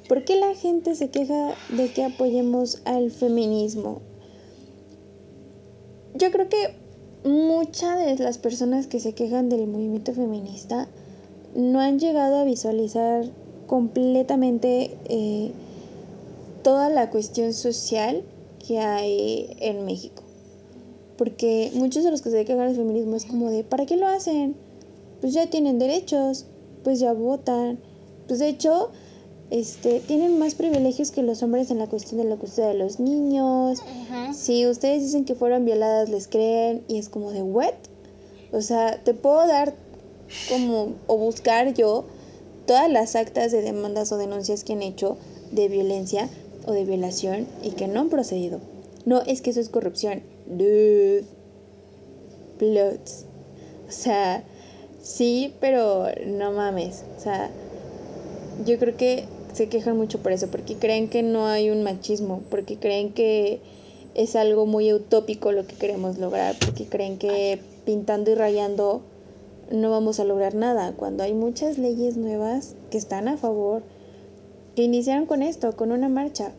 ¿por 0.09 0.25
qué 0.25 0.37
la 0.37 0.55
gente 0.55 0.97
se 0.97 1.11
queja 1.11 1.55
de 1.69 1.93
que 1.93 2.05
apoyemos 2.05 2.83
al 2.85 3.11
feminismo? 3.13 4.01
Yo 6.19 6.33
creo 6.33 6.49
que 6.49 6.75
muchas 7.23 8.05
de 8.05 8.25
las 8.25 8.39
personas 8.39 8.89
que 8.89 8.99
se 8.99 9.13
quejan 9.13 9.49
del 9.49 9.69
movimiento 9.69 10.13
feminista 10.13 10.89
no 11.55 11.79
han 11.79 12.01
llegado 12.01 12.39
a 12.39 12.45
visualizar 12.45 13.25
completamente 13.69 14.97
eh, 15.09 15.53
toda 16.65 16.89
la 16.89 17.11
cuestión 17.11 17.53
social 17.53 18.25
que 18.67 18.81
hay 18.81 19.57
en 19.61 19.85
México. 19.85 20.25
Porque 21.17 21.71
muchos 21.75 22.03
de 22.03 22.11
los 22.11 22.21
que 22.21 22.31
se 22.31 22.45
quejan 22.45 22.67
del 22.67 22.77
feminismo 22.77 23.15
es 23.15 23.25
como 23.25 23.51
de, 23.51 23.63
¿para 23.63 23.87
qué 23.87 23.97
lo 23.97 24.09
hacen? 24.09 24.57
Pues 25.21 25.35
ya 25.35 25.49
tienen 25.49 25.79
derechos, 25.79 26.47
pues 26.83 26.99
ya 26.99 27.13
votan. 27.13 27.79
Pues 28.27 28.41
de 28.41 28.49
hecho, 28.49 28.91
este, 29.51 30.01
tienen 30.01 30.39
más 30.39 30.55
privilegios 30.55 31.11
que 31.11 31.23
los 31.23 31.43
hombres 31.43 31.71
en 31.71 31.79
la 31.79 31.87
cuestión 31.87 32.21
de 32.21 32.29
la 32.29 32.37
custodia 32.37 32.69
de 32.69 32.75
los 32.75 33.01
niños. 33.01 33.83
Si 34.35 34.67
ustedes 34.67 35.03
dicen 35.03 35.25
que 35.25 35.35
fueron 35.35 35.65
violadas, 35.65 36.09
les 36.11 36.29
creen 36.29 36.85
y 36.89 36.99
es 36.99 37.09
como 37.09 37.33
de, 37.33 37.43
¿what? 37.43 37.75
O 38.53 38.61
sea, 38.61 39.03
te 39.03 39.15
puedo 39.15 39.47
dar 39.47 39.75
como, 40.51 40.95
o 41.07 41.17
buscar 41.17 41.73
yo 41.75 42.05
todas 42.67 42.91
las 42.91 43.17
actas 43.17 43.51
de 43.53 43.63
demandas 43.63 44.13
o 44.13 44.19
denuncias 44.19 44.65
que 44.65 44.75
han 44.75 44.83
hecho 44.83 45.17
de 45.51 45.69
violencia 45.69 46.29
o 46.67 46.73
de 46.73 46.85
violación 46.85 47.47
y 47.63 47.71
que 47.71 47.89
no 47.89 48.01
han 48.01 48.11
procedido. 48.11 48.61
No, 49.07 49.23
es 49.23 49.41
que 49.41 49.51
eso 49.51 49.61
es 49.61 49.71
corrupción. 49.71 50.23
Dude. 50.47 51.25
O 52.61 53.93
sea, 53.93 54.45
sí, 55.01 55.55
pero 55.61 56.07
no 56.27 56.53
mames. 56.53 57.05
O 57.17 57.21
sea, 57.21 57.51
yo 58.67 58.79
creo 58.79 58.97
que 58.97 59.25
se 59.59 59.69
quejan 59.69 59.97
mucho 59.97 60.21
por 60.21 60.31
eso, 60.31 60.47
porque 60.47 60.77
creen 60.77 61.09
que 61.09 61.25
no 61.25 61.47
hay 61.47 61.71
un 61.71 61.83
machismo, 61.83 62.43
porque 62.49 62.77
creen 62.77 63.13
que 63.13 63.61
es 64.15 64.37
algo 64.37 64.67
muy 64.67 64.93
utópico 64.93 65.51
lo 65.51 65.67
que 65.67 65.75
queremos 65.75 66.17
lograr, 66.19 66.55
porque 66.65 66.87
creen 66.87 67.19
que 67.19 67.61
pintando 67.85 68.31
y 68.31 68.37
rayando 68.37 69.03
no 69.73 69.91
vamos 69.91 70.21
a 70.21 70.25
lograr 70.25 70.55
nada, 70.55 70.93
cuando 70.97 71.25
hay 71.25 71.35
muchas 71.35 71.77
leyes 71.77 72.17
nuevas 72.17 72.77
que 72.91 72.99
están 72.99 73.27
a 73.27 73.37
favor 73.37 73.83
que 74.77 74.85
iniciaron 74.85 75.27
con 75.27 75.43
esto, 75.43 75.75
con 75.75 75.91
una 75.91 76.09
marcha. 76.09 76.53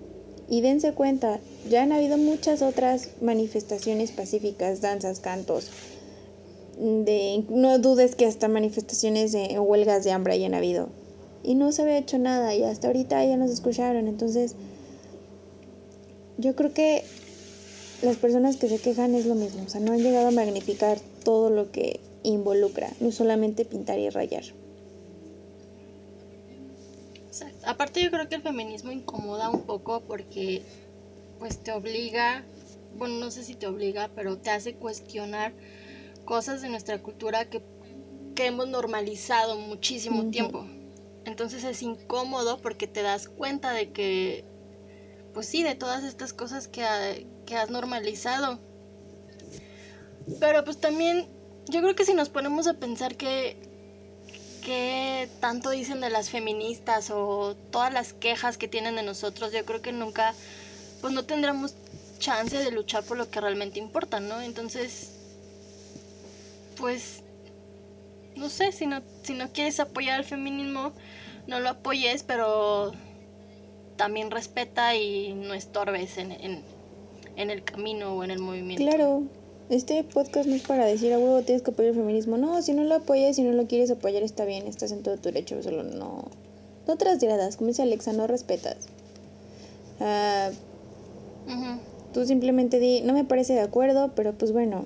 Y 0.49 0.59
dense 0.59 0.91
cuenta, 0.91 1.39
ya 1.69 1.83
han 1.83 1.93
habido 1.93 2.17
muchas 2.17 2.61
otras 2.61 3.11
manifestaciones 3.21 4.11
pacíficas, 4.11 4.81
danzas, 4.81 5.21
cantos. 5.21 5.69
De, 6.77 7.45
no 7.49 7.79
dudes 7.79 8.15
que 8.15 8.25
hasta 8.25 8.49
manifestaciones 8.49 9.31
de 9.31 9.57
huelgas 9.57 10.03
de 10.03 10.11
hambre 10.11 10.33
hayan 10.33 10.53
habido. 10.53 10.89
Y 11.43 11.55
no 11.55 11.71
se 11.71 11.81
había 11.81 11.97
hecho 11.97 12.17
nada 12.17 12.53
y 12.55 12.63
hasta 12.63 12.87
ahorita 12.87 13.23
ya 13.25 13.37
nos 13.37 13.51
escucharon. 13.51 14.07
Entonces, 14.07 14.55
yo 16.37 16.55
creo 16.55 16.73
que 16.73 17.03
las 18.01 18.17
personas 18.17 18.57
que 18.57 18.69
se 18.69 18.79
quejan 18.79 19.15
es 19.15 19.25
lo 19.25 19.35
mismo. 19.35 19.63
O 19.63 19.69
sea, 19.69 19.81
no 19.81 19.93
han 19.93 19.99
llegado 19.99 20.27
a 20.27 20.31
magnificar 20.31 20.99
todo 21.23 21.49
lo 21.49 21.71
que 21.71 21.99
involucra, 22.23 22.89
no 22.99 23.11
solamente 23.11 23.65
pintar 23.65 23.99
y 23.99 24.09
rayar. 24.09 24.43
Aparte 27.65 28.01
yo 28.01 28.09
creo 28.09 28.27
que 28.27 28.35
el 28.35 28.41
feminismo 28.41 28.91
incomoda 28.91 29.49
un 29.49 29.61
poco 29.61 30.01
porque 30.01 30.63
pues 31.39 31.59
te 31.59 31.71
obliga, 31.71 32.43
bueno, 32.97 33.15
no 33.15 33.31
sé 33.31 33.43
si 33.43 33.55
te 33.55 33.67
obliga, 33.67 34.09
pero 34.15 34.37
te 34.37 34.49
hace 34.49 34.73
cuestionar 34.73 35.53
cosas 36.25 36.61
de 36.61 36.69
nuestra 36.69 37.01
cultura 37.01 37.49
que, 37.49 37.61
hemos 38.41 38.69
normalizado 38.69 39.59
muchísimo 39.59 40.31
tiempo. 40.31 40.65
Entonces 41.25 41.63
es 41.63 41.81
incómodo 41.81 42.61
porque 42.61 42.87
te 42.87 43.01
das 43.01 43.27
cuenta 43.27 43.71
de 43.71 43.91
que, 43.91 44.45
pues 45.33 45.47
sí, 45.47 45.63
de 45.63 45.75
todas 45.75 46.03
estas 46.03 46.33
cosas 46.33 46.67
que, 46.67 47.27
que 47.45 47.55
has 47.55 47.69
normalizado. 47.69 48.59
Pero 50.39 50.63
pues 50.63 50.79
también 50.79 51.27
yo 51.67 51.81
creo 51.81 51.95
que 51.95 52.05
si 52.05 52.13
nos 52.13 52.29
ponemos 52.29 52.67
a 52.67 52.73
pensar 52.75 53.15
que 53.15 53.57
qué 54.63 55.29
tanto 55.39 55.69
dicen 55.69 56.01
de 56.01 56.09
las 56.09 56.29
feministas 56.29 57.09
o 57.11 57.55
todas 57.71 57.93
las 57.93 58.13
quejas 58.13 58.57
que 58.57 58.67
tienen 58.67 58.95
de 58.95 59.03
nosotros, 59.03 59.51
yo 59.51 59.65
creo 59.65 59.81
que 59.81 59.91
nunca, 59.91 60.33
pues 61.01 61.13
no 61.13 61.25
tendremos 61.25 61.75
chance 62.19 62.57
de 62.57 62.71
luchar 62.71 63.03
por 63.03 63.17
lo 63.17 63.29
que 63.29 63.41
realmente 63.41 63.79
importa, 63.79 64.19
¿no? 64.19 64.41
Entonces, 64.41 65.11
pues, 66.77 67.18
no 68.39 68.49
sé, 68.49 68.71
si 68.71 68.87
no, 68.87 69.01
si 69.23 69.33
no 69.33 69.51
quieres 69.51 69.79
apoyar 69.79 70.17
al 70.17 70.25
feminismo, 70.25 70.93
no 71.47 71.59
lo 71.59 71.69
apoyes, 71.69 72.23
pero 72.23 72.91
también 73.97 74.31
respeta 74.31 74.95
y 74.95 75.33
no 75.33 75.53
estorbes 75.53 76.17
en, 76.17 76.31
en, 76.31 76.63
en 77.35 77.49
el 77.49 77.63
camino 77.63 78.15
o 78.15 78.23
en 78.23 78.31
el 78.31 78.39
movimiento. 78.39 78.83
Claro, 78.83 79.23
este 79.69 80.03
podcast 80.03 80.47
no 80.47 80.55
es 80.55 80.63
para 80.63 80.85
decir 80.85 81.13
a 81.13 81.19
huevo 81.19 81.41
tienes 81.41 81.61
que 81.61 81.71
apoyar 81.71 81.91
el 81.91 81.97
feminismo. 81.97 82.37
No, 82.37 82.61
si 82.61 82.73
no 82.73 82.83
lo 82.83 82.95
apoyas, 82.95 83.35
si 83.35 83.43
no 83.43 83.51
lo 83.51 83.67
quieres 83.67 83.91
apoyar, 83.91 84.23
está 84.23 84.45
bien, 84.45 84.67
estás 84.67 84.91
en 84.91 85.03
todo 85.03 85.17
tu 85.17 85.23
derecho. 85.23 85.61
Solo 85.61 85.83
no. 85.83 86.29
No 86.87 86.97
trasgradas, 86.97 87.57
como 87.57 87.67
dice 87.67 87.83
Alexa, 87.83 88.13
no 88.13 88.25
respetas. 88.25 88.87
Uh, 89.99 90.51
Tú 92.13 92.25
simplemente 92.25 92.79
di, 92.79 93.01
no 93.01 93.13
me 93.13 93.23
parece 93.23 93.53
de 93.53 93.61
acuerdo, 93.61 94.13
pero 94.15 94.33
pues 94.33 94.51
bueno, 94.51 94.85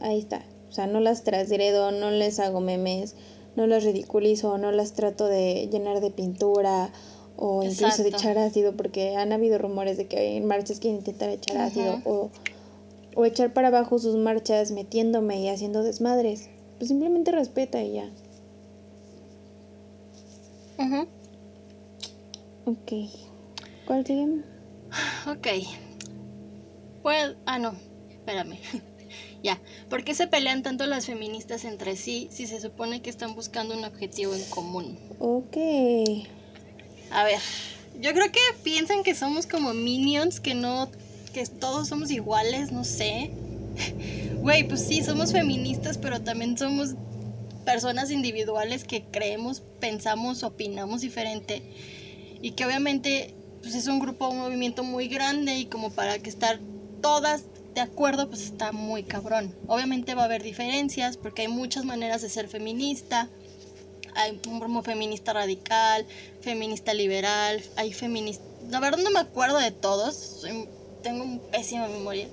ahí 0.00 0.18
está. 0.18 0.42
O 0.76 0.78
sea, 0.78 0.86
no 0.86 1.00
las 1.00 1.24
trasgredo, 1.24 1.90
no 1.90 2.10
les 2.10 2.38
hago 2.38 2.60
memes, 2.60 3.14
no 3.56 3.66
las 3.66 3.82
ridiculizo, 3.82 4.58
no 4.58 4.72
las 4.72 4.92
trato 4.92 5.26
de 5.26 5.70
llenar 5.72 6.02
de 6.02 6.10
pintura 6.10 6.90
o 7.38 7.62
incluso 7.62 8.02
de 8.02 8.10
echar 8.10 8.36
ácido, 8.36 8.76
porque 8.76 9.16
han 9.16 9.32
habido 9.32 9.56
rumores 9.56 9.96
de 9.96 10.06
que 10.06 10.18
hay 10.18 10.40
marchas 10.42 10.78
que 10.78 10.88
intentan 10.88 11.30
echar 11.30 11.56
ácido 11.56 12.02
o 12.04 12.30
o 13.14 13.24
echar 13.24 13.54
para 13.54 13.68
abajo 13.68 13.98
sus 13.98 14.16
marchas 14.16 14.70
metiéndome 14.70 15.40
y 15.40 15.48
haciendo 15.48 15.82
desmadres. 15.82 16.50
Pues 16.76 16.88
simplemente 16.88 17.32
respeta 17.32 17.82
y 17.82 17.94
ya. 17.94 18.10
Ajá. 20.76 21.06
Ok. 22.66 22.92
¿Cuál 23.86 24.06
sigue? 24.06 24.42
Ok. 25.26 25.46
Pues, 27.02 27.34
ah, 27.46 27.58
no, 27.58 27.72
espérame. 28.10 28.58
Ya. 29.46 29.62
¿Por 29.88 30.02
qué 30.02 30.12
se 30.12 30.26
pelean 30.26 30.64
tanto 30.64 30.86
las 30.86 31.06
feministas 31.06 31.64
entre 31.64 31.94
sí 31.96 32.28
si 32.32 32.48
se 32.48 32.60
supone 32.60 33.00
que 33.00 33.10
están 33.10 33.34
buscando 33.36 33.76
un 33.76 33.84
objetivo 33.84 34.34
en 34.34 34.44
común? 34.46 34.98
Ok. 35.20 35.56
A 37.12 37.22
ver, 37.22 37.38
yo 38.00 38.12
creo 38.12 38.30
que 38.32 38.40
piensan 38.64 39.04
que 39.04 39.14
somos 39.14 39.46
como 39.46 39.72
minions 39.72 40.40
que 40.40 40.54
no 40.54 40.90
que 41.32 41.46
todos 41.46 41.88
somos 41.88 42.10
iguales, 42.10 42.72
no 42.72 42.84
sé. 42.84 43.30
Güey, 44.42 44.64
pues 44.68 44.82
sí, 44.82 45.02
somos 45.02 45.32
feministas, 45.32 45.98
pero 45.98 46.20
también 46.20 46.58
somos 46.58 46.94
personas 47.64 48.10
individuales 48.10 48.84
que 48.84 49.04
creemos, 49.10 49.62
pensamos, 49.80 50.42
opinamos 50.42 51.00
diferente 51.00 51.62
y 52.42 52.52
que 52.52 52.64
obviamente 52.64 53.34
pues 53.62 53.74
es 53.74 53.86
un 53.86 53.98
grupo, 53.98 54.28
un 54.28 54.38
movimiento 54.38 54.84
muy 54.84 55.08
grande 55.08 55.56
y 55.56 55.66
como 55.66 55.90
para 55.90 56.18
que 56.18 56.30
estar 56.30 56.60
todas 57.00 57.44
de 57.76 57.82
acuerdo 57.82 58.26
pues 58.28 58.40
está 58.40 58.72
muy 58.72 59.02
cabrón. 59.02 59.54
Obviamente 59.66 60.14
va 60.14 60.22
a 60.22 60.24
haber 60.24 60.42
diferencias 60.42 61.18
porque 61.18 61.42
hay 61.42 61.48
muchas 61.48 61.84
maneras 61.84 62.22
de 62.22 62.30
ser 62.30 62.48
feminista. 62.48 63.28
Hay 64.14 64.40
un 64.48 64.82
feminista 64.82 65.34
radical, 65.34 66.06
feminista 66.40 66.94
liberal, 66.94 67.62
hay 67.76 67.92
feminista... 67.92 68.42
La 68.70 68.80
verdad 68.80 69.00
no 69.04 69.10
me 69.10 69.20
acuerdo 69.20 69.58
de 69.58 69.72
todos, 69.72 70.46
tengo 71.02 71.22
un 71.22 71.38
pésima 71.52 71.86
memoria 71.86 72.26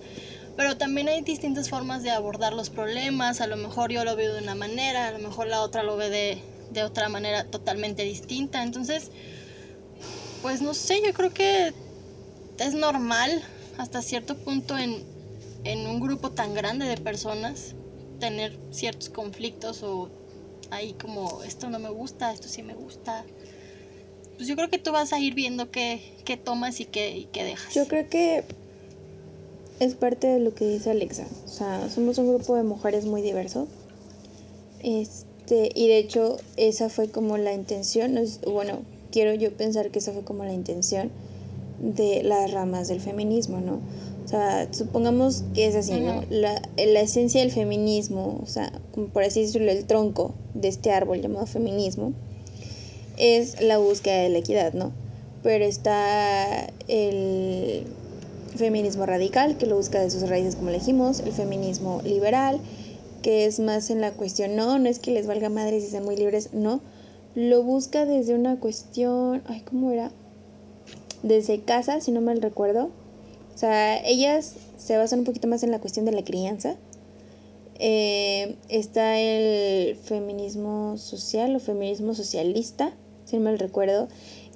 pero 0.56 0.78
también 0.78 1.10
hay 1.10 1.22
distintas 1.22 1.68
formas 1.68 2.04
de 2.04 2.12
abordar 2.12 2.54
los 2.54 2.70
problemas, 2.70 3.42
a 3.42 3.48
lo 3.48 3.58
mejor 3.58 3.92
yo 3.92 4.06
lo 4.06 4.16
veo 4.16 4.36
de 4.36 4.42
una 4.44 4.54
manera, 4.54 5.08
a 5.08 5.12
lo 5.12 5.18
mejor 5.18 5.48
la 5.48 5.62
otra 5.62 5.82
lo 5.82 5.98
ve 5.98 6.40
de, 6.72 6.84
otra 6.84 7.10
manera 7.10 7.44
totalmente 7.46 8.04
distinta, 8.04 8.62
entonces, 8.62 9.10
pues 10.44 10.62
no 10.62 10.76
sé, 10.76 11.02
yo 11.04 11.12
creo 11.12 11.34
que 11.34 11.74
es 12.60 12.74
normal 12.76 13.44
hasta 13.80 14.04
cierto 14.04 14.38
punto 14.38 14.78
en, 14.78 15.04
en 15.64 15.88
un 15.88 16.00
grupo 16.00 16.32
tan 16.32 16.54
grande 16.54 16.86
de 16.86 16.98
personas 16.98 17.76
tener 18.20 18.58
ciertos 18.72 19.10
conflictos 19.10 19.84
o 19.84 20.10
ahí 20.72 20.94
como 20.94 21.44
esto 21.44 21.70
no 21.70 21.80
me 21.80 21.90
gusta, 21.90 22.32
esto 22.34 22.48
sí 22.48 22.64
me 22.64 22.74
gusta. 22.74 23.26
Pues 24.36 24.48
yo 24.48 24.56
creo 24.56 24.70
que 24.70 24.80
tú 24.80 24.92
vas 24.92 25.14
a 25.14 25.20
ir 25.20 25.36
viendo 25.36 25.70
qué, 25.72 26.02
qué 26.26 26.38
tomas 26.38 26.80
y 26.80 26.86
qué, 26.86 27.18
y 27.18 27.26
qué 27.26 27.44
dejas. 27.44 27.74
Yo 27.74 27.88
creo 27.88 28.10
que 28.10 28.44
es 29.80 29.96
parte 29.96 30.28
de 30.28 30.40
lo 30.40 30.54
que 30.54 30.66
dice 30.66 30.90
Alexa. 30.90 31.28
O 31.46 31.48
sea, 31.48 31.90
somos 31.90 32.18
un 32.18 32.30
grupo 32.30 32.56
de 32.56 32.64
mujeres 32.64 33.06
muy 33.06 33.22
diverso. 33.22 33.68
Este, 34.82 35.72
y 35.76 35.88
de 35.88 35.98
hecho, 35.98 36.38
esa 36.58 36.90
fue 36.90 37.10
como 37.10 37.38
la 37.38 37.54
intención. 37.54 38.18
Bueno, 38.46 38.82
quiero 39.12 39.34
yo 39.34 39.56
pensar 39.56 39.92
que 39.92 40.00
esa 40.00 40.14
fue 40.14 40.24
como 40.24 40.44
la 40.44 40.54
intención 40.54 41.12
de 41.80 42.24
las 42.24 42.52
ramas 42.52 42.88
del 42.88 43.02
feminismo, 43.02 43.60
¿no? 43.60 43.82
O 44.34 44.36
sea, 44.36 44.68
supongamos 44.72 45.44
que 45.54 45.68
es 45.68 45.76
así, 45.76 46.00
¿no? 46.00 46.24
La, 46.32 46.60
la 46.76 47.02
esencia 47.02 47.42
del 47.42 47.52
feminismo, 47.52 48.40
o 48.42 48.48
sea, 48.48 48.72
por 49.14 49.22
así 49.22 49.42
decirlo, 49.42 49.70
el 49.70 49.86
tronco 49.86 50.34
de 50.56 50.70
este 50.70 50.90
árbol 50.90 51.22
llamado 51.22 51.46
feminismo, 51.46 52.14
es 53.18 53.62
la 53.62 53.78
búsqueda 53.78 54.24
de 54.24 54.30
la 54.30 54.40
equidad, 54.40 54.74
¿no? 54.74 54.92
Pero 55.44 55.66
está 55.66 56.68
el 56.88 57.84
feminismo 58.56 59.06
radical, 59.06 59.56
que 59.56 59.68
lo 59.68 59.76
busca 59.76 60.02
de 60.02 60.10
sus 60.10 60.28
raíces, 60.28 60.56
como 60.56 60.72
le 60.72 60.80
dijimos, 60.80 61.20
el 61.20 61.32
feminismo 61.32 62.02
liberal, 62.04 62.60
que 63.22 63.46
es 63.46 63.60
más 63.60 63.92
en 63.92 64.02
la 64.02 64.14
cuestión, 64.14 64.56
no, 64.56 64.80
no 64.80 64.90
es 64.90 64.98
que 64.98 65.12
les 65.12 65.28
valga 65.28 65.50
madre 65.50 65.80
si 65.80 65.86
sean 65.86 66.06
muy 66.06 66.16
libres, 66.16 66.54
no, 66.54 66.82
lo 67.36 67.62
busca 67.62 68.08
desde 68.08 68.34
una 68.34 68.60
cuestión, 68.60 69.44
ay, 69.46 69.62
¿cómo 69.62 69.92
era? 69.92 70.10
Desde 71.22 71.60
casa, 71.62 72.02
si 72.02 72.12
no 72.12 72.20
mal 72.20 72.42
recuerdo. 72.42 72.90
O 73.54 73.58
sea, 73.58 74.04
ellas 74.06 74.56
se 74.78 74.98
basan 74.98 75.20
un 75.20 75.26
poquito 75.26 75.48
más 75.48 75.64
en 75.64 75.72
la 75.72 75.80
cuestión 75.80 76.06
de 76.06 76.12
la 76.12 76.24
crianza. 76.24 76.76
Eh, 77.80 78.56
está 78.70 79.20
el 79.20 79.96
feminismo 79.96 80.98
social 80.98 81.56
o 81.56 81.60
feminismo 81.60 82.14
socialista, 82.14 82.94
si 83.26 83.38
no 83.38 83.56
recuerdo, 83.56 84.08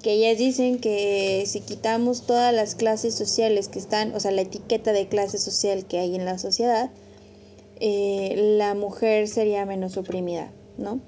que 0.02 0.14
ellas 0.14 0.38
dicen 0.38 0.80
que 0.80 1.44
si 1.48 1.62
quitamos 1.62 2.26
todas 2.26 2.54
las 2.54 2.76
clases 2.76 3.16
sociales 3.16 3.68
que 3.68 3.80
están, 3.80 4.14
o 4.16 4.20
sea, 4.20 4.32
la 4.32 4.42
etiqueta 4.42 4.94
de 4.94 5.08
clase 5.08 5.38
social 5.38 5.86
que 5.86 6.00
hay 6.00 6.16
en 6.16 6.26
la 6.26 6.38
sociedad, 6.38 6.92
eh, 7.80 8.56
la 8.58 8.76
mujer 8.76 9.28
sería 9.28 9.66
menos 9.66 9.98
oprimida, 9.98 10.52
¿no? 10.78 11.00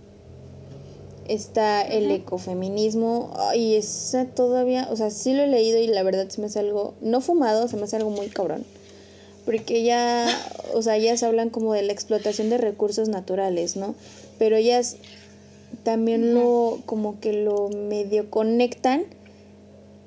Está 1.29 1.81
el 1.83 2.09
ecofeminismo, 2.11 3.31
y 3.55 3.75
esa 3.75 4.25
todavía, 4.25 4.87
o 4.91 4.95
sea, 4.95 5.11
sí 5.11 5.33
lo 5.33 5.43
he 5.43 5.47
leído 5.47 5.79
y 5.79 5.87
la 5.87 6.03
verdad 6.03 6.27
se 6.29 6.41
me 6.41 6.47
hace 6.47 6.59
algo, 6.59 6.95
no 7.01 7.21
fumado, 7.21 7.67
se 7.67 7.77
me 7.77 7.83
hace 7.83 7.97
algo 7.97 8.09
muy 8.09 8.27
cabrón. 8.27 8.65
Porque 9.45 9.83
ya, 9.83 10.27
o 10.73 10.81
sea, 10.81 10.97
ellas 10.97 11.23
hablan 11.23 11.49
como 11.49 11.73
de 11.73 11.83
la 11.83 11.93
explotación 11.93 12.49
de 12.49 12.57
recursos 12.57 13.09
naturales, 13.09 13.75
¿no? 13.75 13.95
Pero 14.37 14.55
ellas 14.55 14.97
también 15.83 16.33
lo 16.33 16.79
como 16.85 17.19
que 17.19 17.33
lo 17.33 17.69
medio 17.69 18.29
conectan 18.29 19.05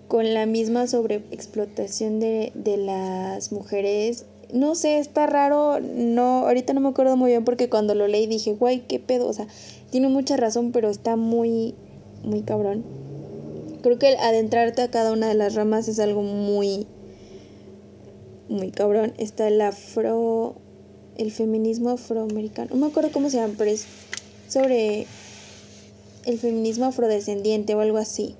con 0.08 0.34
la 0.34 0.44
misma 0.44 0.86
sobreexplotación 0.86 2.20
de, 2.20 2.52
de 2.54 2.76
las 2.76 3.52
mujeres. 3.52 4.26
No 4.52 4.74
sé, 4.74 4.98
está 4.98 5.26
raro, 5.26 5.80
no, 5.80 6.46
ahorita 6.46 6.74
no 6.74 6.80
me 6.80 6.90
acuerdo 6.90 7.16
muy 7.16 7.30
bien 7.30 7.44
porque 7.44 7.70
cuando 7.70 7.94
lo 7.94 8.06
leí 8.06 8.26
dije, 8.26 8.52
guay, 8.52 8.80
qué 8.80 8.98
pedo, 9.00 9.26
o 9.26 9.32
sea, 9.32 9.46
tiene 9.90 10.08
mucha 10.08 10.36
razón, 10.36 10.72
pero 10.72 10.90
está 10.90 11.16
muy, 11.16 11.74
muy 12.22 12.42
cabrón. 12.42 12.84
Creo 13.82 13.98
que 13.98 14.08
adentrarte 14.08 14.82
a 14.82 14.90
cada 14.90 15.12
una 15.12 15.28
de 15.28 15.34
las 15.34 15.54
ramas 15.54 15.88
es 15.88 15.98
algo 15.98 16.22
muy, 16.22 16.86
muy 18.50 18.70
cabrón. 18.70 19.14
Está 19.16 19.48
el 19.48 19.60
afro, 19.60 20.54
el 21.16 21.32
feminismo 21.32 21.88
afroamericano, 21.90 22.70
no 22.74 22.76
me 22.76 22.86
acuerdo 22.88 23.10
cómo 23.10 23.30
se 23.30 23.38
llama, 23.38 23.54
pero 23.56 23.70
es 23.70 23.86
sobre 24.48 25.06
el 26.26 26.38
feminismo 26.38 26.84
afrodescendiente 26.84 27.74
o 27.74 27.80
algo 27.80 27.96
así. 27.96 28.36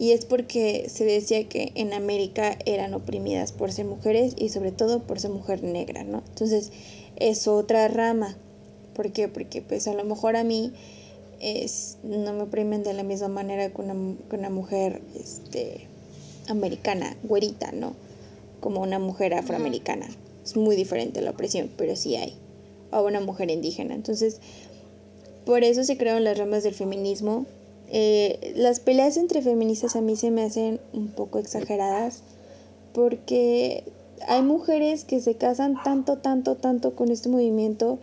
Y 0.00 0.12
es 0.12 0.24
porque 0.24 0.88
se 0.88 1.04
decía 1.04 1.46
que 1.46 1.72
en 1.74 1.92
América 1.92 2.56
eran 2.64 2.94
oprimidas 2.94 3.52
por 3.52 3.70
ser 3.70 3.84
mujeres 3.84 4.32
y 4.34 4.48
sobre 4.48 4.72
todo 4.72 5.00
por 5.00 5.20
ser 5.20 5.30
mujer 5.30 5.62
negra, 5.62 6.04
¿no? 6.04 6.22
Entonces 6.26 6.72
es 7.16 7.46
otra 7.46 7.86
rama. 7.86 8.34
¿Por 8.94 9.12
qué? 9.12 9.28
Porque 9.28 9.60
pues 9.60 9.86
a 9.88 9.92
lo 9.92 10.02
mejor 10.04 10.36
a 10.36 10.42
mí 10.42 10.72
es, 11.38 11.98
no 12.02 12.32
me 12.32 12.44
oprimen 12.44 12.82
de 12.82 12.94
la 12.94 13.02
misma 13.02 13.28
manera 13.28 13.68
que 13.68 13.78
una, 13.78 13.94
una 14.32 14.48
mujer 14.48 15.02
este, 15.20 15.86
americana, 16.48 17.14
güerita, 17.22 17.70
¿no? 17.72 17.92
Como 18.60 18.80
una 18.80 18.98
mujer 18.98 19.34
afroamericana. 19.34 20.08
Es 20.42 20.56
muy 20.56 20.76
diferente 20.76 21.20
la 21.20 21.32
opresión, 21.32 21.70
pero 21.76 21.94
sí 21.94 22.16
hay. 22.16 22.38
O 22.90 23.02
una 23.02 23.20
mujer 23.20 23.50
indígena. 23.50 23.96
Entonces, 23.96 24.40
por 25.44 25.62
eso 25.62 25.84
se 25.84 25.98
crearon 25.98 26.24
las 26.24 26.38
ramas 26.38 26.62
del 26.62 26.72
feminismo. 26.72 27.44
Eh, 27.90 28.52
las 28.56 28.80
peleas 28.80 29.16
entre 29.16 29.42
feministas 29.42 29.96
a 29.96 30.00
mí 30.00 30.16
se 30.16 30.30
me 30.30 30.42
hacen 30.42 30.80
un 30.92 31.08
poco 31.08 31.38
exageradas 31.38 32.22
porque 32.92 33.84
hay 34.26 34.42
mujeres 34.42 35.04
que 35.04 35.20
se 35.20 35.34
casan 35.34 35.82
tanto, 35.82 36.18
tanto, 36.18 36.56
tanto 36.56 36.94
con 36.94 37.10
este 37.10 37.28
movimiento 37.28 37.98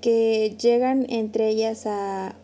que 0.00 0.54
llegan 0.60 1.06
entre 1.08 1.48
ellas 1.48 1.86
a, 1.86 2.36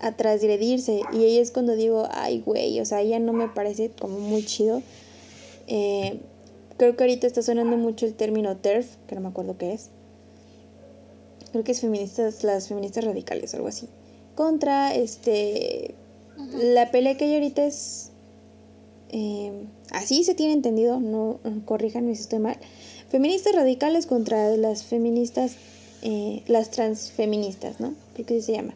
a 0.00 0.12
transgredirse 0.16 1.02
y 1.12 1.16
ahí 1.18 1.38
es 1.38 1.50
cuando 1.50 1.76
digo, 1.76 2.08
ay 2.10 2.40
güey, 2.40 2.80
o 2.80 2.86
sea, 2.86 3.02
ya 3.02 3.18
no 3.18 3.32
me 3.32 3.48
parece 3.48 3.90
como 3.90 4.18
muy 4.18 4.44
chido. 4.44 4.82
Eh, 5.66 6.20
creo 6.78 6.96
que 6.96 7.04
ahorita 7.04 7.26
está 7.26 7.42
sonando 7.42 7.76
mucho 7.76 8.06
el 8.06 8.14
término 8.14 8.56
TERF, 8.56 8.96
que 9.06 9.14
no 9.14 9.20
me 9.20 9.28
acuerdo 9.28 9.58
qué 9.58 9.74
es 9.74 9.90
creo 11.54 11.62
que 11.62 11.70
es 11.70 11.82
feministas, 11.82 12.42
las 12.42 12.66
feministas 12.66 13.04
radicales 13.04 13.54
algo 13.54 13.68
así, 13.68 13.88
contra 14.34 14.92
este, 14.92 15.94
la 16.36 16.90
pelea 16.90 17.16
que 17.16 17.24
hay 17.24 17.34
ahorita 17.34 17.64
es, 17.64 18.10
eh, 19.10 19.52
así 19.90 20.24
se 20.24 20.34
tiene 20.34 20.52
entendido, 20.52 21.00
no 21.00 21.38
corríjanme 21.64 22.14
si 22.14 22.22
estoy 22.22 22.38
mal, 22.38 22.56
feministas 23.08 23.54
radicales 23.54 24.06
contra 24.06 24.56
las 24.56 24.84
feministas, 24.84 25.56
eh, 26.02 26.42
las 26.46 26.70
transfeministas, 26.70 27.80
¿no? 27.80 27.94
Porque 28.16 28.34
así 28.34 28.42
se 28.42 28.52
llama. 28.52 28.74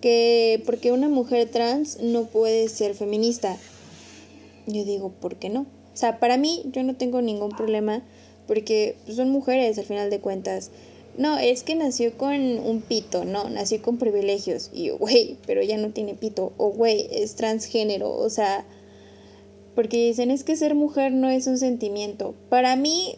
Que 0.00 0.62
porque 0.66 0.92
una 0.92 1.08
mujer 1.08 1.50
trans 1.50 2.00
no 2.00 2.24
puede 2.24 2.68
ser 2.68 2.94
feminista. 2.94 3.56
Yo 4.66 4.84
digo, 4.84 5.10
¿por 5.10 5.36
qué 5.36 5.48
no? 5.48 5.62
O 5.62 5.96
sea, 5.96 6.20
para 6.20 6.36
mí 6.36 6.62
yo 6.72 6.84
no 6.84 6.94
tengo 6.94 7.22
ningún 7.22 7.50
problema 7.50 8.02
porque 8.46 8.96
son 9.08 9.30
mujeres 9.30 9.78
al 9.78 9.84
final 9.84 10.10
de 10.10 10.20
cuentas 10.20 10.70
no, 11.18 11.36
es 11.36 11.64
que 11.64 11.74
nació 11.74 12.16
con 12.16 12.40
un 12.60 12.80
pito, 12.80 13.24
no, 13.24 13.50
nació 13.50 13.82
con 13.82 13.98
privilegios. 13.98 14.70
Y 14.72 14.84
yo, 14.84 14.98
güey, 14.98 15.36
pero 15.46 15.62
ya 15.62 15.76
no 15.76 15.90
tiene 15.90 16.14
pito. 16.14 16.52
O, 16.56 16.70
güey, 16.70 17.08
es 17.10 17.34
transgénero. 17.34 18.14
O 18.14 18.30
sea, 18.30 18.64
porque 19.74 20.06
dicen, 20.06 20.30
es 20.30 20.44
que 20.44 20.54
ser 20.54 20.76
mujer 20.76 21.10
no 21.12 21.28
es 21.28 21.48
un 21.48 21.58
sentimiento. 21.58 22.36
Para 22.48 22.76
mí, 22.76 23.16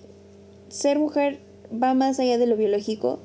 ser 0.70 0.98
mujer 0.98 1.40
va 1.70 1.92
más 1.92 2.18
allá 2.18 2.38
de 2.38 2.46
lo 2.46 2.56
biológico. 2.56 3.18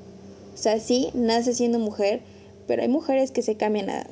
O 0.52 0.58
sea, 0.58 0.78
sí, 0.78 1.08
nace 1.14 1.54
siendo 1.54 1.78
mujer, 1.78 2.20
pero 2.66 2.82
hay 2.82 2.88
mujeres 2.88 3.30
que 3.30 3.40
se 3.40 3.56
cambian 3.56 3.88
a... 3.88 4.06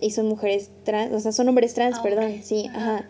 Y 0.00 0.12
son 0.12 0.26
mujeres 0.26 0.70
trans, 0.84 1.12
o 1.12 1.20
sea, 1.20 1.32
son 1.32 1.50
hombres 1.50 1.74
trans, 1.74 1.98
ah, 1.98 2.02
perdón, 2.02 2.40
sí, 2.42 2.66
ajá 2.68 3.06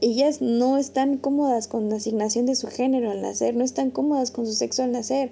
ellas 0.00 0.40
no 0.40 0.78
están 0.78 1.18
cómodas 1.18 1.68
con 1.68 1.88
la 1.88 1.96
asignación 1.96 2.46
de 2.46 2.56
su 2.56 2.66
género 2.68 3.10
al 3.10 3.22
nacer, 3.22 3.54
no 3.54 3.64
están 3.64 3.90
cómodas 3.90 4.30
con 4.30 4.46
su 4.46 4.52
sexo 4.52 4.82
al 4.82 4.92
nacer 4.92 5.30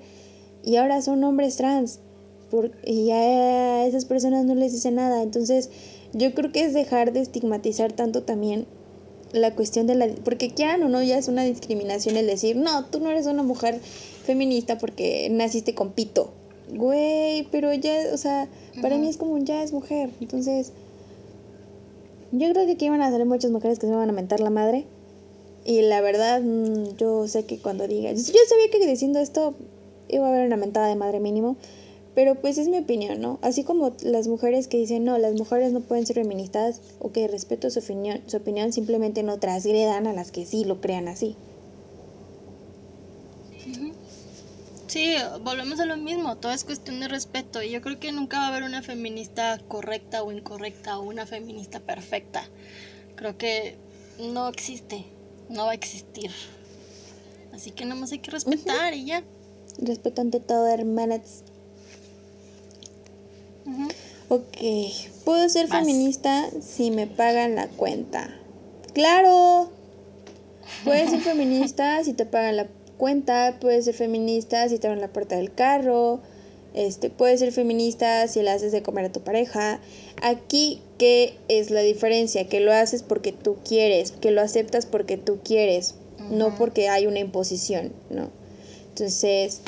y 0.65 0.77
ahora 0.77 1.01
son 1.03 1.25
hombres 1.25 1.57
trans 1.57 2.01
y 2.85 3.11
a 3.11 3.87
esas 3.87 4.05
personas 4.05 4.45
no 4.45 4.55
les 4.55 4.73
dice 4.73 4.91
nada. 4.91 5.23
Entonces 5.23 5.71
yo 6.13 6.35
creo 6.35 6.53
que 6.53 6.65
es 6.65 6.73
dejar 6.73 7.13
de 7.13 7.21
estigmatizar 7.21 7.93
tanto 7.93 8.23
también 8.23 8.67
la 9.33 9.55
cuestión 9.55 9.87
de 9.87 9.95
la... 9.95 10.09
Porque 10.25 10.51
quieran 10.51 10.83
o 10.83 10.89
no, 10.89 11.03
ya 11.03 11.19
es 11.19 11.29
una 11.29 11.45
discriminación 11.45 12.17
el 12.17 12.27
decir, 12.27 12.57
no, 12.57 12.87
tú 12.87 13.01
no 13.01 13.11
eres 13.11 13.27
una 13.27 13.43
mujer 13.43 13.81
feminista 14.25 14.79
porque 14.79 15.29
naciste 15.31 15.75
con 15.75 15.93
pito. 15.93 16.33
güey, 16.75 17.47
pero 17.51 17.73
ya, 17.75 17.95
o 18.13 18.17
sea, 18.17 18.49
para 18.81 18.97
mí 18.99 19.09
es 19.09 19.17
como 19.17 19.39
ya 19.39 19.63
es 19.63 19.73
mujer. 19.73 20.11
Entonces, 20.21 20.73
yo 22.33 22.51
creo 22.53 22.67
que 22.67 22.73
aquí 22.73 22.89
van 22.89 23.03
a 23.03 23.11
salir 23.11 23.27
muchas 23.27 23.51
mujeres 23.51 23.79
que 23.79 23.87
se 23.87 23.93
van 23.95 24.09
a 24.09 24.13
mentar 24.13 24.41
la 24.41 24.51
madre. 24.51 24.87
Y 25.65 25.83
la 25.83 26.01
verdad, 26.01 26.41
mm, 26.41 26.97
yo 26.97 27.29
sé 27.29 27.45
que 27.45 27.59
cuando 27.59 27.87
diga, 27.87 28.13
yo 28.13 28.19
sabía 28.49 28.71
que 28.71 28.87
diciendo 28.87 29.19
esto 29.19 29.55
iba 30.09 30.27
a 30.27 30.31
haber 30.31 30.47
una 30.47 30.57
mentada 30.57 30.89
de 30.89 30.97
madre 30.97 31.21
mínimo, 31.21 31.57
pero 32.15 32.35
pues 32.35 32.59
es 32.59 32.69
mi 32.69 32.79
opinión, 32.79 33.21
¿no? 33.21 33.39
Así 33.43 33.65
como 33.65 33.93
las 34.03 34.29
mujeres 34.29 34.67
que 34.67 34.79
dicen, 34.79 35.05
no, 35.05 35.19
las 35.19 35.35
mujeres 35.35 35.73
no 35.73 35.81
pueden 35.81 36.07
ser 36.07 36.17
feministas, 36.17 36.81
o 36.99 37.13
que 37.13 37.29
respeto 37.29 37.71
su 37.71 37.81
opinión, 37.81 38.23
su 38.27 38.39
opinión 38.39 38.73
simplemente 38.73 39.23
no 39.23 39.39
transgredan 39.39 40.07
a 40.07 40.13
las 40.13 40.33
que 40.33 40.47
sí 40.47 40.65
lo 40.65 40.81
crean 40.81 41.07
así. 41.07 41.37
Sí, 44.89 45.17
volvemos 45.43 45.81
a 45.81 45.85
lo 45.85 45.99
mismo, 45.99 46.39
todo 46.39 46.51
es 46.51 46.65
cuestión 46.65 47.01
de 47.01 47.09
respeto 47.09 47.63
y 47.63 47.71
yo 47.71 47.83
creo 47.83 48.01
que 48.01 48.11
nunca 48.11 48.39
va 48.39 48.47
a 48.47 48.49
haber 48.49 48.63
una 48.63 48.83
feminista 48.83 49.61
correcta 49.69 50.23
o 50.23 50.33
incorrecta 50.33 50.99
o 50.99 51.03
una 51.03 51.27
feminista 51.27 51.79
perfecta. 51.79 52.49
Creo 53.15 53.37
que 53.37 53.77
no 54.19 54.49
existe, 54.49 55.05
no 55.51 55.67
va 55.67 55.73
a 55.73 55.75
existir. 55.75 56.31
Así 57.53 57.71
que 57.71 57.85
nada 57.85 58.01
más 58.01 58.13
hay 58.13 58.21
que 58.21 58.31
respetar 58.31 58.95
y 58.95 59.05
ya. 59.05 59.23
Respeto 59.77 60.23
ante 60.23 60.41
todo, 60.41 60.67
hermanas. 60.69 61.45
Ok, 64.31 64.57
puedo 65.27 65.49
ser 65.51 65.69
feminista 65.69 66.49
si 66.63 66.91
me 66.91 67.07
pagan 67.07 67.57
la 67.57 67.69
cuenta. 67.69 68.31
Claro. 68.95 69.71
Puedes 70.85 71.11
ser 71.11 71.21
feminista 71.23 72.03
si 72.05 72.15
te 72.15 72.25
pagan 72.25 72.57
la 72.57 72.67
cuenta, 72.99 73.57
puedes 73.61 73.87
ser 73.87 73.95
feminista 73.95 74.69
si 74.69 74.79
te 74.79 74.87
abren 74.89 75.01
la 75.01 75.09
puerta 75.09 75.37
del 75.37 75.55
carro, 75.55 76.21
este, 76.75 77.09
puedes 77.09 77.41
ser 77.41 77.53
feminista 77.53 78.29
si 78.29 78.43
le 78.43 78.51
haces 78.51 78.73
de 78.73 78.83
comer 78.83 79.07
a 79.07 79.13
tu 79.13 79.21
pareja. 79.21 79.81
Aquí, 80.23 80.83
¿qué 80.99 81.35
es 81.49 81.71
la 81.71 81.81
diferencia? 81.81 82.49
Que 82.49 82.61
lo 82.61 82.73
haces 82.73 83.03
porque 83.03 83.33
tú 83.33 83.57
quieres, 83.67 84.13
que 84.13 84.31
lo 84.31 84.43
aceptas 84.43 84.85
porque 84.85 85.17
tú 85.17 85.39
quieres, 85.43 85.95
no 86.31 86.55
porque 86.57 86.89
hay 86.89 87.07
una 87.07 87.21
imposición, 87.21 87.93
¿no? 88.11 88.31
Entonces, 88.91 89.63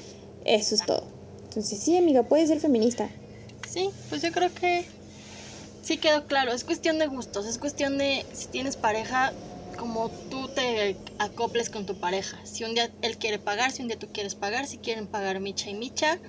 eso 0.44 0.74
es 0.74 0.84
todo. 0.84 1.04
Entonces, 1.44 1.78
sí, 1.78 1.96
amiga, 1.96 2.24
puedes 2.24 2.48
ser 2.48 2.60
feminista. 2.60 3.08
Sí, 3.68 3.90
pues 4.08 4.22
yo 4.22 4.30
creo 4.32 4.52
que 4.52 4.84
sí 5.82 5.96
quedó 5.96 6.26
claro. 6.26 6.52
Es 6.52 6.64
cuestión 6.64 6.98
de 6.98 7.06
gustos, 7.06 7.46
es 7.46 7.58
cuestión 7.58 7.98
de 7.98 8.24
si 8.32 8.46
tienes 8.46 8.76
pareja, 8.76 9.32
como 9.80 10.10
tú 10.28 10.46
te 10.54 10.98
acoples 11.18 11.70
con 11.70 11.86
tu 11.86 11.98
pareja. 11.98 12.38
Si 12.44 12.64
un 12.64 12.74
día 12.74 12.92
él 13.00 13.16
quiere 13.16 13.38
pagar, 13.38 13.72
si 13.72 13.80
un 13.80 13.88
día 13.88 13.98
tú 13.98 14.08
quieres 14.12 14.34
pagar, 14.34 14.66
si 14.66 14.76
quieren 14.76 15.06
pagar 15.06 15.40
micha 15.40 15.70
y 15.70 15.74
micha, 15.74 16.20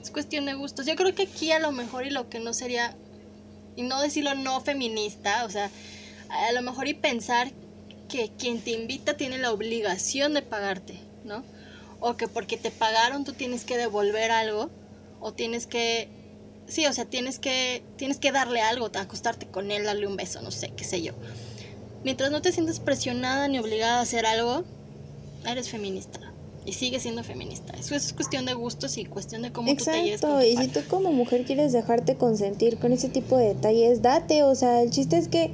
es 0.00 0.12
cuestión 0.12 0.46
de 0.46 0.54
gustos. 0.54 0.86
Yo 0.86 0.94
creo 0.94 1.12
que 1.12 1.24
aquí 1.24 1.50
a 1.50 1.58
lo 1.58 1.72
mejor 1.72 2.06
y 2.06 2.10
lo 2.10 2.28
que 2.28 2.38
no 2.38 2.54
sería, 2.54 2.96
y 3.74 3.82
no 3.82 4.00
decirlo 4.00 4.36
no 4.36 4.60
feminista, 4.60 5.44
o 5.44 5.50
sea, 5.50 5.68
a 6.28 6.52
lo 6.52 6.62
mejor 6.62 6.86
y 6.86 6.94
pensar 6.94 7.50
que 8.08 8.30
quien 8.38 8.60
te 8.60 8.70
invita 8.70 9.16
tiene 9.16 9.38
la 9.38 9.50
obligación 9.50 10.32
de 10.32 10.42
pagarte, 10.42 11.00
¿no? 11.24 11.44
O 11.98 12.16
que 12.16 12.28
porque 12.28 12.58
te 12.58 12.70
pagaron 12.70 13.24
tú 13.24 13.32
tienes 13.32 13.64
que 13.64 13.76
devolver 13.76 14.30
algo, 14.30 14.70
o 15.18 15.32
tienes 15.32 15.66
que, 15.66 16.08
sí, 16.68 16.86
o 16.86 16.92
sea, 16.92 17.06
tienes 17.06 17.40
que, 17.40 17.82
tienes 17.96 18.20
que 18.20 18.30
darle 18.30 18.60
algo, 18.60 18.88
acostarte 18.94 19.50
con 19.50 19.72
él, 19.72 19.82
darle 19.82 20.06
un 20.06 20.16
beso, 20.16 20.40
no 20.42 20.52
sé, 20.52 20.72
qué 20.76 20.84
sé 20.84 21.02
yo 21.02 21.12
mientras 22.04 22.30
no 22.30 22.42
te 22.42 22.52
sientas 22.52 22.80
presionada 22.80 23.48
ni 23.48 23.58
obligada 23.58 23.98
a 23.98 24.02
hacer 24.02 24.26
algo, 24.26 24.64
eres 25.46 25.68
feminista. 25.68 26.20
Y 26.66 26.74
sigue 26.74 27.00
siendo 27.00 27.24
feminista. 27.24 27.72
Eso 27.72 27.94
es 27.94 28.12
cuestión 28.12 28.44
de 28.44 28.52
gustos 28.52 28.98
y 28.98 29.06
cuestión 29.06 29.42
de 29.42 29.50
cómo 29.50 29.74
tú 29.74 29.84
te 29.84 30.02
lleves 30.04 30.20
con 30.20 30.42
y 30.42 30.56
si 30.56 30.68
tú 30.68 30.80
como 30.88 31.10
mujer 31.10 31.44
quieres 31.44 31.72
dejarte 31.72 32.16
consentir 32.16 32.76
con 32.78 32.92
ese 32.92 33.08
tipo 33.08 33.38
de 33.38 33.54
detalles, 33.54 34.02
date. 34.02 34.42
O 34.42 34.54
sea, 34.54 34.82
el 34.82 34.90
chiste 34.90 35.16
es 35.16 35.28
que 35.28 35.50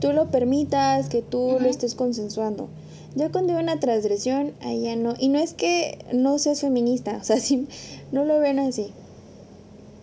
tú 0.00 0.12
lo 0.12 0.30
permitas, 0.30 1.08
que 1.10 1.20
tú 1.20 1.58
lo 1.60 1.68
estés 1.68 1.94
consensuando. 1.94 2.70
Ya 3.14 3.30
cuando 3.30 3.54
hay 3.54 3.62
una 3.62 3.80
transgresión, 3.80 4.52
ahí 4.60 4.82
ya 4.82 4.96
no. 4.96 5.14
Y 5.18 5.28
no 5.28 5.38
es 5.38 5.52
que 5.52 5.98
no 6.12 6.38
seas 6.38 6.60
feminista, 6.60 7.18
o 7.20 7.24
sea, 7.24 7.38
si 7.38 7.68
no 8.12 8.24
lo 8.24 8.40
ven 8.40 8.58
así. 8.58 8.92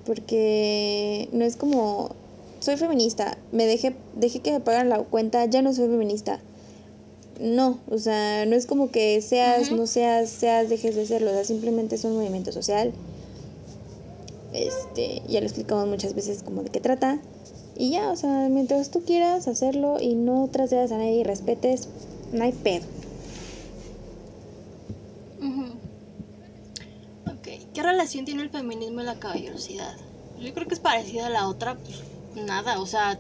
Porque 0.06 1.30
no 1.32 1.46
es 1.46 1.56
como 1.56 2.16
soy 2.64 2.78
feminista, 2.78 3.38
me 3.52 3.66
dejé, 3.66 3.94
dejé 4.16 4.40
que 4.40 4.54
me 4.54 4.62
pagaran 4.62 4.88
la 4.88 5.00
cuenta, 5.00 5.44
ya 5.46 5.62
no 5.62 5.74
soy 5.74 5.90
feminista. 5.90 6.40
No, 7.42 7.80
o 7.90 7.98
sea, 7.98 8.46
no 8.46 8.56
es 8.56 8.66
como 8.66 8.90
que 8.90 9.20
seas, 9.22 9.70
no 9.74 9.86
seas, 9.86 10.30
seas, 10.30 10.70
dejes 10.70 10.96
de 10.96 11.06
serlo, 11.06 11.32
o 11.32 11.34
sea, 11.34 11.44
simplemente 11.44 11.96
es 11.96 12.06
un 12.06 12.16
movimiento 12.16 12.54
social. 12.54 12.94
Este, 14.54 15.22
ya 15.28 15.42
lo 15.42 15.46
explicamos 15.46 15.88
muchas 15.88 16.16
veces 16.16 16.42
como 16.42 16.64
de 16.64 16.70
qué 16.70 16.80
trata. 16.80 17.20
Y 17.76 17.90
ya, 17.90 18.10
o 18.12 18.16
sea, 18.16 18.48
mientras 18.50 18.92
tú 18.92 19.02
quieras 19.02 19.50
hacerlo 19.50 20.00
y 20.00 20.16
no 20.16 20.48
traseas 20.50 20.94
a 20.94 20.98
nadie 20.98 21.16
y 21.16 21.24
respetes, 21.24 21.90
no 22.32 22.46
hay 22.46 22.54
pedo. 22.54 22.86
Ok, 27.28 27.50
¿qué 27.74 27.84
relación 27.84 28.24
tiene 28.24 28.44
el 28.44 28.50
feminismo 28.52 29.02
y 29.02 29.04
la 29.04 29.16
caballerosidad? 29.16 29.98
Yo 30.40 30.54
creo 30.54 30.66
que 30.66 30.76
es 30.76 30.80
parecida 30.80 31.28
a 31.28 31.30
la 31.30 31.50
otra, 31.50 31.76
pues, 31.76 32.13
nada, 32.36 32.80
o 32.80 32.86
sea, 32.86 33.20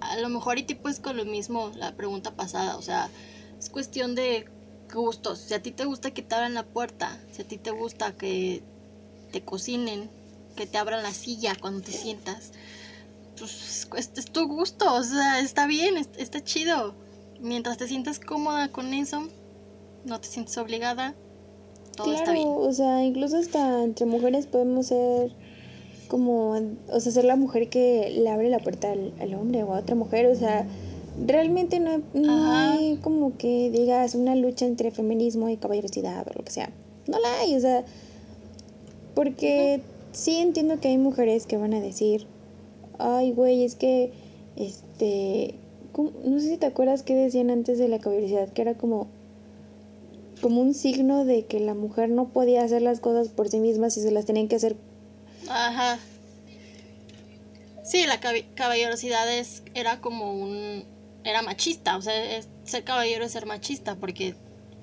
a 0.00 0.16
lo 0.18 0.28
mejor 0.28 0.58
y 0.58 0.62
tipo 0.62 0.88
es 0.88 1.00
con 1.00 1.16
lo 1.16 1.24
mismo 1.24 1.70
la 1.76 1.92
pregunta 1.92 2.32
pasada, 2.32 2.76
o 2.76 2.82
sea, 2.82 3.08
es 3.58 3.70
cuestión 3.70 4.14
de 4.14 4.46
gustos. 4.92 5.38
Si 5.38 5.54
a 5.54 5.62
ti 5.62 5.70
te 5.70 5.84
gusta 5.84 6.12
que 6.12 6.22
te 6.22 6.34
abran 6.34 6.54
la 6.54 6.64
puerta, 6.64 7.18
si 7.32 7.42
a 7.42 7.48
ti 7.48 7.58
te 7.58 7.70
gusta 7.70 8.12
que 8.12 8.62
te 9.32 9.44
cocinen, 9.44 10.10
que 10.56 10.66
te 10.66 10.78
abran 10.78 11.02
la 11.02 11.12
silla 11.12 11.54
cuando 11.60 11.82
te 11.82 11.92
sientas, 11.92 12.52
pues 13.38 13.88
es 14.16 14.24
tu 14.26 14.46
gusto, 14.46 14.92
o 14.94 15.02
sea, 15.02 15.40
está 15.40 15.66
bien, 15.66 15.96
está 15.96 16.42
chido. 16.42 16.94
Mientras 17.40 17.78
te 17.78 17.88
sientas 17.88 18.20
cómoda 18.20 18.68
con 18.68 18.92
eso, 18.92 19.28
no 20.04 20.20
te 20.20 20.28
sientes 20.28 20.58
obligada, 20.58 21.14
todo 21.96 22.12
está 22.12 22.32
bien. 22.32 22.48
O 22.48 22.72
sea, 22.72 23.02
incluso 23.02 23.38
hasta 23.38 23.82
entre 23.82 24.06
mujeres 24.06 24.46
podemos 24.46 24.88
ser 24.88 25.34
como, 26.10 26.60
o 26.88 27.00
sea, 27.00 27.12
ser 27.12 27.24
la 27.24 27.36
mujer 27.36 27.68
que 27.68 28.10
le 28.10 28.28
abre 28.28 28.50
la 28.50 28.58
puerta 28.58 28.90
al, 28.90 29.34
hombre 29.34 29.62
o 29.62 29.72
a 29.72 29.78
otra 29.78 29.94
mujer, 29.94 30.26
o 30.26 30.34
sea, 30.34 30.66
realmente 31.24 31.78
no, 31.78 32.02
hay 32.52 32.96
como 32.96 33.38
que 33.38 33.70
digas 33.70 34.16
una 34.16 34.34
lucha 34.34 34.66
entre 34.66 34.90
feminismo 34.90 35.48
y 35.48 35.56
caballerosidad 35.56 36.26
o 36.26 36.32
lo 36.36 36.44
que 36.44 36.50
sea. 36.50 36.70
No 37.06 37.18
la 37.20 37.32
hay, 37.38 37.54
o 37.54 37.60
sea, 37.60 37.84
porque 39.14 39.82
sí 40.10 40.38
entiendo 40.38 40.80
que 40.80 40.88
hay 40.88 40.98
mujeres 40.98 41.46
que 41.46 41.56
van 41.56 41.74
a 41.74 41.80
decir, 41.80 42.26
ay, 42.98 43.30
güey, 43.30 43.62
es 43.62 43.76
que, 43.76 44.10
este, 44.56 45.54
no 45.96 46.40
sé 46.40 46.50
si 46.50 46.56
te 46.56 46.66
acuerdas 46.66 47.04
que 47.04 47.14
decían 47.14 47.50
antes 47.50 47.78
de 47.78 47.86
la 47.86 48.00
caballerosidad, 48.00 48.48
que 48.48 48.62
era 48.62 48.74
como, 48.74 49.06
como 50.42 50.60
un 50.60 50.74
signo 50.74 51.24
de 51.24 51.46
que 51.46 51.60
la 51.60 51.74
mujer 51.74 52.10
no 52.10 52.30
podía 52.30 52.64
hacer 52.64 52.82
las 52.82 52.98
cosas 52.98 53.28
por 53.28 53.48
sí 53.48 53.60
misma 53.60 53.90
si 53.90 54.00
se 54.00 54.10
las 54.10 54.26
tenían 54.26 54.48
que 54.48 54.56
hacer 54.56 54.76
Ajá. 55.48 55.98
Sí, 57.84 58.06
la 58.06 58.20
caballerosidad 58.54 59.32
es, 59.32 59.62
era 59.74 60.00
como 60.00 60.32
un... 60.32 60.84
Era 61.24 61.42
machista, 61.42 61.96
o 61.96 62.02
sea, 62.02 62.14
ser 62.64 62.84
caballero 62.84 63.24
es 63.24 63.32
ser 63.32 63.46
machista 63.46 63.96
porque 63.96 64.34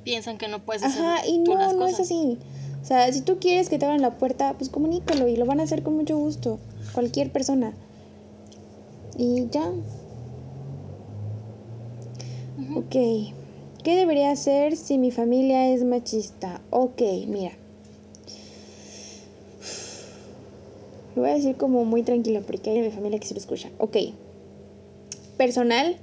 piensan 0.04 0.38
que 0.38 0.48
no 0.48 0.64
puedes 0.64 0.84
hacer 0.84 1.04
Ajá, 1.04 1.26
y 1.26 1.40
no, 1.40 1.74
no 1.74 1.88
es 1.88 2.00
así. 2.00 2.38
O 2.82 2.86
sea, 2.86 3.12
si 3.12 3.22
tú 3.22 3.40
quieres 3.40 3.70
que 3.70 3.80
te 3.80 3.86
abran 3.86 4.02
la 4.02 4.18
puerta, 4.18 4.54
pues 4.58 4.70
comunícalo 4.70 5.28
y 5.28 5.36
lo 5.36 5.46
van 5.46 5.60
a 5.60 5.64
hacer 5.64 5.84
con 5.84 5.96
mucho 5.96 6.18
gusto. 6.18 6.60
Cualquier 6.94 7.32
persona. 7.32 7.74
Y 9.18 9.50
ya. 9.50 9.72
Ok. 12.76 12.96
¿Qué 13.84 13.96
debería 13.96 14.32
hacer 14.32 14.78
si 14.78 14.98
mi 14.98 15.12
familia 15.12 15.70
es 15.70 15.84
machista? 15.84 16.62
Ok, 16.70 17.02
mira. 17.28 17.52
Lo 21.18 21.24
voy 21.24 21.32
a 21.32 21.34
decir 21.34 21.56
como 21.56 21.84
muy 21.84 22.04
tranquilo 22.04 22.44
porque 22.46 22.70
hay 22.70 22.80
mi 22.80 22.92
familia 22.92 23.18
que 23.18 23.26
se 23.26 23.34
lo 23.34 23.40
escucha. 23.40 23.72
Ok. 23.80 23.98
Personal, 25.36 25.98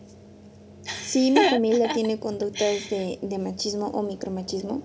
sí 1.07 1.31
mi 1.31 1.39
familia 1.51 1.93
tiene 1.95 2.19
conductas 2.19 2.91
de, 2.91 3.21
de, 3.23 3.39
machismo 3.39 3.87
o 3.95 4.03
micromachismo. 4.03 4.83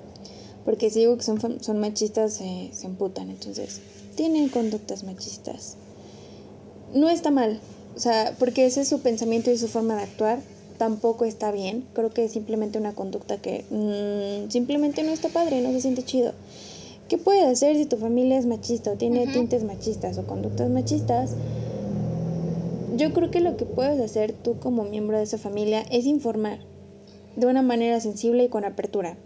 Porque 0.65 0.91
si 0.91 0.99
digo 0.99 1.17
que 1.17 1.23
son, 1.23 1.63
son 1.63 1.79
machistas, 1.79 2.33
se 2.33 2.85
emputan. 2.85 3.31
Entonces, 3.31 3.81
tienen 4.13 4.49
conductas 4.49 5.03
machistas. 5.03 5.77
No 6.93 7.09
está 7.09 7.31
mal. 7.31 7.59
O 7.95 7.99
sea, 7.99 8.35
porque 8.37 8.67
ese 8.67 8.81
es 8.81 8.87
su 8.87 8.99
pensamiento 8.99 9.49
y 9.49 9.57
su 9.57 9.67
forma 9.67 9.95
de 9.95 10.03
actuar. 10.03 10.41
Tampoco 10.77 11.25
está 11.25 11.51
bien. 11.51 11.87
Creo 11.93 12.11
que 12.11 12.25
es 12.25 12.33
simplemente 12.33 12.77
una 12.77 12.93
conducta 12.93 13.37
que 13.37 13.65
mm, 13.71 14.51
simplemente 14.51 15.01
no 15.01 15.11
está 15.11 15.29
padre, 15.29 15.61
no 15.61 15.71
se 15.71 15.81
siente 15.81 16.03
chido. 16.03 16.33
¿Qué 17.09 17.17
puedes 17.17 17.43
hacer 17.45 17.75
si 17.75 17.87
tu 17.87 17.97
familia 17.97 18.37
es 18.37 18.45
machista 18.45 18.91
o 18.91 18.95
tiene 18.95 19.25
tintes 19.25 19.63
machistas 19.63 20.19
o 20.19 20.27
conductas 20.27 20.69
machistas? 20.69 21.31
Yo 22.95 23.13
creo 23.13 23.31
que 23.31 23.39
lo 23.39 23.57
que 23.57 23.65
puedes 23.65 23.99
hacer 23.99 24.31
tú 24.31 24.59
como 24.59 24.83
miembro 24.83 25.17
de 25.17 25.23
esa 25.23 25.39
familia 25.39 25.81
es 25.89 26.05
informar 26.05 26.59
de 27.35 27.47
una 27.47 27.63
manera 27.63 27.99
sensible 27.99 28.43
y 28.43 28.49
con 28.49 28.63
apertura. 28.63 29.17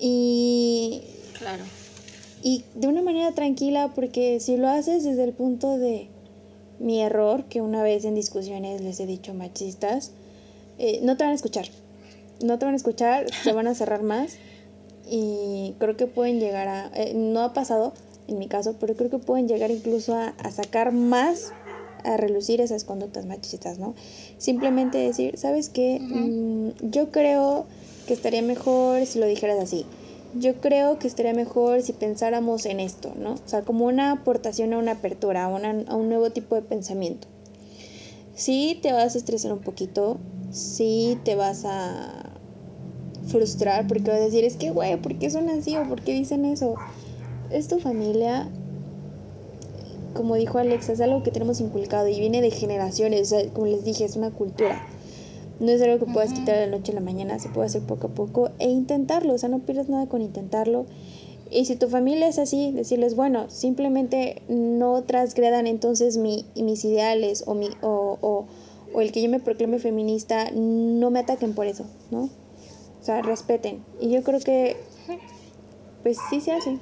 Y... 0.00 1.02
Claro. 1.38 1.62
y 2.42 2.64
de 2.74 2.88
una 2.88 3.00
manera 3.00 3.32
tranquila, 3.32 3.92
porque 3.94 4.40
si 4.40 4.56
lo 4.56 4.68
haces 4.68 5.04
desde 5.04 5.24
el 5.24 5.32
punto 5.32 5.78
de 5.78 6.08
mi 6.80 7.00
error, 7.00 7.44
que 7.44 7.60
una 7.60 7.82
vez 7.82 8.04
en 8.04 8.16
discusiones 8.16 8.80
les 8.80 8.98
he 8.98 9.06
dicho 9.06 9.34
machistas, 9.34 10.10
eh, 10.78 10.98
no 11.02 11.16
te 11.16 11.22
van 11.22 11.32
a 11.32 11.36
escuchar. 11.36 11.66
No 12.42 12.58
te 12.58 12.64
van 12.64 12.74
a 12.74 12.76
escuchar, 12.76 13.32
se 13.32 13.52
van 13.52 13.68
a 13.68 13.74
cerrar 13.74 14.02
más 14.02 14.36
y 15.10 15.74
creo 15.78 15.96
que 15.96 16.06
pueden 16.06 16.38
llegar 16.38 16.68
a, 16.68 16.90
eh, 16.94 17.12
no 17.14 17.40
ha 17.40 17.52
pasado 17.52 17.92
en 18.28 18.38
mi 18.38 18.46
caso, 18.46 18.76
pero 18.78 18.94
creo 18.94 19.10
que 19.10 19.18
pueden 19.18 19.48
llegar 19.48 19.72
incluso 19.72 20.14
a, 20.14 20.32
sacar 20.52 20.92
más, 20.92 21.52
a 22.04 22.16
relucir 22.16 22.60
esas 22.60 22.84
conductas 22.84 23.26
machistas, 23.26 23.78
¿no? 23.78 23.94
Simplemente 24.38 24.98
decir, 24.98 25.36
¿sabes 25.36 25.68
qué? 25.68 25.98
Mm, 26.00 26.90
yo 26.90 27.10
creo 27.10 27.66
que 28.06 28.14
estaría 28.14 28.42
mejor 28.42 29.04
si 29.04 29.18
lo 29.18 29.26
dijeras 29.26 29.58
así 29.58 29.84
yo 30.34 30.60
creo 30.60 30.98
que 30.98 31.08
estaría 31.08 31.34
mejor 31.34 31.82
si 31.82 31.92
pensáramos 31.92 32.66
en 32.66 32.80
esto, 32.80 33.12
¿no? 33.16 33.34
O 33.34 33.48
sea, 33.48 33.62
como 33.62 33.86
una 33.86 34.12
aportación 34.12 34.72
a 34.72 34.78
una 34.78 34.92
apertura, 34.92 35.44
a, 35.44 35.48
a 35.48 35.96
un 35.96 36.08
nuevo 36.08 36.30
tipo 36.30 36.54
de 36.54 36.62
pensamiento. 36.62 37.26
Sí 38.34 38.78
te 38.80 38.92
vas 38.92 39.14
a 39.14 39.18
estresar 39.18 39.52
un 39.52 39.58
poquito, 39.58 40.18
sí 40.52 41.18
te 41.24 41.34
vas 41.34 41.64
a 41.64 42.29
frustrar 43.26 43.86
porque 43.86 44.10
vas 44.10 44.20
a 44.20 44.24
decir, 44.24 44.44
es 44.44 44.56
que, 44.56 44.70
güey, 44.70 44.96
¿por 45.00 45.18
qué 45.18 45.30
son 45.30 45.48
así 45.48 45.76
o 45.76 45.88
por 45.88 46.02
qué 46.02 46.12
dicen 46.12 46.44
eso? 46.44 46.74
Es 47.50 47.68
tu 47.68 47.78
familia, 47.78 48.48
como 50.14 50.34
dijo 50.34 50.58
Alexa, 50.58 50.92
es 50.92 51.00
algo 51.00 51.22
que 51.22 51.30
tenemos 51.30 51.60
inculcado 51.60 52.08
y 52.08 52.18
viene 52.18 52.40
de 52.40 52.50
generaciones, 52.50 53.22
o 53.22 53.24
sea, 53.24 53.48
como 53.50 53.66
les 53.66 53.84
dije, 53.84 54.04
es 54.04 54.16
una 54.16 54.30
cultura. 54.30 54.86
No 55.60 55.70
es 55.70 55.82
algo 55.82 56.04
que 56.04 56.10
puedas 56.10 56.32
quitar 56.32 56.56
de 56.56 56.66
la 56.66 56.76
noche 56.76 56.92
a 56.92 56.94
la 56.94 57.00
mañana, 57.02 57.38
se 57.38 57.50
puede 57.50 57.66
hacer 57.66 57.82
poco 57.82 58.06
a 58.06 58.10
poco 58.10 58.50
e 58.58 58.68
intentarlo, 58.68 59.34
o 59.34 59.38
sea, 59.38 59.48
no 59.48 59.60
pierdas 59.60 59.88
nada 59.88 60.06
con 60.06 60.22
intentarlo. 60.22 60.86
Y 61.50 61.64
si 61.64 61.76
tu 61.76 61.88
familia 61.88 62.28
es 62.28 62.38
así, 62.38 62.70
decirles, 62.72 63.14
bueno, 63.14 63.50
simplemente 63.50 64.42
no 64.48 65.02
transgredan 65.02 65.66
entonces 65.66 66.16
mi, 66.16 66.46
mis 66.54 66.84
ideales 66.84 67.44
o, 67.46 67.54
mi, 67.54 67.68
o, 67.82 68.18
o, 68.20 68.46
o 68.94 69.00
el 69.00 69.12
que 69.12 69.20
yo 69.20 69.28
me 69.28 69.40
proclame 69.40 69.78
feminista, 69.78 70.50
no 70.52 71.10
me 71.10 71.18
ataquen 71.18 71.54
por 71.54 71.66
eso, 71.66 71.84
¿no? 72.10 72.30
O 73.00 73.04
sea, 73.04 73.22
respeten. 73.22 73.84
Y 74.00 74.10
yo 74.10 74.22
creo 74.22 74.40
que, 74.40 74.76
pues 76.02 76.18
sí 76.28 76.40
se 76.40 76.52
hace. 76.52 76.78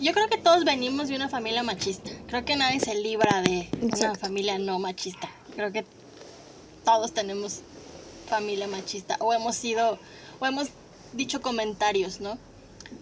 Yo 0.00 0.12
creo 0.12 0.28
que 0.28 0.36
todos 0.36 0.64
venimos 0.64 1.08
de 1.08 1.16
una 1.16 1.30
familia 1.30 1.62
machista. 1.62 2.10
Creo 2.26 2.44
que 2.44 2.56
nadie 2.56 2.80
se 2.80 2.94
libra 2.94 3.40
de 3.40 3.68
una 3.80 4.14
familia 4.14 4.58
no 4.58 4.78
machista. 4.78 5.30
Creo 5.54 5.72
que 5.72 5.86
todos 6.84 7.12
tenemos 7.12 7.62
familia 8.28 8.68
machista 8.68 9.16
o 9.20 9.32
hemos 9.32 9.56
sido 9.56 9.98
o 10.40 10.46
hemos 10.46 10.68
dicho 11.14 11.40
comentarios, 11.40 12.20
¿no? 12.20 12.38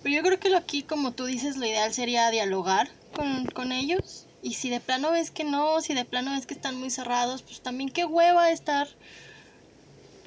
Pero 0.03 0.14
yo 0.14 0.22
creo 0.22 0.39
que 0.39 0.51
lo 0.51 0.59
aquí, 0.59 0.83
como 0.83 1.12
tú 1.12 1.24
dices, 1.24 1.57
lo 1.57 1.66
ideal 1.66 1.93
sería 1.93 2.30
dialogar 2.30 2.89
con, 3.14 3.47
con 3.47 3.72
ellos. 3.72 4.26
Y 4.43 4.55
si 4.55 4.70
de 4.70 4.80
plano 4.80 5.11
ves 5.11 5.30
que 5.30 5.45
no, 5.45 5.80
si 5.80 5.95
de 5.95 6.05
plano 6.05 6.33
ves 6.33 6.47
que 6.47 6.55
están 6.55 6.78
muy 6.78 6.91
cerrados, 6.91 7.43
pues 7.43 7.61
también 7.62 7.91
qué 7.91 8.05
hueva 8.05 8.51
estar 8.51 8.89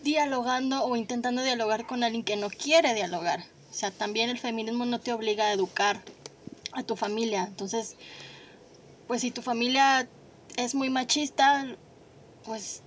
dialogando 0.06 0.86
o 0.86 0.96
intentando 0.96 1.44
dialogar 1.44 1.86
con 1.86 2.04
alguien 2.04 2.24
que 2.24 2.38
no 2.38 2.50
quiere 2.50 2.94
dialogar. 2.94 3.44
O 3.72 3.74
sea, 3.74 3.92
también 3.92 4.30
el 4.30 4.40
feminismo 4.40 4.86
no 4.86 5.00
te 5.00 5.12
obliga 5.12 5.48
a 5.48 5.52
educar 5.52 6.06
a 6.72 6.84
tu 6.84 6.96
familia. 6.96 7.44
Entonces, 7.46 7.96
pues 9.08 9.22
si 9.22 9.32
tu 9.32 9.42
familia 9.42 10.08
es 10.58 10.76
muy 10.76 10.90
machista, 10.90 11.66
pues 12.44 12.84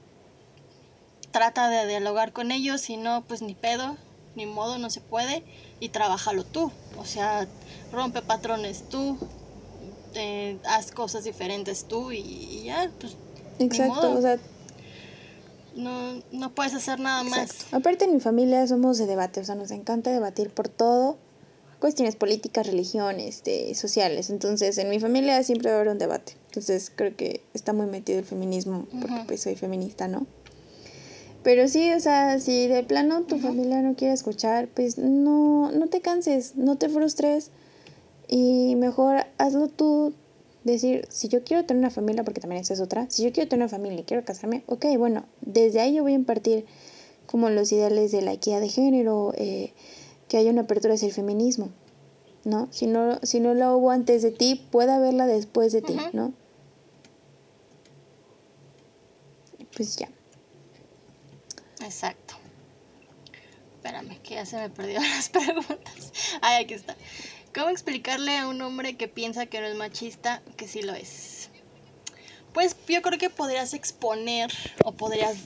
trata 1.32 1.68
de 1.68 1.86
dialogar 1.88 2.32
con 2.32 2.52
ellos, 2.52 2.80
si 2.80 2.96
no, 2.96 3.24
pues 3.26 3.42
ni 3.42 3.54
pedo, 3.54 3.98
ni 4.34 4.46
modo, 4.46 4.78
no 4.78 4.88
se 4.88 5.00
puede, 5.00 5.44
y 5.80 5.88
trabájalo 5.88 6.44
tú. 6.44 6.72
O 6.96 7.04
sea, 7.04 7.48
rompe 7.90 8.22
patrones 8.22 8.84
tú, 8.88 9.18
eh, 10.14 10.60
haz 10.64 10.92
cosas 10.92 11.24
diferentes 11.24 11.84
tú 11.84 12.12
y, 12.12 12.64
ya, 12.64 12.92
pues. 13.00 13.16
Exacto, 13.58 14.12
o 14.12 14.22
sea. 14.22 14.38
No, 15.76 16.22
no 16.32 16.54
puedes 16.54 16.74
hacer 16.74 16.98
nada 16.98 17.22
más. 17.22 17.66
Aparte 17.72 18.04
en 18.04 18.14
mi 18.14 18.20
familia 18.20 18.66
somos 18.66 18.98
de 18.98 19.06
debate, 19.06 19.40
o 19.40 19.44
sea, 19.44 19.54
nos 19.54 19.70
encanta 19.70 20.10
debatir 20.10 20.50
por 20.50 20.68
todo 20.68 21.18
cuestiones 21.78 22.16
políticas, 22.16 22.66
religiones, 22.66 23.36
este, 23.36 23.74
sociales. 23.74 24.30
Entonces, 24.30 24.78
en 24.78 24.90
mi 24.90 24.98
familia 24.98 25.42
siempre 25.42 25.70
va 25.70 25.76
a 25.76 25.80
haber 25.80 25.92
un 25.92 25.98
debate. 25.98 26.34
Entonces, 26.46 26.90
creo 26.94 27.16
que 27.16 27.42
está 27.54 27.72
muy 27.72 27.86
metido 27.86 28.18
el 28.18 28.24
feminismo 28.24 28.86
porque 29.00 29.24
pues 29.26 29.42
soy 29.42 29.54
feminista, 29.54 30.08
¿no? 30.08 30.26
Pero 31.42 31.68
sí, 31.68 31.92
o 31.92 32.00
sea, 32.00 32.40
si 32.40 32.66
de 32.66 32.82
plano 32.82 33.22
tu 33.22 33.38
familia 33.38 33.80
no 33.80 33.94
quiere 33.94 34.12
escuchar, 34.12 34.68
pues 34.68 34.98
no, 34.98 35.70
no 35.70 35.86
te 35.86 36.00
canses, 36.00 36.56
no 36.56 36.76
te 36.76 36.88
frustres 36.88 37.50
y 38.26 38.74
mejor 38.76 39.24
hazlo 39.38 39.68
tú. 39.68 40.12
Decir, 40.64 41.06
si 41.08 41.28
yo 41.28 41.44
quiero 41.44 41.64
tener 41.64 41.78
una 41.78 41.90
familia, 41.90 42.24
porque 42.24 42.40
también 42.40 42.60
esa 42.60 42.74
es 42.74 42.80
otra, 42.80 43.08
si 43.10 43.22
yo 43.22 43.32
quiero 43.32 43.48
tener 43.48 43.64
una 43.64 43.68
familia 43.68 44.00
y 44.00 44.04
quiero 44.04 44.24
casarme, 44.24 44.64
ok, 44.66 44.86
bueno, 44.98 45.24
desde 45.40 45.80
ahí 45.80 45.94
yo 45.94 46.02
voy 46.02 46.12
a 46.12 46.16
impartir 46.16 46.66
como 47.26 47.48
los 47.50 47.70
ideales 47.72 48.10
de 48.10 48.22
la 48.22 48.32
equidad 48.32 48.60
de 48.60 48.68
género, 48.68 49.32
eh, 49.36 49.72
que 50.28 50.36
haya 50.36 50.50
una 50.50 50.62
apertura 50.62 50.94
hacia 50.94 51.06
el 51.06 51.14
feminismo, 51.14 51.70
¿no? 52.44 52.68
Si 52.70 52.86
no, 52.86 53.18
si 53.22 53.40
no 53.40 53.54
la 53.54 53.74
hubo 53.74 53.90
antes 53.90 54.22
de 54.22 54.30
ti, 54.30 54.66
puede 54.70 54.92
haberla 54.92 55.26
después 55.26 55.72
de 55.72 55.82
ti, 55.82 55.96
¿no? 56.12 56.32
Pues 59.74 59.96
ya. 59.96 60.08
Exacto. 61.80 62.34
Espérame, 63.76 64.18
que 64.22 64.34
ya 64.34 64.44
se 64.44 64.56
me 64.56 64.70
perdió 64.70 65.00
las 65.16 65.28
preguntas. 65.28 66.12
Ay, 66.40 66.64
aquí 66.64 66.74
está. 66.74 66.96
¿Cómo 67.58 67.70
explicarle 67.70 68.36
a 68.36 68.46
un 68.46 68.62
hombre 68.62 68.96
que 68.96 69.08
piensa 69.08 69.46
que 69.46 69.60
no 69.60 69.66
es 69.66 69.74
machista 69.74 70.42
que 70.56 70.68
sí 70.68 70.80
lo 70.80 70.94
es? 70.94 71.50
Pues 72.54 72.76
yo 72.86 73.02
creo 73.02 73.18
que 73.18 73.30
podrías 73.30 73.74
exponer 73.74 74.52
o 74.84 74.92
podrías 74.92 75.38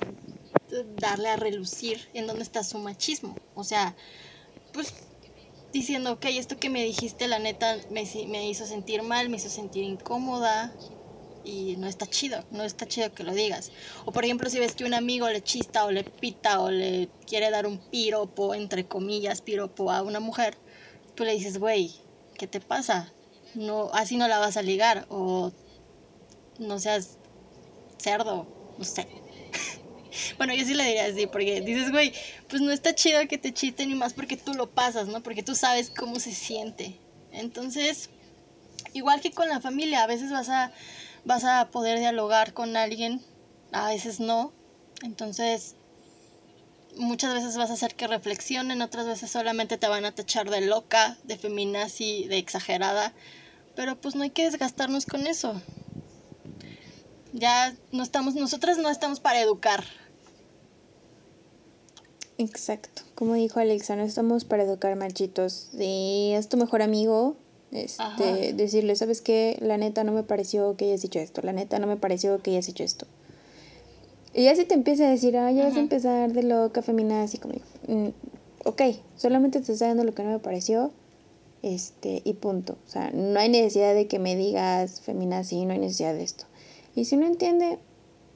darle 0.99 1.31
a 1.31 1.37
relucir 1.37 2.07
en 2.13 2.27
dónde 2.27 2.43
está 2.43 2.65
su 2.65 2.77
machismo. 2.77 3.39
O 3.55 3.65
sea, 3.65 3.97
pues 4.75 4.93
diciendo, 5.73 6.13
ok, 6.13 6.27
esto 6.27 6.59
que 6.59 6.69
me 6.69 6.85
dijiste, 6.85 7.29
la 7.29 7.39
neta, 7.39 7.79
me, 7.89 8.05
me 8.29 8.47
hizo 8.47 8.67
sentir 8.67 9.03
mal, 9.03 9.31
me 9.31 9.39
hizo 9.39 9.49
sentir 9.49 9.83
incómoda 9.83 10.77
y 11.45 11.77
no 11.79 11.87
está 11.87 12.07
chido, 12.07 12.45
no 12.51 12.63
está 12.63 12.87
chido 12.87 13.15
que 13.15 13.25
lo 13.25 13.33
digas. 13.33 13.73
O 14.05 14.13
por 14.13 14.27
ejemplo, 14.27 14.51
si 14.51 14.59
ves 14.59 14.75
que 14.75 14.85
un 14.85 14.93
amigo 14.93 15.31
le 15.31 15.43
chista 15.43 15.87
o 15.87 15.91
le 15.91 16.05
pita 16.05 16.61
o 16.61 16.71
le 16.71 17.09
quiere 17.27 17.49
dar 17.49 17.67
un 17.67 17.79
piropo, 17.89 18.55
entre 18.55 18.87
comillas, 18.87 19.41
piropo 19.41 19.91
a 19.91 20.03
una 20.03 20.21
mujer, 20.21 20.59
tú 21.15 21.25
le 21.25 21.33
dices, 21.33 21.59
güey, 21.59 21.93
¿qué 22.35 22.47
te 22.47 22.61
pasa? 22.61 23.13
No, 23.55 23.91
así 23.93 24.17
no 24.17 24.29
la 24.29 24.39
vas 24.39 24.57
a 24.57 24.63
ligar 24.63 25.07
o 25.09 25.53
no 26.59 26.79
seas 26.79 27.19
cerdo, 27.99 28.47
no 28.79 28.85
sé. 28.85 29.07
Bueno, 30.37 30.53
yo 30.53 30.63
sí 30.67 30.75
le 30.75 30.85
diría 30.85 31.07
así, 31.07 31.27
porque 31.27 31.63
dices, 31.63 31.91
güey, 31.91 32.13
pues 32.49 32.61
no 32.61 32.71
está 32.71 32.95
chido 32.95 33.27
que 33.29 33.39
te 33.39 33.55
chisten 33.55 33.91
y 33.91 33.95
más 33.95 34.13
porque 34.13 34.37
tú 34.37 34.53
lo 34.53 34.71
pasas, 34.71 35.09
¿no? 35.09 35.23
Porque 35.23 35.43
tú 35.43 35.55
sabes 35.55 35.89
cómo 35.89 36.21
se 36.21 36.33
siente. 36.33 37.01
Entonces, 37.31 38.11
igual 38.93 39.23
que 39.23 39.33
con 39.33 39.49
la 39.49 39.61
familia, 39.61 40.03
a 40.03 40.07
veces 40.07 40.31
vas 40.31 40.51
a, 40.51 40.71
vas 41.25 41.45
a 41.45 41.71
poder 41.71 41.99
dialogar 41.99 42.53
con 42.53 42.77
alguien, 42.77 43.23
a 43.73 43.89
veces 43.89 44.21
no. 44.21 44.53
Entonces, 45.03 45.77
muchas 46.97 47.35
veces 47.35 47.57
vas 47.57 47.71
a 47.71 47.75
hacer 47.75 47.95
que 47.95 48.07
reflexionen, 48.07 48.83
otras 48.83 49.07
veces 49.07 49.31
solamente 49.31 49.79
te 49.79 49.89
van 49.89 50.05
a 50.05 50.13
tachar 50.13 50.51
de 50.51 50.61
loca, 50.61 51.19
de 51.25 51.37
feminazi, 51.37 52.27
de 52.29 52.39
exagerada. 52.39 53.13
Pero 53.75 54.01
pues 54.01 54.15
no 54.15 54.23
hay 54.23 54.31
que 54.31 54.45
desgastarnos 54.45 55.07
con 55.07 55.27
eso. 55.27 55.61
Ya 57.33 57.75
no 57.93 58.03
estamos, 58.03 58.35
nosotras 58.35 58.79
no 58.79 58.91
estamos 58.91 59.21
para 59.21 59.41
educar, 59.41 59.85
Exacto, 62.39 63.03
como 63.15 63.35
dijo 63.35 63.61
Alexa, 63.61 63.95
no 63.95 64.03
estamos 64.03 64.45
para 64.45 64.65
educar 64.65 64.97
machitos. 64.97 65.69
Si 65.77 66.33
es 66.33 66.49
tu 66.49 66.57
mejor 66.57 66.83
amigo, 66.83 67.37
este, 67.71 68.53
decirle, 68.53 68.97
¿sabes 68.97 69.21
qué? 69.21 69.59
La 69.61 69.77
neta 69.77 70.03
no 70.05 70.13
me 70.13 70.23
pareció 70.23 70.77
que 70.77 70.87
hayas 70.87 71.03
dicho 71.03 71.19
esto, 71.19 71.41
la 71.43 71.53
neta 71.53 71.79
no 71.79 71.87
me 71.87 71.97
pareció 71.97 72.43
que 72.43 72.51
hayas 72.51 72.69
hecho 72.69 72.85
esto. 72.85 73.07
Y 74.35 74.45
ya 74.45 74.57
si 74.57 74.65
te 74.65 74.75
empieza 74.75 75.07
a 75.07 75.11
decir, 75.11 75.37
ah, 75.37 75.51
ya 75.53 75.65
vas 75.65 75.77
a 75.77 75.81
empezar 75.81 76.33
de 76.33 76.43
loca, 76.43 76.83
feminaz, 76.83 77.31
así 77.31 77.39
como, 77.39 77.55
mm, 77.87 78.09
ok, 78.65 78.83
solamente 79.17 79.61
te 79.61 79.73
está 79.73 79.89
dando 79.89 80.05
lo 80.05 80.15
que 80.15 80.23
no 80.23 80.31
me 80.31 80.39
pareció, 80.39 80.91
este, 81.63 82.23
y 82.25 82.35
punto. 82.35 82.79
O 82.87 82.91
sea, 82.91 83.11
no 83.13 83.39
hay 83.39 83.49
necesidad 83.49 83.95
de 83.95 84.07
que 84.07 84.19
me 84.19 84.35
digas 84.37 85.01
feminazi, 85.01 85.65
no 85.65 85.73
hay 85.73 85.79
necesidad 85.79 86.15
de 86.15 86.23
esto. 86.23 86.45
Y 86.95 87.05
si 87.05 87.17
no 87.17 87.27
entiende, 87.27 87.79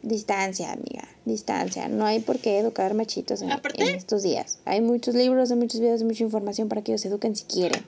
distancia, 0.03 0.72
amiga, 0.72 1.09
distancia. 1.24 1.88
No 1.88 2.07
hay 2.07 2.20
por 2.20 2.38
qué 2.38 2.59
educar 2.59 2.94
machitos 2.94 3.42
en, 3.42 3.51
estos 3.80 4.22
días. 4.22 4.61
Hay 4.64 4.80
muchos 4.80 5.14
libros, 5.14 5.51
hay 5.51 5.57
muchos 5.57 5.80
videos, 5.80 6.01
hay 6.01 6.07
mucha 6.07 6.24
información 6.24 6.68
para 6.68 6.82
que 6.82 6.92
ellos 6.92 7.01
se 7.03 7.09
eduquen 7.09 7.34
si 7.34 7.44
quieren. 7.44 7.82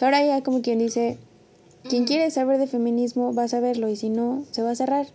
ahora 0.00 0.24
ya 0.24 0.42
como 0.42 0.62
quien 0.62 0.78
dice, 0.78 1.18
quien 1.88 2.04
quiere 2.04 2.30
saber 2.30 2.58
de 2.58 2.66
feminismo 2.66 3.32
va 3.34 3.44
a 3.44 3.48
saberlo 3.48 3.88
y 3.88 3.96
si 3.96 4.10
no, 4.10 4.44
se 4.50 4.62
va 4.62 4.72
a 4.72 4.74
cerrar. 4.74 5.06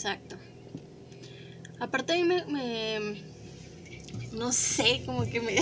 Exacto. 0.00 0.36
Aparte 1.78 2.14
a 2.14 2.16
mí 2.16 2.24
me, 2.24 3.22
no 4.32 4.50
sé, 4.50 5.02
como 5.04 5.24
que 5.24 5.42
me, 5.42 5.56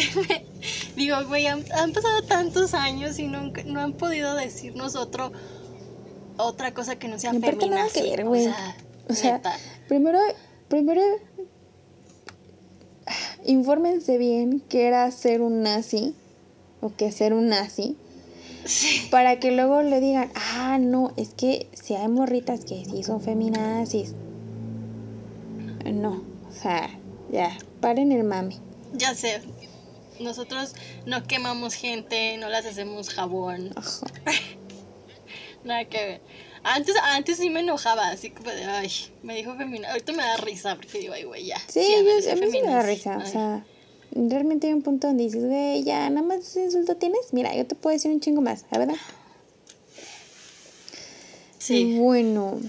digo, 0.96 1.16
güey, 1.26 1.48
han, 1.48 1.64
pasado 1.64 2.22
tantos 2.22 2.72
años 2.72 3.18
y 3.18 3.26
no, 3.26 3.52
no 3.66 3.80
han 3.80 3.94
podido 3.94 4.36
decirnos 4.36 4.94
otro 4.94 5.32
otra 6.36 6.72
cosa 6.72 6.94
que 6.96 7.08
no 7.08 7.18
sea 7.18 7.32
no 7.32 7.40
nada 7.40 7.88
que 7.92 8.02
ver, 8.02 8.24
güey. 8.24 8.46
O 9.08 9.14
sea, 9.14 9.42
primero, 9.88 10.20
primero 10.68 11.02
infórmense 13.44 14.18
bien 14.18 14.62
qué 14.68 14.86
era 14.86 15.10
ser 15.10 15.40
un 15.40 15.62
nazi 15.62 16.14
o 16.80 16.92
qué 16.94 17.10
ser 17.10 17.34
un 17.34 17.48
nazi. 17.48 17.96
Para 19.10 19.40
que 19.40 19.50
luego 19.50 19.82
le 19.82 20.00
digan, 20.00 20.30
ah, 20.34 20.78
no, 20.78 21.12
es 21.16 21.30
que 21.30 21.68
si 21.72 21.94
hay 21.94 22.06
morritas 22.08 22.64
que 22.64 22.84
sí 22.84 23.02
son 23.02 23.20
feminazis. 23.20 24.14
No, 25.92 26.22
o 26.48 26.52
sea, 26.52 26.90
ya, 27.30 27.56
paren 27.80 28.12
el 28.12 28.24
mami. 28.24 28.58
Ya 28.94 29.14
sé, 29.14 29.42
nosotros 30.20 30.74
no 31.06 31.24
quemamos 31.24 31.74
gente, 31.74 32.36
no 32.38 32.48
las 32.48 32.66
hacemos 32.66 33.10
jabón. 33.10 33.70
Nada 35.64 35.84
que 35.84 35.98
ver. 35.98 36.20
Antes, 36.62 36.94
antes 37.02 37.38
sí 37.38 37.50
me 37.50 37.60
enojaba, 37.60 38.08
así 38.08 38.30
como 38.30 38.50
de, 38.50 38.64
ay, 38.64 38.90
me 39.22 39.36
dijo 39.36 39.54
femenina. 39.56 39.90
Ahorita 39.90 40.12
me 40.12 40.22
da 40.22 40.36
risa 40.38 40.74
porque 40.76 40.98
digo, 40.98 41.14
ay, 41.14 41.24
güey, 41.24 41.46
ya. 41.46 41.58
Sí, 41.68 41.82
yo, 41.92 42.32
a 42.32 42.36
mí 42.36 42.50
sí 42.50 42.62
me 42.62 42.70
da 42.70 42.82
risa. 42.82 43.18
O 43.18 43.26
sea, 43.26 43.64
realmente 44.12 44.66
hay 44.66 44.72
un 44.72 44.82
punto 44.82 45.06
donde 45.06 45.24
dices, 45.24 45.44
güey, 45.44 45.84
ya, 45.84 46.08
nada 46.10 46.26
más 46.26 46.40
ese 46.40 46.64
insulto 46.64 46.96
tienes. 46.96 47.32
Mira, 47.32 47.54
yo 47.54 47.66
te 47.66 47.74
puedo 47.74 47.94
decir 47.94 48.10
un 48.10 48.20
chingo 48.20 48.40
más, 48.40 48.64
¿verdad? 48.70 48.96
Sí. 51.58 51.96
Bueno. 51.98 52.60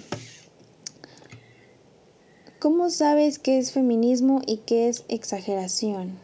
¿Cómo 2.60 2.90
sabes 2.90 3.40
qué 3.40 3.58
es 3.58 3.72
feminismo 3.72 4.42
y 4.46 4.58
qué 4.58 4.90
es 4.90 5.06
exageración? 5.08 6.20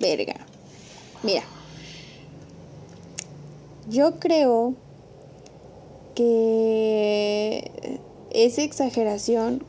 Verga. 0.00 0.36
Mira. 1.22 1.42
Yo 3.90 4.18
creo 4.18 4.72
que 6.14 8.00
es 8.30 8.56
exageración 8.56 9.62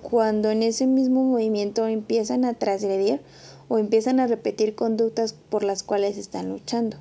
cuando 0.00 0.50
en 0.50 0.62
ese 0.62 0.86
mismo 0.86 1.22
movimiento 1.24 1.86
empiezan 1.86 2.46
a 2.46 2.54
transgredir 2.54 3.20
o 3.68 3.76
empiezan 3.76 4.18
a 4.18 4.26
repetir 4.26 4.74
conductas 4.74 5.34
por 5.34 5.62
las 5.62 5.82
cuales 5.82 6.16
están 6.16 6.48
luchando. 6.48 6.96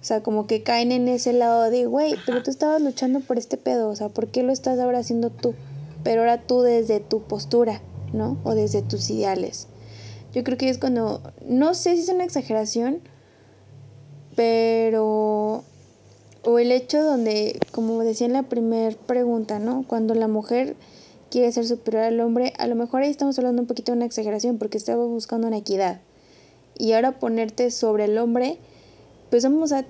O 0.00 0.04
sea, 0.06 0.22
como 0.22 0.46
que 0.46 0.62
caen 0.62 0.92
en 0.92 1.08
ese 1.08 1.34
lado 1.34 1.68
de, 1.68 1.84
güey, 1.84 2.14
pero 2.24 2.42
tú 2.42 2.50
estabas 2.50 2.80
luchando 2.80 3.20
por 3.20 3.36
este 3.36 3.58
pedo, 3.58 3.90
o 3.90 3.96
sea, 3.96 4.08
¿por 4.08 4.28
qué 4.28 4.42
lo 4.42 4.52
estás 4.52 4.78
ahora 4.78 5.00
haciendo 5.00 5.28
tú? 5.28 5.54
Pero 6.06 6.20
ahora 6.20 6.40
tú 6.40 6.62
desde 6.62 7.00
tu 7.00 7.22
postura, 7.22 7.82
¿no? 8.12 8.38
O 8.44 8.54
desde 8.54 8.80
tus 8.80 9.10
ideales. 9.10 9.66
Yo 10.32 10.44
creo 10.44 10.56
que 10.56 10.68
es 10.68 10.78
cuando, 10.78 11.20
no 11.44 11.74
sé 11.74 11.96
si 11.96 12.02
es 12.02 12.08
una 12.10 12.22
exageración, 12.22 13.00
pero 14.36 15.64
o 16.44 16.58
el 16.60 16.70
hecho 16.70 17.02
donde, 17.02 17.58
como 17.72 18.04
decía 18.04 18.28
en 18.28 18.34
la 18.34 18.44
primera 18.44 18.94
pregunta, 19.08 19.58
¿no? 19.58 19.84
Cuando 19.88 20.14
la 20.14 20.28
mujer 20.28 20.76
quiere 21.28 21.50
ser 21.50 21.66
superior 21.66 22.04
al 22.04 22.20
hombre, 22.20 22.52
a 22.56 22.68
lo 22.68 22.76
mejor 22.76 23.02
ahí 23.02 23.10
estamos 23.10 23.36
hablando 23.40 23.62
un 23.62 23.66
poquito 23.66 23.90
de 23.90 23.96
una 23.96 24.06
exageración 24.06 24.58
porque 24.58 24.78
estaba 24.78 25.04
buscando 25.04 25.48
una 25.48 25.56
equidad. 25.56 26.00
Y 26.78 26.92
ahora 26.92 27.18
ponerte 27.18 27.72
sobre 27.72 28.04
el 28.04 28.16
hombre, 28.18 28.58
pues 29.30 29.42
vamos 29.42 29.72
a... 29.72 29.84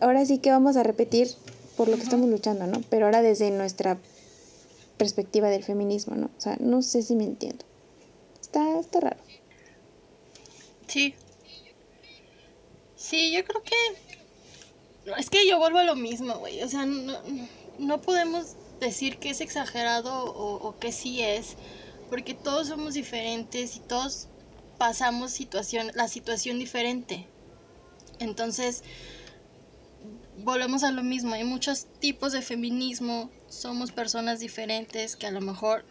Ahora 0.00 0.26
sí 0.26 0.38
que 0.38 0.50
vamos 0.50 0.76
a 0.76 0.82
repetir 0.82 1.28
por 1.76 1.86
lo 1.86 1.94
que 1.94 2.02
estamos 2.02 2.28
luchando, 2.28 2.66
¿no? 2.66 2.80
Pero 2.90 3.06
ahora 3.06 3.22
desde 3.22 3.52
nuestra 3.52 3.98
perspectiva 4.96 5.48
del 5.48 5.64
feminismo, 5.64 6.14
¿no? 6.16 6.30
O 6.36 6.40
sea, 6.40 6.56
no 6.60 6.82
sé 6.82 7.02
si 7.02 7.14
me 7.14 7.24
entiendo. 7.24 7.64
Está, 8.40 8.78
está 8.78 9.00
raro. 9.00 9.20
Sí. 10.86 11.14
Sí, 12.96 13.32
yo 13.32 13.44
creo 13.44 13.62
que 13.62 13.74
es 15.18 15.28
que 15.28 15.46
yo 15.46 15.58
vuelvo 15.58 15.78
a 15.78 15.84
lo 15.84 15.96
mismo, 15.96 16.38
güey. 16.38 16.62
O 16.62 16.68
sea, 16.68 16.86
no, 16.86 18.00
podemos 18.00 18.56
decir 18.80 19.18
que 19.18 19.30
es 19.30 19.40
exagerado 19.40 20.24
o, 20.24 20.78
que 20.78 20.92
sí 20.92 21.20
es, 21.20 21.56
porque 22.08 22.34
todos 22.34 22.68
somos 22.68 22.94
diferentes 22.94 23.76
y 23.76 23.80
todos 23.80 24.28
pasamos 24.78 25.32
situación, 25.32 25.90
la 25.94 26.08
situación 26.08 26.58
diferente. 26.58 27.26
Entonces, 28.18 28.82
volvemos 30.38 30.84
a 30.84 30.90
lo 30.90 31.02
mismo. 31.02 31.34
Hay 31.34 31.44
muchos 31.44 31.86
tipos 31.98 32.32
de 32.32 32.42
feminismo. 32.42 33.30
Somos 33.54 33.92
personas 33.92 34.40
diferentes 34.40 35.16
que 35.16 35.26
a 35.26 35.30
lo 35.30 35.40
mejor 35.40 35.84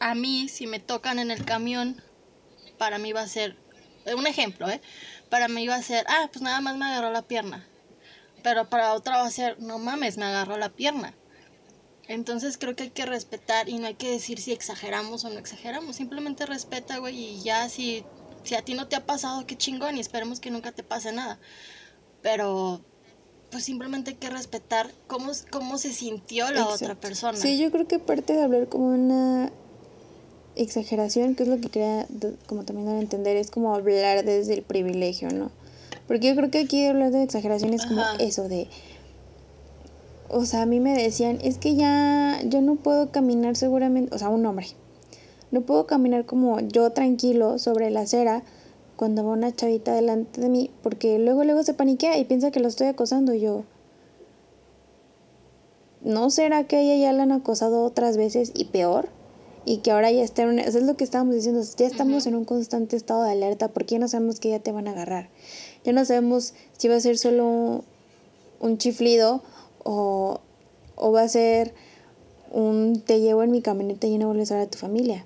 a 0.00 0.14
mí, 0.14 0.48
si 0.48 0.66
me 0.66 0.78
tocan 0.80 1.18
en 1.18 1.30
el 1.30 1.44
camión, 1.44 2.02
para 2.78 2.98
mí 2.98 3.12
va 3.12 3.22
a 3.22 3.28
ser, 3.28 3.56
un 4.16 4.26
ejemplo, 4.26 4.68
¿eh? 4.68 4.80
Para 5.28 5.48
mí 5.48 5.66
va 5.66 5.76
a 5.76 5.82
ser, 5.82 6.04
ah, 6.08 6.28
pues 6.32 6.42
nada 6.42 6.60
más 6.60 6.76
me 6.76 6.86
agarró 6.86 7.10
la 7.10 7.22
pierna 7.22 7.68
pero 8.42 8.68
para 8.68 8.94
otra 8.94 9.18
va 9.18 9.26
a 9.26 9.30
ser, 9.30 9.60
no 9.60 9.78
mames, 9.78 10.16
me 10.16 10.24
agarró 10.24 10.56
la 10.56 10.70
pierna. 10.70 11.14
Entonces 12.06 12.56
creo 12.56 12.74
que 12.74 12.84
hay 12.84 12.90
que 12.90 13.04
respetar 13.04 13.68
y 13.68 13.78
no 13.78 13.86
hay 13.86 13.94
que 13.94 14.10
decir 14.10 14.40
si 14.40 14.52
exageramos 14.52 15.24
o 15.24 15.30
no 15.30 15.38
exageramos. 15.38 15.96
Simplemente 15.96 16.46
respeta, 16.46 16.98
güey, 16.98 17.18
y 17.18 17.42
ya 17.42 17.68
si, 17.68 18.04
si 18.44 18.54
a 18.54 18.62
ti 18.62 18.74
no 18.74 18.88
te 18.88 18.96
ha 18.96 19.04
pasado, 19.04 19.46
qué 19.46 19.56
chingón, 19.56 19.96
y 19.96 20.00
esperemos 20.00 20.40
que 20.40 20.50
nunca 20.50 20.72
te 20.72 20.82
pase 20.82 21.12
nada. 21.12 21.38
Pero 22.22 22.80
pues 23.50 23.64
simplemente 23.64 24.10
hay 24.10 24.16
que 24.16 24.30
respetar 24.30 24.90
cómo, 25.06 25.32
cómo 25.50 25.78
se 25.78 25.92
sintió 25.92 26.50
la 26.50 26.66
otra 26.66 26.94
persona. 26.94 27.36
Sí, 27.38 27.58
yo 27.58 27.70
creo 27.70 27.86
que 27.86 27.98
parte 27.98 28.34
de 28.34 28.42
hablar 28.42 28.68
como 28.68 28.88
una 28.88 29.50
exageración, 30.56 31.34
que 31.34 31.44
es 31.44 31.48
lo 31.48 31.60
que 31.60 31.68
quería 31.68 32.06
como 32.46 32.64
también 32.64 32.86
dar 32.86 32.96
a 32.96 33.00
entender, 33.00 33.36
es 33.36 33.50
como 33.50 33.74
hablar 33.74 34.24
desde 34.24 34.54
el 34.54 34.62
privilegio, 34.62 35.30
¿no? 35.30 35.50
Porque 36.06 36.28
yo 36.28 36.36
creo 36.36 36.50
que 36.50 36.60
aquí 36.60 36.84
hablar 36.86 37.10
de 37.10 37.22
exageración 37.22 37.74
es 37.74 37.86
como 37.86 38.02
eso 38.18 38.48
de... 38.48 38.68
O 40.30 40.44
sea, 40.44 40.62
a 40.62 40.66
mí 40.66 40.78
me 40.78 40.92
decían, 40.92 41.38
es 41.42 41.56
que 41.56 41.74
ya 41.74 42.40
yo 42.44 42.60
no 42.60 42.76
puedo 42.76 43.10
caminar 43.10 43.56
seguramente, 43.56 44.14
o 44.14 44.18
sea, 44.18 44.28
un 44.28 44.44
hombre, 44.44 44.66
no 45.50 45.62
puedo 45.62 45.86
caminar 45.86 46.26
como 46.26 46.60
yo 46.60 46.90
tranquilo 46.90 47.58
sobre 47.58 47.90
la 47.90 48.00
acera 48.00 48.42
cuando 48.98 49.24
va 49.24 49.32
una 49.32 49.54
chavita 49.54 49.94
delante 49.94 50.40
de 50.40 50.48
mí, 50.48 50.70
porque 50.82 51.20
luego 51.20 51.44
luego 51.44 51.62
se 51.62 51.72
paniquea 51.72 52.18
y 52.18 52.24
piensa 52.24 52.50
que 52.50 52.58
lo 52.58 52.66
estoy 52.66 52.88
acosando 52.88 53.32
y 53.32 53.40
yo. 53.40 53.62
¿No 56.02 56.30
será 56.30 56.66
que 56.66 56.80
ella 56.80 56.96
ya 56.96 57.12
la 57.12 57.22
han 57.22 57.32
acosado 57.32 57.84
otras 57.84 58.16
veces 58.16 58.50
y 58.54 58.64
peor? 58.64 59.08
Y 59.64 59.78
que 59.78 59.92
ahora 59.92 60.10
ya 60.10 60.24
está 60.24 60.42
en 60.42 60.58
Eso 60.58 60.78
es 60.78 60.84
lo 60.84 60.96
que 60.96 61.04
estábamos 61.04 61.36
diciendo, 61.36 61.62
ya 61.76 61.86
estamos 61.86 62.26
en 62.26 62.34
un 62.34 62.44
constante 62.44 62.96
estado 62.96 63.22
de 63.22 63.30
alerta 63.30 63.68
porque 63.68 63.94
ya 63.94 63.98
no 64.00 64.08
sabemos 64.08 64.40
que 64.40 64.50
ya 64.50 64.58
te 64.58 64.72
van 64.72 64.88
a 64.88 64.90
agarrar. 64.90 65.28
Ya 65.84 65.92
no 65.92 66.04
sabemos 66.04 66.54
si 66.76 66.88
va 66.88 66.96
a 66.96 67.00
ser 67.00 67.18
solo 67.18 67.84
un 68.58 68.78
chiflido 68.78 69.42
o, 69.84 70.40
va 71.14 71.22
a 71.22 71.28
ser 71.28 71.72
un 72.50 73.00
te 73.06 73.20
llevo 73.20 73.44
en 73.44 73.52
mi 73.52 73.62
camioneta 73.62 74.08
y 74.08 74.18
no 74.18 74.26
vuelves 74.26 74.50
a 74.50 74.56
ver 74.56 74.66
a 74.66 74.70
tu 74.70 74.78
familia. 74.78 75.24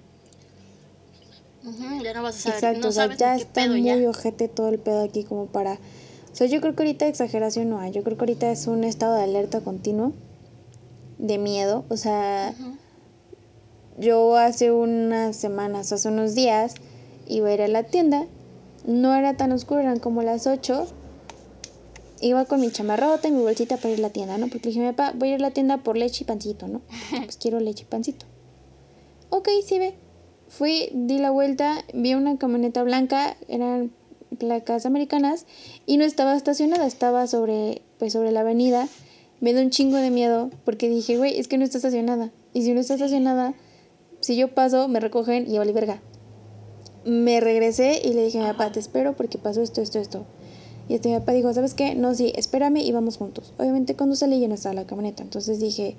Ya 2.03 2.15
no 2.15 2.23
vas 2.23 2.37
a 2.37 2.39
saber, 2.39 2.57
Exacto, 2.57 2.89
o 2.89 2.93
sea, 2.93 3.15
ya 3.15 3.37
está 3.37 3.67
muy 3.69 4.07
ojete 4.07 4.49
todo 4.49 4.69
el 4.69 4.79
pedo 4.79 5.03
aquí 5.03 5.25
como 5.25 5.47
para... 5.47 5.75
O 5.75 6.35
sea, 6.35 6.47
yo 6.47 6.61
creo 6.61 6.75
que 6.75 6.83
ahorita 6.83 7.07
exageración 7.07 7.69
no 7.69 7.79
hay, 7.79 7.93
yo 7.93 8.03
creo 8.03 8.17
que 8.17 8.23
ahorita 8.23 8.51
es 8.51 8.67
un 8.67 8.85
estado 8.85 9.17
de 9.17 9.25
alerta 9.25 9.61
continuo, 9.61 10.13
de 11.19 11.39
miedo, 11.39 11.85
o 11.89 11.97
sea, 11.97 12.55
yo 13.99 14.37
hace 14.37 14.73
unas 14.73 15.37
semanas, 15.37 15.93
hace 15.93 16.09
unos 16.09 16.35
días, 16.35 16.75
iba 17.27 17.49
a 17.49 17.53
ir 17.53 17.63
a 17.63 17.69
la 17.69 17.83
tienda 17.83 18.27
no 18.85 19.15
era 19.15 19.37
tan 19.37 19.53
oscuro, 19.53 19.81
eran 19.81 19.99
como 19.99 20.23
las 20.23 20.47
8. 20.47 20.87
Iba 22.21 22.45
con 22.45 22.61
mi 22.61 22.71
chamarrota 22.71 23.29
y 23.29 23.33
mi 23.33 23.43
bolsita 23.43 23.77
para 23.77 23.91
ir 23.91 23.99
a 23.99 24.03
la 24.03 24.11
tienda, 24.11 24.39
¿no? 24.39 24.49
Porque 24.49 24.69
dije, 24.69 24.93
papá, 24.93 25.13
voy 25.17 25.31
a 25.31 25.35
ir 25.35 25.41
a 25.41 25.49
la 25.49 25.51
tienda 25.51 25.79
por 25.79 25.97
leche 25.97 26.23
y 26.23 26.27
pancito, 26.27 26.69
¿no? 26.69 26.81
pues 27.25 27.37
quiero 27.37 27.59
leche 27.61 27.83
y 27.83 27.87
pancito. 27.87 28.27
Ok, 29.31 29.49
sí 29.67 29.79
ve. 29.79 29.95
Fui, 30.53 30.91
di 30.93 31.19
la 31.19 31.31
vuelta, 31.31 31.83
vi 31.95 32.15
una 32.15 32.37
camioneta 32.37 32.83
blanca, 32.83 33.37
eran 33.49 33.91
placas 34.39 34.85
americanas, 34.85 35.47
y 35.87 35.97
no 35.97 36.05
estaba 36.05 36.37
estacionada, 36.37 36.87
estaba 36.87 37.27
sobre, 37.27 37.81
pues 37.99 38.13
sobre 38.13 38.33
la 38.33 38.41
avenida. 38.41 38.87
Me 39.41 39.55
da 39.55 39.63
un 39.63 39.71
chingo 39.71 39.97
de 39.97 40.11
miedo 40.11 40.51
porque 40.65 40.89
dije, 40.89 41.17
güey, 41.17 41.39
es 41.39 41.49
que 41.49 41.57
no 41.57 41.65
está 41.65 41.79
estacionada. 41.79 42.31
Y 42.53 42.63
si 42.63 42.75
no 42.75 42.81
está 42.81 42.95
estacionada, 42.95 43.55
si 44.21 44.37
yo 44.37 44.55
paso, 44.55 44.89
me 44.89 45.01
recogen 45.01 45.51
y 45.51 45.57
vale 45.57 45.73
verga 45.73 46.01
me 47.05 47.41
regresé 47.41 48.01
y 48.05 48.13
le 48.13 48.25
dije 48.25 48.39
a 48.39 48.43
mi 48.43 48.53
papá, 48.53 48.73
te 48.73 48.81
espero 48.81 49.15
porque 49.15 49.39
pasó 49.39 49.63
esto, 49.63 49.81
esto, 49.81 49.99
esto. 49.99 50.25
Y 50.89 50.95
este 50.95 51.09
mi 51.09 51.19
papá 51.19 51.33
dijo, 51.33 51.53
¿sabes 51.53 51.75
qué? 51.75 51.95
No, 51.95 52.15
sí, 52.15 52.33
espérame 52.37 52.79
y 52.79 52.93
vamos 52.93 53.17
juntos. 53.17 53.53
Obviamente 53.59 53.95
cuando 53.95 54.17
salí 54.17 54.41
ya 54.41 54.49
no 54.49 54.55
estaba 54.55 54.75
la 54.75 54.87
camioneta. 54.87 55.23
Entonces 55.23 55.61
dije, 55.61 55.97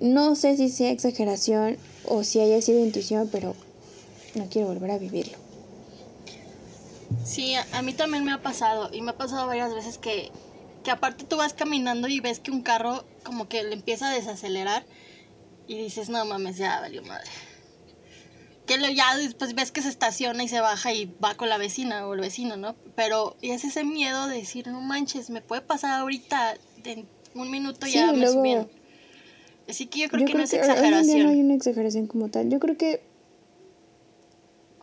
no 0.00 0.34
sé 0.36 0.56
si 0.56 0.68
sea 0.68 0.90
exageración 0.90 1.76
o 2.04 2.24
si 2.24 2.40
haya 2.40 2.60
sido 2.62 2.80
intuición, 2.84 3.28
pero 3.30 3.54
no 4.34 4.46
quiero 4.48 4.68
volver 4.68 4.90
a 4.92 4.98
vivirlo. 4.98 5.36
Sí, 7.24 7.54
a, 7.54 7.82
mí 7.82 7.92
también 7.92 8.24
me 8.24 8.32
ha 8.32 8.42
pasado. 8.42 8.90
Y 8.92 9.00
me 9.02 9.10
ha 9.10 9.16
pasado 9.16 9.46
varias 9.46 9.74
veces 9.74 9.98
que, 9.98 10.30
que 10.84 10.90
aparte 10.90 11.24
tú 11.24 11.36
vas 11.36 11.52
caminando 11.54 12.08
y 12.08 12.20
ves 12.20 12.40
que 12.40 12.50
un 12.50 12.62
carro 12.62 13.04
como 13.24 13.48
que 13.48 13.62
le 13.62 13.74
empieza 13.74 14.10
a 14.10 14.14
desacelerar 14.14 14.84
y 15.66 15.76
dices, 15.78 16.08
no 16.08 16.24
mames, 16.24 16.56
ya 16.56 16.80
valió 16.80 17.02
madre. 17.02 17.28
que 18.66 18.78
lo 18.78 18.88
ya 18.88 19.16
después 19.16 19.54
ves 19.54 19.70
que 19.72 19.82
se 19.82 19.88
estaciona 19.88 20.42
y 20.44 20.48
se 20.48 20.60
baja 20.60 20.92
y 20.92 21.06
va 21.22 21.34
con 21.34 21.48
la 21.48 21.58
vecina 21.58 22.06
o 22.06 22.14
el 22.14 22.20
vecino, 22.20 22.56
¿no? 22.56 22.74
Pero 22.94 23.36
es 23.42 23.64
ese 23.64 23.84
miedo 23.84 24.28
de 24.28 24.36
decir, 24.36 24.66
no 24.68 24.80
manches, 24.80 25.28
me 25.30 25.40
puede 25.42 25.60
pasar 25.62 26.00
ahorita, 26.00 26.56
en 26.84 27.06
un 27.34 27.50
minuto 27.50 27.86
Sí, 27.86 27.92
ya 27.94 28.12
me 28.12 28.18
luego- 28.18 28.34
subieron. 28.40 28.77
Así 29.68 29.86
que 29.86 30.00
yo 30.00 30.08
creo 30.08 30.20
Yo 30.20 30.26
que 30.26 30.32
creo 30.32 30.38
no 30.38 30.44
es 30.44 30.50
que 30.50 30.56
hoy 30.56 30.62
en 30.62 30.66
día 30.66 30.80
exageración. 30.80 31.22
no 31.24 31.28
hay 31.28 31.40
una 31.40 31.54
exageración 31.54 32.06
como 32.06 32.28
tal. 32.28 32.48
Yo 32.50 32.58
creo 32.58 32.76
que 32.76 33.00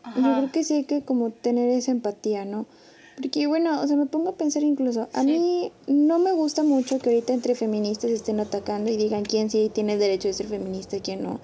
Yo 0.04 0.22
Ajá. 0.22 0.38
creo 0.38 0.52
que 0.52 0.64
sí 0.64 0.74
hay 0.76 0.84
que 0.84 1.02
como 1.04 1.32
tener 1.32 1.70
esa 1.70 1.92
empatía, 1.92 2.46
¿no? 2.46 2.68
Porque 3.16 3.48
bueno, 3.48 3.82
o 3.82 3.88
sea, 3.88 3.96
me 3.98 4.06
pongo 4.06 4.30
a 4.30 4.38
pensar 4.38 4.62
incluso, 4.64 5.08
a 5.14 5.22
Sí. 5.24 5.28
mí 5.28 5.72
no 5.88 6.20
me 6.20 6.32
gusta 6.34 6.64
mucho 6.64 7.00
que 7.00 7.10
ahorita 7.10 7.34
entre 7.34 7.56
feministas 7.56 8.12
estén 8.12 8.40
atacando 8.40 8.92
y 8.92 8.98
digan 8.98 9.24
quién 9.24 9.50
sí 9.50 9.72
tiene 9.74 9.94
el 9.94 10.00
derecho 10.00 10.28
de 10.28 10.34
ser 10.36 10.48
feminista 10.48 10.98
y 10.98 11.02
quién 11.02 11.24
no. 11.24 11.40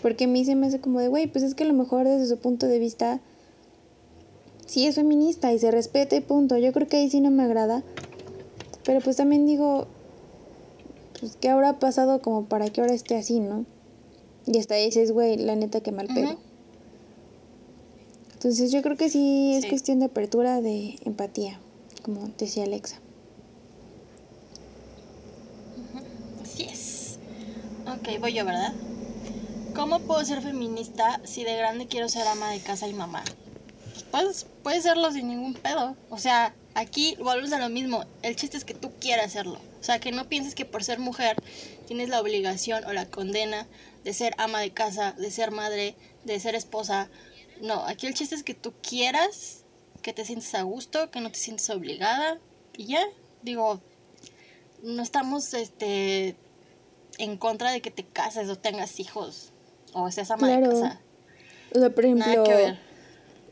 Porque 0.00 0.24
a 0.24 0.28
mí 0.28 0.44
se 0.44 0.54
me 0.54 0.66
hace 0.66 0.80
como 0.80 1.00
de, 1.00 1.08
güey, 1.08 1.26
pues 1.26 1.42
es 1.42 1.54
que 1.54 1.64
a 1.64 1.66
lo 1.66 1.72
mejor 1.74 2.06
desde 2.06 2.26
su 2.26 2.38
punto 2.38 2.66
de 2.66 2.78
vista 2.78 3.20
sí 4.66 4.86
es 4.86 4.94
feminista 4.94 5.52
y 5.52 5.58
se 5.58 5.70
respeta 5.70 6.14
y 6.14 6.20
punto. 6.20 6.56
Yo 6.58 6.72
creo 6.72 6.88
que 6.88 6.98
ahí 6.98 7.10
sí 7.10 7.20
no 7.20 7.30
me 7.30 7.42
agrada. 7.42 7.82
Pero 8.84 9.00
pues 9.00 9.16
también 9.16 9.46
digo, 9.46 9.86
pues 11.18 11.36
qué 11.40 11.48
habrá 11.48 11.78
pasado 11.78 12.20
como 12.20 12.46
para 12.46 12.68
que 12.70 12.80
ahora 12.80 12.94
esté 12.94 13.16
así, 13.16 13.40
¿no? 13.40 13.64
Y 14.46 14.58
hasta 14.58 14.74
dices, 14.74 15.12
güey, 15.12 15.36
la 15.36 15.56
neta 15.56 15.80
que 15.80 15.92
mal 15.92 16.08
pedo. 16.08 16.38
Entonces 18.34 18.70
yo 18.70 18.82
creo 18.82 18.96
que 18.96 19.08
sí 19.08 19.54
es 19.54 19.62
Sí. 19.62 19.68
cuestión 19.70 20.00
de 20.00 20.06
apertura, 20.06 20.60
de 20.60 20.98
empatía, 21.04 21.60
como 22.02 22.28
decía 22.36 22.64
Alexa. 22.64 23.00
Así 26.42 26.64
es. 26.64 27.18
Ok, 27.86 28.20
voy 28.20 28.34
yo, 28.34 28.44
¿verdad? 28.44 28.74
¿Cómo 29.74 30.00
puedo 30.00 30.24
ser 30.24 30.42
feminista 30.42 31.20
si 31.24 31.42
de 31.42 31.56
grande 31.56 31.86
quiero 31.86 32.08
ser 32.08 32.26
ama 32.26 32.50
de 32.50 32.60
casa 32.60 32.86
y 32.86 32.92
mamá? 32.92 33.24
Pues 34.10 34.46
puedes 34.62 34.82
serlo 34.82 35.10
sin 35.10 35.28
ningún 35.28 35.54
pedo. 35.54 35.96
O 36.10 36.18
sea, 36.18 36.54
aquí 36.74 37.16
volvemos 37.18 37.52
a 37.52 37.58
lo 37.58 37.68
mismo. 37.68 38.04
El 38.22 38.36
chiste 38.36 38.56
es 38.56 38.64
que 38.64 38.74
tú 38.74 38.92
quieras 39.00 39.26
hacerlo. 39.26 39.60
O 39.80 39.84
sea, 39.84 39.98
que 39.98 40.12
no 40.12 40.28
pienses 40.28 40.54
que 40.54 40.64
por 40.64 40.84
ser 40.84 40.98
mujer 40.98 41.36
tienes 41.86 42.08
la 42.08 42.20
obligación 42.20 42.84
o 42.84 42.92
la 42.92 43.06
condena 43.06 43.66
de 44.04 44.12
ser 44.12 44.34
ama 44.38 44.60
de 44.60 44.72
casa, 44.72 45.12
de 45.12 45.30
ser 45.30 45.50
madre, 45.50 45.94
de 46.24 46.38
ser 46.40 46.54
esposa. 46.54 47.08
No, 47.60 47.84
aquí 47.86 48.06
el 48.06 48.14
chiste 48.14 48.34
es 48.34 48.42
que 48.42 48.54
tú 48.54 48.72
quieras, 48.82 49.64
que 50.02 50.12
te 50.12 50.24
sientes 50.24 50.54
a 50.54 50.62
gusto, 50.62 51.10
que 51.10 51.20
no 51.20 51.30
te 51.30 51.38
sientes 51.38 51.68
obligada. 51.70 52.38
Y 52.76 52.86
ya, 52.86 53.04
digo, 53.42 53.80
no 54.82 55.02
estamos 55.02 55.54
este 55.54 56.36
en 57.18 57.36
contra 57.36 57.70
de 57.70 57.80
que 57.80 57.90
te 57.90 58.04
cases 58.04 58.48
o 58.48 58.56
tengas 58.56 58.98
hijos 58.98 59.52
o 59.92 60.10
seas 60.10 60.30
ama 60.30 60.48
de 60.48 60.68
casa. 60.68 61.00
O 61.74 61.78
sea, 61.78 61.90
por 61.90 62.04
ejemplo, 62.04 62.26
Nada 62.26 62.44
que 62.44 62.54
ver. 62.54 62.78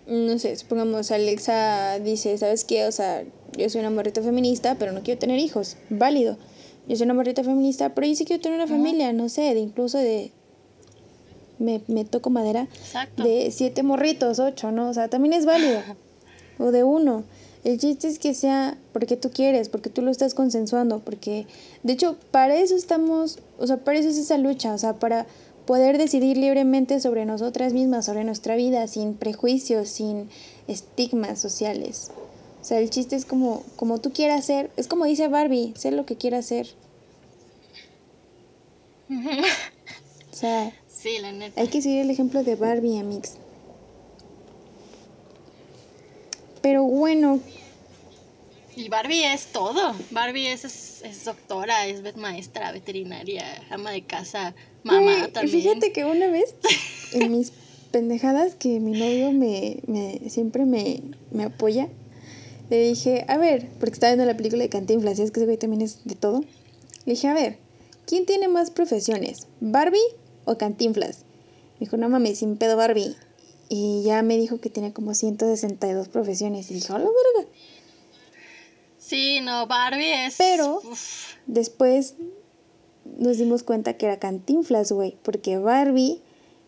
No 0.07 0.39
sé, 0.39 0.57
supongamos 0.57 1.11
Alexa 1.11 1.99
dice, 2.01 2.37
¿sabes 2.39 2.65
qué? 2.65 2.87
O 2.87 2.93
sea, 2.93 3.25
yo 3.57 3.69
soy 3.69 3.81
una 3.81 3.91
morrita 3.91 4.23
feminista, 4.23 4.77
pero 4.79 4.93
no 4.93 5.03
quiero 5.03 5.19
tener 5.19 5.39
hijos. 5.39 5.77
Válido. 5.91 6.37
Yo 6.89 6.97
soy 6.97 7.05
una 7.05 7.15
morrita 7.15 7.45
feminista, 7.45 7.95
pero 7.95 8.07
yo 8.07 8.15
sí 8.15 8.25
quiero 8.25 8.43
tener 8.43 8.59
una 8.59 8.67
familia, 8.67 9.13
no 9.13 9.29
sé, 9.29 9.55
de 9.55 9.61
incluso 9.61 9.99
de... 9.99 10.33
Me, 11.59 11.81
me 11.87 12.05
toco 12.05 12.31
madera. 12.31 12.63
Exacto. 12.63 13.23
de 13.23 13.51
siete 13.53 13.85
morritos, 13.85 14.41
ocho, 14.41 14.73
¿no? 14.73 14.89
O 14.89 14.95
sea, 14.95 15.09
también 15.09 15.33
es 15.33 15.47
válido. 15.47 15.81
O 16.59 16.71
de 16.71 16.85
uno. 16.85 17.25
El 17.65 17.79
chiste 17.79 18.09
es 18.09 18.19
que 18.19 18.35
sea 18.35 18.77
porque 18.93 19.17
tú 19.17 19.31
quieres, 19.31 19.69
porque 19.69 19.89
tú 19.89 20.03
lo 20.03 20.11
estás 20.11 20.35
consensuando, 20.35 20.99
porque 20.99 21.47
de 21.83 21.93
hecho 21.93 22.17
para 22.31 22.57
eso 22.57 22.77
estamos, 22.77 23.39
o 23.59 23.67
sea, 23.67 23.79
para 23.79 23.99
eso 23.99 24.09
es 24.09 24.19
esa 24.19 24.37
lucha, 24.37 24.75
o 24.75 24.79
sea, 24.79 24.95
para 24.95 25.27
poder 25.67 25.99
decidir 25.99 26.37
libremente 26.37 27.01
sobre 27.01 27.25
nosotras 27.25 27.73
mismas, 27.73 28.07
sobre 28.07 28.25
nuestra 28.25 28.57
vida, 28.57 28.87
sin 28.89 29.15
prejuicios, 29.15 29.89
sin 29.89 30.29
estigmas 30.69 31.41
sociales. 31.41 32.11
O 32.61 32.65
sea, 32.65 32.79
el 32.79 32.91
chiste 32.91 33.17
es 33.17 33.25
como, 33.25 33.63
como 33.77 33.99
tú 33.99 34.13
quieras 34.13 34.45
ser, 34.45 34.71
es 34.77 34.87
como 34.87 35.05
dice 35.05 35.29
Barbie, 35.29 35.75
sé 35.77 35.91
lo 35.91 36.07
que 36.07 36.17
quieras 36.17 36.47
ser. 36.47 36.69
O 40.33 40.37
sea, 40.37 40.73
Sí, 40.89 41.19
la 41.21 41.33
neta. 41.33 41.61
hay 41.61 41.67
que 41.69 41.83
seguir 41.83 42.03
el 42.03 42.11
ejemplo 42.11 42.45
de 42.45 42.55
Barbie, 42.55 42.99
Amix. 42.99 43.33
Pero 46.61 46.85
bueno, 46.85 47.41
Y 48.77 48.89
Barbie 48.89 49.25
es 49.25 49.47
todo. 49.47 49.95
Barbie 50.13 50.47
es, 50.47 50.65
es, 50.65 51.03
es 51.03 51.25
doctora, 51.25 51.87
es 51.87 52.17
maestra, 52.17 52.71
veterinaria, 52.71 53.45
ama 53.71 53.91
de 53.91 54.03
casa, 54.03 54.55
mamá 54.85 55.01
güey, 55.19 55.33
también. 55.33 55.63
fíjate 55.63 55.93
que 55.93 56.05
una 56.05 56.29
vez 56.29 56.55
en 57.13 57.31
mis 57.33 57.53
pendejadas 57.91 58.55
que 58.55 58.81
mi 58.81 58.93
novio 58.93 59.33
me, 59.33 59.79
me 59.87 60.31
siempre 60.31 60.65
me, 60.65 61.03
me 61.31 61.45
apoya, 61.45 61.89
le 62.71 62.83
dije, 62.89 63.25
a 63.29 63.37
ver, 63.37 63.69
porque 63.79 63.95
estaba 63.95 64.13
viendo 64.15 64.25
la 64.31 64.37
película 64.37 64.63
de 64.63 64.69
Cantinflas, 64.71 65.19
y 65.19 65.23
es 65.23 65.31
que 65.31 65.41
ese 65.41 65.45
güey 65.47 65.59
también 65.59 65.83
es 65.83 66.05
de 66.05 66.15
todo. 66.15 66.41
Le 67.05 67.13
dije, 67.13 67.29
a 67.29 67.35
ver, 67.35 67.59
¿quién 68.07 68.25
tiene 68.25 68.49
más 68.49 68.71
profesiones? 68.71 69.47
¿Barbie 69.61 69.99
o 70.47 70.57
Cantinflas? 70.57 71.25
Me 71.79 71.87
dijo, 71.87 71.97
no 71.99 72.09
mames, 72.09 72.39
sin 72.39 72.57
pedo 72.57 72.77
Barbie. 72.77 73.15
Y 73.69 74.03
ya 74.05 74.23
me 74.23 74.39
dijo 74.39 74.59
que 74.61 74.71
tenía 74.71 74.93
como 74.95 75.15
162 75.15 76.09
profesiones. 76.09 76.71
Y 76.71 76.75
dije, 76.75 76.93
hola, 76.93 77.05
verga. 77.05 77.51
Sí, 78.99 79.41
no, 79.43 79.67
Barbie 79.67 80.27
es. 80.27 80.37
Pero- 80.39 80.81
uf, 80.85 81.35
Después 81.47 82.15
nos 83.05 83.39
dimos 83.39 83.63
cuenta 83.63 83.95
que 83.95 84.07
era 84.07 84.19
Cantinflas, 84.19 84.93
güey, 84.93 85.17
porque 85.23 85.59
Barbie 85.59 86.21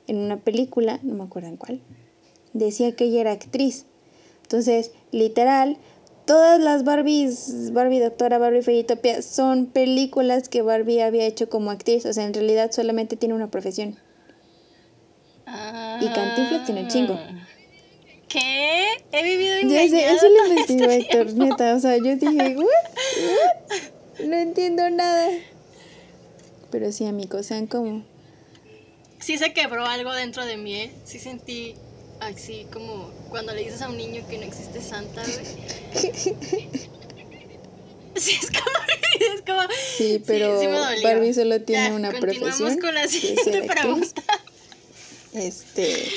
en 0.06 0.18
una 0.18 0.38
película, 0.38 1.00
no 1.02 1.14
me 1.14 1.24
acuerdo 1.24 1.48
en 1.48 1.56
cuál, 1.56 1.80
decía 2.52 2.94
que 2.94 3.04
ella 3.04 3.22
era 3.22 3.32
actriz. 3.32 3.86
Entonces, 4.42 4.92
literal, 5.10 5.78
todas 6.26 6.60
las 6.60 6.84
Barbies, 6.84 7.72
Barbie 7.72 8.00
Doctora, 8.00 8.38
Barbie 8.38 8.62
Fairytopia, 8.62 9.22
son 9.22 9.66
películas 9.66 10.48
que 10.48 10.62
Barbie 10.62 11.00
había 11.00 11.26
hecho 11.26 11.48
como 11.48 11.70
actriz. 11.70 12.04
O 12.06 12.12
sea, 12.12 12.24
en 12.24 12.34
realidad 12.34 12.70
solamente 12.72 13.16
tiene 13.16 13.34
una 13.34 13.50
profesión. 13.50 13.96
Y 16.00 16.08
Cantinflas 16.08 16.64
tiene 16.66 16.82
un 16.82 16.88
chingo. 16.88 17.14
Ah. 17.14 17.48
¿Qué? 18.28 18.86
He 19.12 19.22
vivido 19.22 19.60
Ya 19.62 19.68
sé, 19.68 19.84
engañada 19.84 20.12
eso 20.12 20.28
lo 20.28 20.34
todo 20.42 20.48
investigó 20.50 20.90
Héctor, 20.90 21.26
tiempo. 21.26 21.44
neta. 21.44 21.74
O 21.74 21.78
sea, 21.78 21.96
yo 21.98 22.16
dije, 22.16 22.56
¿what? 22.56 22.66
¿What? 22.66 23.78
No 24.26 24.36
entiendo 24.36 24.88
nada. 24.90 25.28
Pero 26.74 26.90
sí, 26.90 27.06
amigos, 27.06 27.46
sean 27.46 27.68
como. 27.68 28.02
Sí 29.20 29.38
se 29.38 29.52
quebró 29.52 29.86
algo 29.86 30.12
dentro 30.12 30.44
de 30.44 30.56
mí, 30.56 30.74
¿eh? 30.74 30.90
Sí 31.04 31.20
sentí 31.20 31.76
así 32.18 32.66
como 32.72 33.12
cuando 33.30 33.54
le 33.54 33.62
dices 33.62 33.80
a 33.82 33.88
un 33.88 33.96
niño 33.96 34.26
que 34.28 34.38
no 34.38 34.42
existe 34.44 34.80
Santa, 34.82 35.22
güey. 35.22 36.10
Sí, 38.16 38.32
es 38.42 38.50
como... 38.50 39.34
Es 39.34 39.42
como 39.42 39.60
Sí, 39.98 40.20
pero 40.26 40.60
sí. 40.60 40.66
Barbie 41.04 41.32
solo 41.32 41.60
tiene 41.60 41.88
Ya, 41.90 41.94
una 41.94 42.10
profesión. 42.10 42.80
con 42.80 42.92
la 42.92 43.06
siguiente 43.06 43.62
pregunta. 43.62 44.22
Este. 45.32 46.08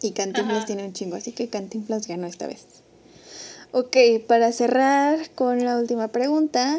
Y 0.00 0.12
Cantinflas 0.12 0.56
Ajá. 0.58 0.66
tiene 0.66 0.84
un 0.84 0.94
chingo, 0.94 1.16
así 1.16 1.32
que 1.32 1.48
Cantinflas 1.50 2.06
ganó 2.08 2.26
esta 2.26 2.46
vez. 2.46 2.64
Ok, 3.72 3.96
para 4.26 4.50
cerrar 4.52 5.30
con 5.34 5.62
la 5.62 5.76
última 5.78 6.08
pregunta. 6.08 6.78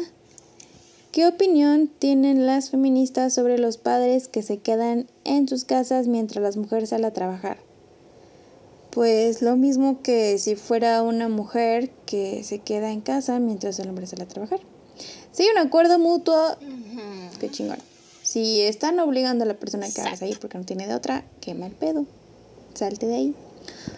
¿Qué 1.16 1.26
opinión 1.26 1.88
tienen 1.88 2.44
las 2.44 2.68
feministas 2.68 3.32
sobre 3.32 3.58
los 3.58 3.78
padres 3.78 4.28
que 4.28 4.42
se 4.42 4.58
quedan 4.58 5.06
en 5.24 5.48
sus 5.48 5.64
casas 5.64 6.08
mientras 6.08 6.42
las 6.42 6.58
mujeres 6.58 6.90
salen 6.90 7.06
a 7.06 7.14
trabajar? 7.14 7.56
Pues 8.90 9.40
lo 9.40 9.56
mismo 9.56 10.02
que 10.02 10.36
si 10.36 10.56
fuera 10.56 11.00
una 11.00 11.30
mujer 11.30 11.88
que 12.04 12.44
se 12.44 12.58
queda 12.58 12.92
en 12.92 13.00
casa 13.00 13.38
mientras 13.38 13.78
el 13.78 13.88
hombre 13.88 14.06
sale 14.06 14.24
a 14.24 14.28
trabajar. 14.28 14.60
Si 15.32 15.44
hay 15.44 15.48
un 15.48 15.56
acuerdo 15.56 15.98
mutuo. 15.98 16.58
Qué 17.40 17.50
chingón. 17.50 17.78
Si 18.22 18.60
están 18.60 19.00
obligando 19.00 19.44
a 19.44 19.48
la 19.48 19.54
persona 19.54 19.86
a 19.86 19.90
quedarse 19.90 20.26
ahí 20.26 20.36
porque 20.38 20.58
no 20.58 20.66
tiene 20.66 20.86
de 20.86 20.94
otra, 20.94 21.24
qué 21.40 21.54
mal 21.54 21.72
pedo. 21.72 22.04
Salte 22.74 23.06
de 23.06 23.14
ahí. 23.14 23.34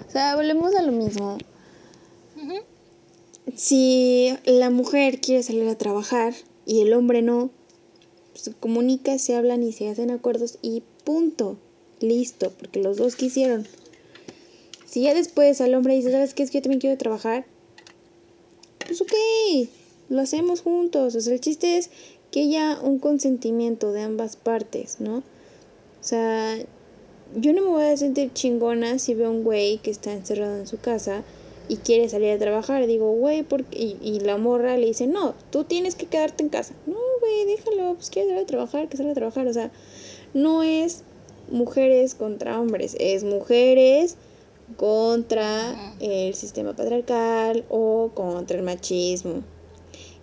O 0.07 0.13
sea, 0.13 0.37
volvemos 0.37 0.73
a 0.77 0.83
lo 0.83 0.93
mismo. 0.93 1.37
Si 3.57 4.39
la 4.45 4.71
mujer 4.71 5.21
quiere 5.21 5.43
salir 5.43 5.67
a 5.67 5.75
trabajar 5.75 6.33
y 6.69 6.83
el 6.83 6.93
hombre 6.93 7.23
no, 7.23 7.49
se 8.35 8.53
comunica, 8.53 9.19
se 9.19 9.35
hablan 9.35 9.63
y 9.63 9.73
se 9.73 9.89
hacen 9.89 10.11
acuerdos 10.11 10.59
y 10.61 10.83
punto. 11.03 11.57
Listo, 12.01 12.53
porque 12.61 12.81
los 12.81 12.99
dos 12.99 13.17
quisieron. 13.17 13.67
Si 14.85 15.01
ya 15.01 15.15
después 15.15 15.63
al 15.63 15.75
hombre 15.75 15.95
dice, 15.95 16.13
¿sabes 16.13 16.35
qué? 16.35 16.43
Es 16.43 16.51
que 16.51 16.59
yo 16.59 16.63
también 16.63 16.81
quiero 16.81 16.99
trabajar. 16.99 17.47
Pues 18.87 19.01
ok, 19.01 19.13
lo 20.11 20.21
hacemos 20.21 20.61
juntos. 20.61 21.15
O 21.15 21.21
sea, 21.23 21.33
el 21.33 21.41
chiste 21.41 21.79
es 21.79 21.89
que 22.31 22.43
haya 22.43 22.79
un 22.83 22.99
consentimiento 22.99 23.93
de 23.93 24.03
ambas 24.03 24.37
partes, 24.37 25.01
¿no? 25.01 25.17
O 25.17 26.03
sea, 26.03 26.59
yo 27.35 27.55
no 27.55 27.63
me 27.63 27.69
voy 27.69 27.85
a 27.85 27.97
sentir 27.97 28.31
chingona 28.35 28.99
si 28.99 29.15
veo 29.15 29.31
un 29.31 29.43
güey 29.43 29.79
que 29.79 29.91
está 29.91 30.13
encerrado 30.13 30.59
en 30.59 30.67
su 30.67 30.79
casa 30.79 31.25
y 31.69 31.77
quiere 31.77 32.09
salir 32.09 32.33
a 32.33 32.39
trabajar. 32.39 32.87
Digo, 32.87 33.13
güey, 33.13 33.43
¿por 33.43 33.65
qué? 33.65 33.79
Y, 33.79 33.99
y 34.03 34.21
la 34.21 34.37
morra 34.37 34.77
le 34.77 34.87
dice, 34.87 35.07
no, 35.07 35.35
tú 35.51 35.65
tienes 35.65 35.95
que 35.95 36.07
quedarte 36.07 36.43
en 36.43 36.49
casa. 36.49 36.75
No, 36.87 36.97
güey, 37.21 37.45
déjalo, 37.45 37.95
pues 37.95 38.11
quiere 38.11 38.29
salir 38.29 38.43
a 38.43 38.47
trabajar, 38.47 38.89
que 38.89 38.97
salga 38.97 39.13
a 39.13 39.15
trabajar. 39.15 39.47
O 39.47 39.53
sea, 39.53 39.71
no 40.35 40.63
es 40.63 41.03
mujeres 41.51 42.15
contra 42.15 42.61
hombres, 42.61 42.97
es 42.99 43.25
mujeres 43.25 44.17
contra 44.77 45.95
el 46.01 46.35
sistema 46.35 46.75
patriarcal 46.75 47.65
o 47.69 48.11
contra 48.15 48.57
el 48.59 48.63
machismo. 48.63 49.43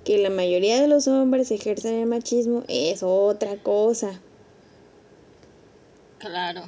Que 0.04 0.20
la 0.20 0.30
mayoría 0.30 0.80
de 0.80 0.88
los 0.88 1.08
hombres 1.08 1.50
ejercen 1.50 1.96
el 1.96 2.06
machismo 2.06 2.64
es 2.68 3.02
otra 3.02 3.58
cosa. 3.58 4.22
Claro. 6.20 6.62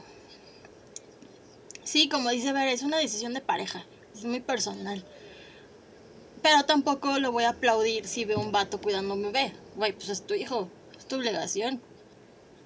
Sí, 1.84 2.10
como 2.10 2.30
dice 2.32 2.52
Ver, 2.52 2.68
es 2.68 2.82
una 2.84 2.98
decisión 2.98 3.34
de 3.34 3.42
pareja, 3.42 3.86
es 4.20 4.26
muy 4.26 4.40
personal. 4.42 5.04
Pero 6.42 6.64
tampoco 6.66 7.20
lo 7.20 7.32
voy 7.32 7.44
a 7.46 7.50
aplaudir 7.50 8.08
si 8.08 8.26
veo 8.26 8.40
un 8.40 8.52
vato 8.52 8.80
cuidando 8.80 9.14
a 9.14 9.18
un 9.18 9.24
bebé. 9.24 9.54
Güey, 9.76 9.94
pues 9.94 10.10
es 10.10 10.26
tu 10.26 10.34
hijo, 10.34 10.70
es 10.98 11.06
tu 11.08 11.16
obligación. 11.16 11.82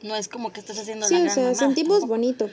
No 0.04 0.16
es 0.16 0.28
como 0.28 0.52
que 0.52 0.60
estás 0.60 0.78
haciendo 0.80 1.08
sí, 1.08 1.14
la 1.16 1.20
o 1.20 1.24
gran 1.24 1.34
sea, 1.36 1.44
mamá, 1.44 1.56
sentimos 1.56 2.00
tampoco. 2.00 2.08
bonito. 2.14 2.50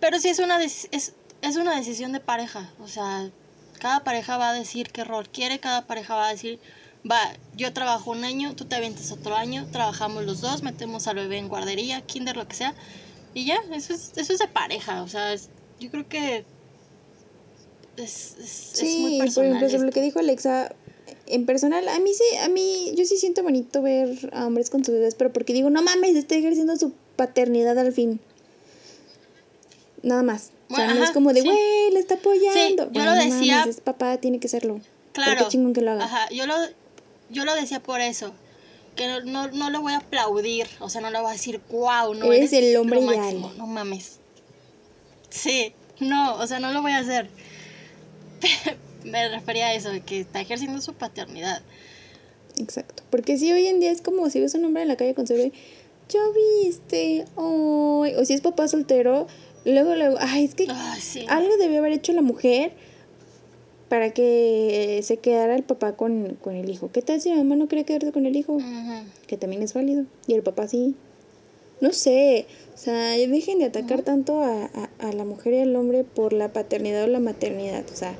Pero 0.00 0.18
sí 0.18 0.28
es 0.28 0.38
una, 0.38 0.62
es, 0.62 0.88
es 0.90 1.56
una 1.56 1.76
decisión 1.76 2.12
de 2.12 2.20
pareja. 2.20 2.72
O 2.80 2.88
sea, 2.88 3.30
cada 3.78 4.04
pareja 4.04 4.36
va 4.36 4.50
a 4.50 4.54
decir 4.54 4.90
qué 4.90 5.04
rol 5.04 5.28
quiere, 5.28 5.58
cada 5.60 5.86
pareja 5.86 6.14
va 6.14 6.28
a 6.28 6.32
decir, 6.32 6.60
va, 7.08 7.18
yo 7.54 7.72
trabajo 7.72 8.10
un 8.10 8.24
año, 8.24 8.54
tú 8.54 8.64
te 8.64 8.76
avientas 8.76 9.10
otro 9.12 9.36
año, 9.36 9.66
trabajamos 9.70 10.24
los 10.24 10.40
dos, 10.40 10.62
metemos 10.62 11.06
al 11.08 11.16
bebé 11.16 11.38
en 11.38 11.48
guardería, 11.48 12.00
kinder, 12.02 12.36
lo 12.36 12.46
que 12.48 12.56
sea. 12.56 12.74
Y 13.34 13.44
ya, 13.44 13.56
eso 13.72 13.92
es, 13.92 14.12
eso 14.16 14.32
es 14.32 14.38
de 14.38 14.48
pareja. 14.48 15.02
O 15.02 15.08
sea, 15.08 15.32
es- 15.32 15.50
yo 15.78 15.90
creo 15.90 16.06
que 16.08 16.44
es, 17.96 18.36
es, 18.40 18.72
es 18.74 18.82
muy 18.82 19.10
Sí, 19.12 19.16
por 19.18 19.24
personal. 19.26 19.62
ejemplo, 19.64 19.86
lo 19.86 19.92
que 19.92 20.00
dijo 20.00 20.18
Alexa, 20.18 20.74
en 21.26 21.46
personal, 21.46 21.88
a 21.88 21.98
mí 22.00 22.10
sí, 22.14 22.36
a 22.38 22.48
mí, 22.48 22.92
yo 22.96 23.04
sí 23.04 23.16
siento 23.16 23.42
bonito 23.42 23.82
ver 23.82 24.30
a 24.32 24.46
hombres 24.46 24.70
con 24.70 24.84
sus 24.84 24.94
bebés, 24.94 25.14
pero 25.14 25.32
porque 25.32 25.52
digo, 25.52 25.70
no 25.70 25.82
mames, 25.82 26.16
está 26.16 26.34
ejerciendo 26.34 26.76
su 26.76 26.92
paternidad 27.16 27.78
al 27.78 27.92
fin. 27.92 28.20
Nada 30.02 30.22
más. 30.22 30.50
O 30.70 30.74
sea, 30.76 30.86
Bueno, 30.86 31.00
no 31.00 31.04
es 31.04 31.10
como 31.10 31.32
de, 31.32 31.42
sí. 31.42 31.48
güey, 31.48 31.90
le 31.92 32.00
está 32.00 32.14
apoyando. 32.14 32.84
yo 32.86 32.90
Güey, 32.90 33.04
lo 33.04 33.14
decía- 33.14 33.58
mames, 33.58 33.76
es 33.76 33.80
papá, 33.80 34.16
tiene 34.18 34.40
que 34.40 34.48
serlo. 34.48 34.80
Claro. 35.12 35.44
qué 35.44 35.48
chingón 35.50 35.74
que 35.74 35.82
lo 35.82 35.92
haga. 35.92 36.04
Ajá, 36.04 36.28
yo 36.30 36.46
lo, 36.46 36.54
yo 37.30 37.44
lo 37.44 37.54
decía 37.54 37.80
por 37.80 38.00
eso. 38.00 38.32
Que 38.96 39.06
no, 39.06 39.20
no, 39.20 39.48
no 39.48 39.70
lo 39.70 39.80
voy 39.82 39.92
a 39.92 39.98
aplaudir. 39.98 40.66
O 40.80 40.88
sea, 40.88 41.00
no 41.00 41.10
le 41.10 41.18
voy 41.20 41.28
a 41.28 41.32
decir, 41.32 41.60
wow, 41.70 42.14
no 42.14 42.26
Eres 42.32 42.52
eres, 42.52 42.70
el 42.70 42.76
hombre 42.78 43.00
lo 43.00 43.06
ideal". 43.06 43.20
máximo, 43.20 43.52
No 43.56 43.66
mames. 43.66 44.18
Sí, 45.30 45.72
no, 46.00 46.34
o 46.36 46.46
sea, 46.46 46.58
no 46.60 46.72
lo 46.72 46.82
voy 46.82 46.92
a 46.92 46.98
hacer. 46.98 47.28
Me 49.04 49.28
refería 49.28 49.68
a 49.68 49.74
eso, 49.74 49.90
que 50.06 50.20
está 50.20 50.40
ejerciendo 50.40 50.80
su 50.80 50.94
paternidad. 50.94 51.62
Exacto. 52.58 53.02
Porque 53.10 53.38
si 53.38 53.52
hoy 53.52 53.66
en 53.66 53.80
día 53.80 53.90
es 53.90 54.02
como 54.02 54.28
si 54.30 54.40
ves 54.40 54.54
a 54.54 54.58
un 54.58 54.66
hombre 54.66 54.82
en 54.82 54.88
la 54.88 54.96
calle 54.96 55.14
con 55.14 55.26
su 55.26 55.34
bebé, 55.34 55.52
yo 56.08 56.20
viste, 56.62 57.24
ay", 57.36 58.14
o 58.16 58.24
si 58.24 58.34
es 58.34 58.40
papá 58.40 58.68
soltero, 58.68 59.26
luego, 59.64 59.94
luego, 59.94 60.16
ay, 60.20 60.44
es 60.44 60.54
que 60.54 60.66
sí. 61.00 61.24
algo 61.28 61.56
debió 61.56 61.78
haber 61.78 61.92
hecho 61.92 62.12
la 62.12 62.22
mujer 62.22 62.72
para 63.88 64.10
que 64.10 65.00
se 65.02 65.18
quedara 65.18 65.54
el 65.54 65.64
papá 65.64 65.96
con, 65.96 66.36
con 66.40 66.54
el 66.56 66.70
hijo. 66.70 66.90
¿Qué 66.90 67.02
tal 67.02 67.20
si 67.20 67.28
la 67.28 67.36
mamá 67.36 67.56
no 67.56 67.68
quería 67.68 67.84
quedarse 67.84 68.12
con 68.12 68.24
el 68.24 68.36
hijo? 68.36 68.58
Que 69.26 69.36
también 69.36 69.62
es 69.62 69.74
válido. 69.74 70.06
Y 70.26 70.32
el 70.32 70.42
papá 70.42 70.66
sí. 70.66 70.94
No 71.82 71.92
sé. 71.92 72.46
O 72.74 72.78
sea, 72.78 73.10
dejen 73.10 73.58
de 73.58 73.66
atacar 73.66 74.00
tanto 74.00 74.40
a, 74.40 74.64
a, 74.64 74.88
a 74.98 75.12
la 75.12 75.26
mujer 75.26 75.52
y 75.52 75.58
al 75.58 75.76
hombre 75.76 76.04
por 76.04 76.32
la 76.32 76.54
paternidad 76.54 77.04
o 77.04 77.06
la 77.08 77.20
maternidad. 77.20 77.84
O 77.92 77.94
sea, 77.94 78.14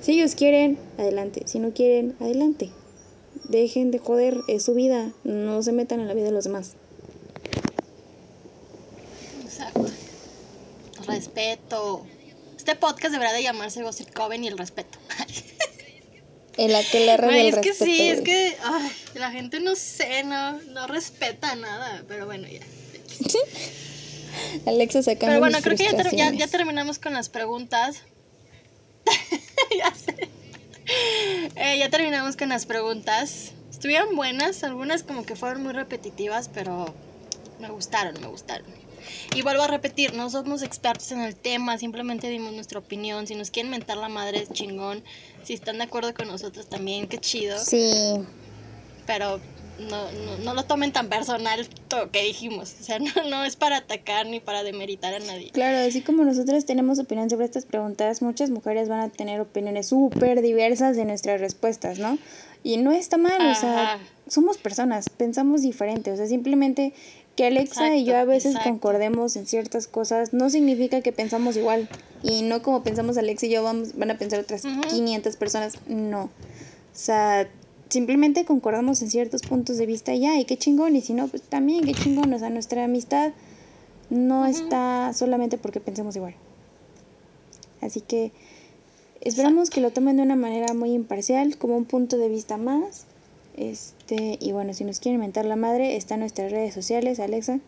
si 0.00 0.12
ellos 0.12 0.34
quieren, 0.34 0.78
adelante. 0.98 1.42
Si 1.46 1.58
no 1.58 1.72
quieren, 1.72 2.16
adelante. 2.20 2.70
Dejen 3.44 3.90
de 3.90 3.98
joder, 3.98 4.38
es 4.48 4.64
su 4.64 4.74
vida. 4.74 5.12
No 5.24 5.62
se 5.62 5.72
metan 5.72 6.00
en 6.00 6.08
la 6.08 6.14
vida 6.14 6.26
de 6.26 6.32
los 6.32 6.44
demás. 6.44 6.74
Exacto. 9.44 9.86
Respeto. 11.06 12.06
Este 12.56 12.74
podcast 12.76 13.12
debería 13.12 13.32
de 13.34 13.42
llamarse 13.42 13.82
Gossip 13.82 14.12
Coven 14.12 14.44
y 14.44 14.48
el 14.48 14.58
respeto. 14.58 14.98
En 16.56 16.72
la 16.72 16.82
que 16.82 17.06
le 17.06 17.16
Güey, 17.16 17.48
el 17.48 17.48
es 17.48 17.54
que 17.60 17.68
respeto. 17.70 17.84
sí, 17.84 18.08
es 18.08 18.20
que 18.20 18.56
ay, 18.64 18.90
la 19.14 19.30
gente 19.30 19.60
no 19.60 19.76
sé, 19.76 20.24
no, 20.24 20.52
no 20.60 20.86
respeta 20.88 21.54
nada, 21.54 22.04
pero 22.08 22.26
bueno, 22.26 22.48
ya. 22.48 22.60
Alexa 24.66 25.02
sacando 25.02 25.26
Pero 25.26 25.38
bueno, 25.40 25.58
creo 25.62 25.76
que 25.76 25.84
ya, 25.84 25.96
ter- 25.96 26.36
ya, 26.36 26.46
terminamos 26.48 26.98
con 26.98 27.14
las 27.14 27.28
preguntas. 27.28 28.02
ya 29.78 29.94
sé. 29.94 30.28
Eh, 31.60 31.76
ya 31.76 31.90
terminamos 31.90 32.36
con 32.36 32.50
las 32.50 32.66
preguntas. 32.66 33.52
Estuvieron 33.68 34.14
buenas, 34.14 34.62
algunas 34.62 35.02
como 35.02 35.26
que 35.26 35.34
fueron 35.34 35.64
muy 35.64 35.72
repetitivas, 35.72 36.48
pero 36.48 36.94
me 37.58 37.68
gustaron, 37.68 38.14
me 38.20 38.28
gustaron. 38.28 38.66
Y 39.34 39.42
vuelvo 39.42 39.62
a 39.62 39.66
repetir, 39.66 40.14
no 40.14 40.30
somos 40.30 40.62
expertos 40.62 41.10
en 41.10 41.20
el 41.20 41.34
tema, 41.34 41.76
simplemente 41.76 42.28
dimos 42.28 42.52
nuestra 42.52 42.78
opinión. 42.78 43.26
Si 43.26 43.34
nos 43.34 43.50
quieren 43.50 43.72
mentar 43.72 43.96
la 43.96 44.08
madre, 44.08 44.38
es 44.38 44.52
chingón. 44.52 45.02
Si 45.42 45.52
están 45.52 45.78
de 45.78 45.84
acuerdo 45.84 46.14
con 46.14 46.28
nosotros 46.28 46.68
también, 46.68 47.08
qué 47.08 47.18
chido. 47.18 47.58
Sí. 47.58 47.90
Pero 49.06 49.40
no, 49.78 50.10
no, 50.12 50.38
no 50.44 50.54
lo 50.54 50.64
tomen 50.64 50.92
tan 50.92 51.08
personal 51.08 51.66
todo 51.88 52.06
lo 52.06 52.10
que 52.10 52.22
dijimos. 52.22 52.74
O 52.80 52.84
sea, 52.84 52.98
no, 52.98 53.10
no 53.28 53.44
es 53.44 53.56
para 53.56 53.78
atacar 53.78 54.26
ni 54.26 54.40
para 54.40 54.62
demeritar 54.62 55.14
a 55.14 55.18
nadie. 55.18 55.50
Claro, 55.50 55.86
así 55.86 56.02
como 56.02 56.24
nosotros 56.24 56.64
tenemos 56.64 56.98
opinión 56.98 57.30
sobre 57.30 57.44
estas 57.44 57.64
preguntas, 57.64 58.22
muchas 58.22 58.50
mujeres 58.50 58.88
van 58.88 59.00
a 59.00 59.08
tener 59.08 59.40
opiniones 59.40 59.88
súper 59.88 60.42
diversas 60.42 60.96
de 60.96 61.04
nuestras 61.04 61.40
respuestas, 61.40 61.98
¿no? 61.98 62.18
Y 62.64 62.78
no 62.78 62.92
está 62.92 63.16
mal, 63.18 63.50
o 63.50 63.54
sea, 63.54 63.98
somos 64.26 64.58
personas, 64.58 65.08
pensamos 65.08 65.62
diferente, 65.62 66.10
o 66.10 66.16
sea, 66.16 66.26
simplemente 66.26 66.92
que 67.36 67.46
Alexa 67.46 67.94
y 67.94 68.04
yo 68.04 68.16
a 68.16 68.24
veces 68.24 68.56
exacto. 68.56 68.70
concordemos 68.70 69.36
en 69.36 69.46
ciertas 69.46 69.86
cosas 69.86 70.32
no 70.32 70.50
significa 70.50 71.02
que 71.02 71.12
pensamos 71.12 71.56
igual. 71.56 71.88
Y 72.24 72.42
no 72.42 72.62
como 72.62 72.82
pensamos 72.82 73.16
Alexa 73.16 73.46
y 73.46 73.50
yo 73.50 73.62
vamos, 73.62 73.96
van 73.96 74.10
a 74.10 74.18
pensar 74.18 74.40
otras 74.40 74.64
Ujú. 74.64 74.80
500 74.80 75.36
personas, 75.36 75.74
no. 75.86 76.22
O 76.22 76.30
sea, 77.00 77.48
simplemente 77.88 78.44
concordamos 78.44 79.02
en 79.02 79.10
ciertos 79.10 79.42
puntos 79.42 79.78
de 79.78 79.86
vista 79.86 80.14
y 80.14 80.20
ya, 80.20 80.38
y 80.38 80.44
qué 80.44 80.56
chingón, 80.56 80.96
y 80.96 81.00
si 81.00 81.14
no, 81.14 81.28
pues 81.28 81.42
también 81.42 81.84
qué 81.84 81.94
chingón, 81.94 82.32
o 82.32 82.38
sea, 82.38 82.50
nuestra 82.50 82.84
amistad 82.84 83.32
no 84.10 84.46
está 84.46 85.12
solamente 85.14 85.58
porque 85.58 85.80
pensemos 85.80 86.16
igual. 86.16 86.34
Así 87.80 88.00
que 88.00 88.32
esperamos 89.20 89.70
que 89.70 89.80
lo 89.80 89.90
tomen 89.90 90.16
de 90.16 90.22
una 90.22 90.36
manera 90.36 90.74
muy 90.74 90.92
imparcial, 90.92 91.56
como 91.58 91.76
un 91.76 91.84
punto 91.84 92.18
de 92.18 92.28
vista 92.28 92.56
más. 92.56 93.04
Este, 93.56 94.38
y 94.40 94.52
bueno, 94.52 94.72
si 94.72 94.84
nos 94.84 95.00
quieren 95.00 95.20
mentar 95.20 95.44
la 95.44 95.56
madre, 95.56 95.96
está 95.96 96.14
en 96.14 96.20
nuestras 96.20 96.52
redes 96.52 96.74
sociales, 96.74 97.20
Alexa. 97.20 97.60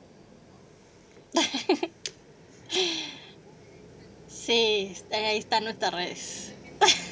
Sí, 4.50 4.92
ahí 5.12 5.38
están 5.38 5.64
nuestras 5.64 5.92
redes. 5.92 6.52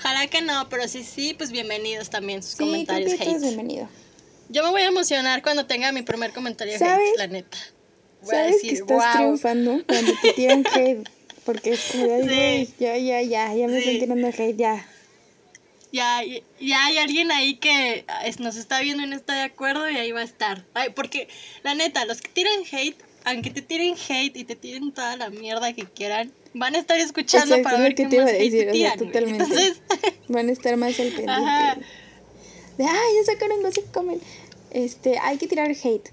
Ojalá 0.00 0.26
que 0.28 0.40
no, 0.40 0.66
pero 0.70 0.88
sí, 0.88 1.04
sí, 1.04 1.34
pues 1.34 1.52
bienvenidos 1.52 2.08
también 2.08 2.42
sus 2.42 2.52
Sí, 2.52 2.56
creo 2.56 2.66
comentarios 2.68 3.12
que 3.12 3.22
es 3.22 3.28
hate. 3.28 3.40
bienvenido. 3.42 3.86
Yo 4.48 4.62
me 4.64 4.70
voy 4.70 4.80
a 4.80 4.86
emocionar 4.86 5.42
cuando 5.42 5.66
tenga 5.66 5.92
mi 5.92 6.00
primer 6.00 6.32
comentario 6.32 6.78
¿Sabes? 6.78 7.10
hate, 7.10 7.18
la 7.18 7.26
neta. 7.26 7.58
Voy 8.22 8.34
a 8.34 8.38
¿Sabes 8.38 8.54
decir, 8.54 8.70
que 8.70 8.74
estás 8.76 8.96
wow. 8.96 9.12
triunfando 9.12 9.82
cuando 9.86 10.12
te 10.22 10.32
tiran 10.32 10.64
hate? 10.74 11.06
Porque 11.44 11.74
es 11.74 11.80
como, 11.92 12.04
ay, 12.14 12.64
Sí. 12.66 12.74
ya, 12.78 12.96
ya, 12.96 13.20
ya, 13.20 13.54
ya 13.54 13.66
me 13.68 13.74
Sí. 13.74 13.88
están 13.88 13.98
tirando 13.98 14.28
hate, 14.28 14.56
ya. 14.56 14.86
Ya, 15.92 16.22
ya- 16.24 16.40
ya 16.60 16.86
hay 16.86 16.96
alguien 16.96 17.30
ahí 17.30 17.56
que 17.58 18.06
es- 18.24 18.40
nos 18.40 18.56
está 18.56 18.80
viendo 18.80 19.02
y 19.02 19.06
no 19.06 19.16
está 19.16 19.34
de 19.34 19.42
acuerdo 19.42 19.90
y 19.90 19.98
ahí 19.98 20.12
va 20.12 20.20
a 20.20 20.24
estar. 20.24 20.64
Ay, 20.72 20.90
porque 20.96 21.28
la 21.62 21.74
neta, 21.74 22.06
los 22.06 22.22
que 22.22 22.30
tiran 22.30 22.54
hate, 22.72 22.96
aunque 23.24 23.50
te 23.50 23.62
tiren 23.62 23.94
hate 24.08 24.36
y 24.36 24.44
te 24.44 24.56
tiren 24.56 24.92
toda 24.92 25.16
la 25.16 25.30
mierda 25.30 25.72
que 25.72 25.84
quieran, 25.84 26.32
van 26.54 26.74
a 26.74 26.78
estar 26.78 26.98
escuchando 26.98 27.54
Exacto, 27.54 27.64
para 27.64 27.76
es 27.76 27.82
ver 27.82 27.94
qué 27.94 28.06
te 28.06 28.16
iba 28.16 28.24
más 28.24 28.32
a 28.32 28.36
hate 28.36 28.50
decir, 28.52 28.64
te 28.64 28.70
o 28.70 28.74
sea, 28.74 28.92
tiran. 28.94 28.98
güey. 28.98 29.06
totalmente. 29.12 29.44
Entonces, 29.44 29.82
Van 30.28 30.48
a 30.48 30.52
estar 30.52 30.76
más 30.76 30.98
al 31.00 31.06
pendiente. 31.08 31.30
Ajá. 31.32 31.76
De, 32.78 32.84
ay, 32.84 33.14
ya 33.18 33.32
sacaron 33.32 33.62
Gossip 33.62 33.90
Comment. 33.92 34.22
Este, 34.70 35.18
hay 35.18 35.38
que 35.38 35.46
tirar 35.48 35.70
hate. 35.70 36.10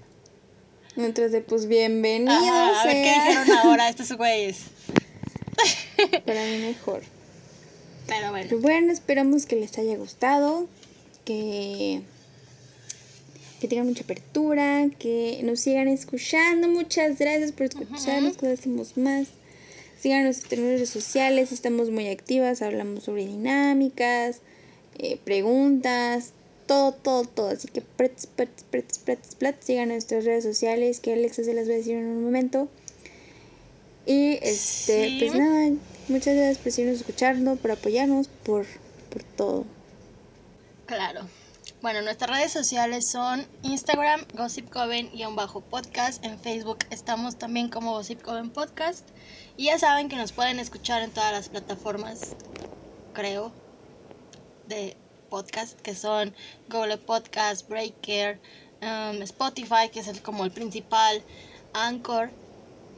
Mientras 0.96 1.30
de, 1.30 1.40
pues, 1.40 1.66
bienvenido 1.66 2.32
ajá, 2.32 2.82
a 2.82 2.86
ver 2.86 2.96
qué 2.96 3.04
sea. 3.04 3.28
dijeron 3.28 3.58
ahora 3.64 3.88
estos 3.88 4.12
güeyes. 4.12 4.62
Para 6.26 6.44
mí 6.44 6.58
mejor. 6.58 7.02
Pero 8.06 8.30
bueno. 8.30 8.46
Pero 8.48 8.60
bueno, 8.60 8.92
esperamos 8.92 9.46
que 9.46 9.56
les 9.56 9.78
haya 9.78 9.96
gustado, 9.96 10.66
que, 11.24 12.02
que 13.60 13.68
tengan 13.68 13.86
mucha 13.86 14.04
apertura, 14.04 14.88
que 14.98 15.40
nos 15.44 15.60
sigan 15.60 15.88
escuchando. 15.88 16.68
Muchas 16.68 17.18
gracias 17.18 17.52
por 17.52 17.66
escucharnos, 17.66 18.36
cada 18.36 18.48
vez 18.48 18.60
hacemos 18.60 18.96
más. 18.96 19.28
Síganos 20.00 20.42
en 20.50 20.60
redes 20.60 20.90
sociales, 20.90 21.50
estamos 21.50 21.90
muy 21.90 22.08
activas, 22.08 22.62
hablamos 22.62 23.04
sobre 23.04 23.26
dinámicas, 23.26 24.40
eh, 24.98 25.18
preguntas, 25.24 26.32
todo, 26.66 26.92
todo, 26.92 27.24
todo. 27.24 27.48
Así 27.48 27.66
que 27.68 27.80
prets, 27.80 28.26
prets, 28.26 28.62
prets, 28.62 28.98
prets, 28.98 29.34
prets, 29.34 29.64
sigan 29.66 29.88
nuestras 29.88 30.24
redes 30.24 30.44
sociales, 30.44 31.00
que 31.00 31.12
Alexa 31.14 31.42
se 31.42 31.54
las 31.54 31.68
va 31.68 31.72
a 31.72 31.76
decir 31.76 31.96
en 31.96 32.06
un 32.06 32.22
momento. 32.22 32.68
Y 34.06 34.38
este, 34.42 35.08
Sí. 35.08 35.16
pues 35.18 35.34
nada, 35.34 35.70
muchas 36.08 36.34
gracias 36.36 36.58
por 36.58 36.72
seguirnos 36.72 37.00
escuchando, 37.00 37.56
por 37.56 37.72
apoyarnos, 37.72 38.28
por, 38.28 38.66
por 39.10 39.22
todo. 39.22 39.64
Claro. 40.86 41.26
Bueno, 41.80 42.02
nuestras 42.02 42.28
redes 42.28 42.52
sociales 42.52 43.08
son 43.08 43.46
Instagram, 43.62 44.26
Gossip 44.34 44.68
bajo 45.36 45.60
podcast 45.60 46.24
En 46.24 46.36
Facebook 46.40 46.78
estamos 46.90 47.38
también 47.38 47.68
como 47.68 47.92
Gossip 47.92 48.20
Coven 48.20 48.50
Podcast. 48.50 49.08
Y 49.56 49.66
ya 49.66 49.78
saben 49.78 50.08
que 50.08 50.16
nos 50.16 50.32
pueden 50.32 50.58
escuchar 50.58 51.02
en 51.02 51.12
todas 51.12 51.30
las 51.30 51.48
plataformas, 51.48 52.34
creo, 53.12 53.52
de 54.66 54.96
podcast, 55.30 55.80
que 55.80 55.94
son 55.94 56.34
Google 56.68 56.98
Podcast, 56.98 57.68
Breaker, 57.68 58.40
um, 58.82 59.22
Spotify, 59.22 59.88
que 59.92 60.00
es 60.00 60.08
el, 60.08 60.20
como 60.20 60.44
el 60.44 60.50
principal, 60.50 61.22
Anchor. 61.74 62.32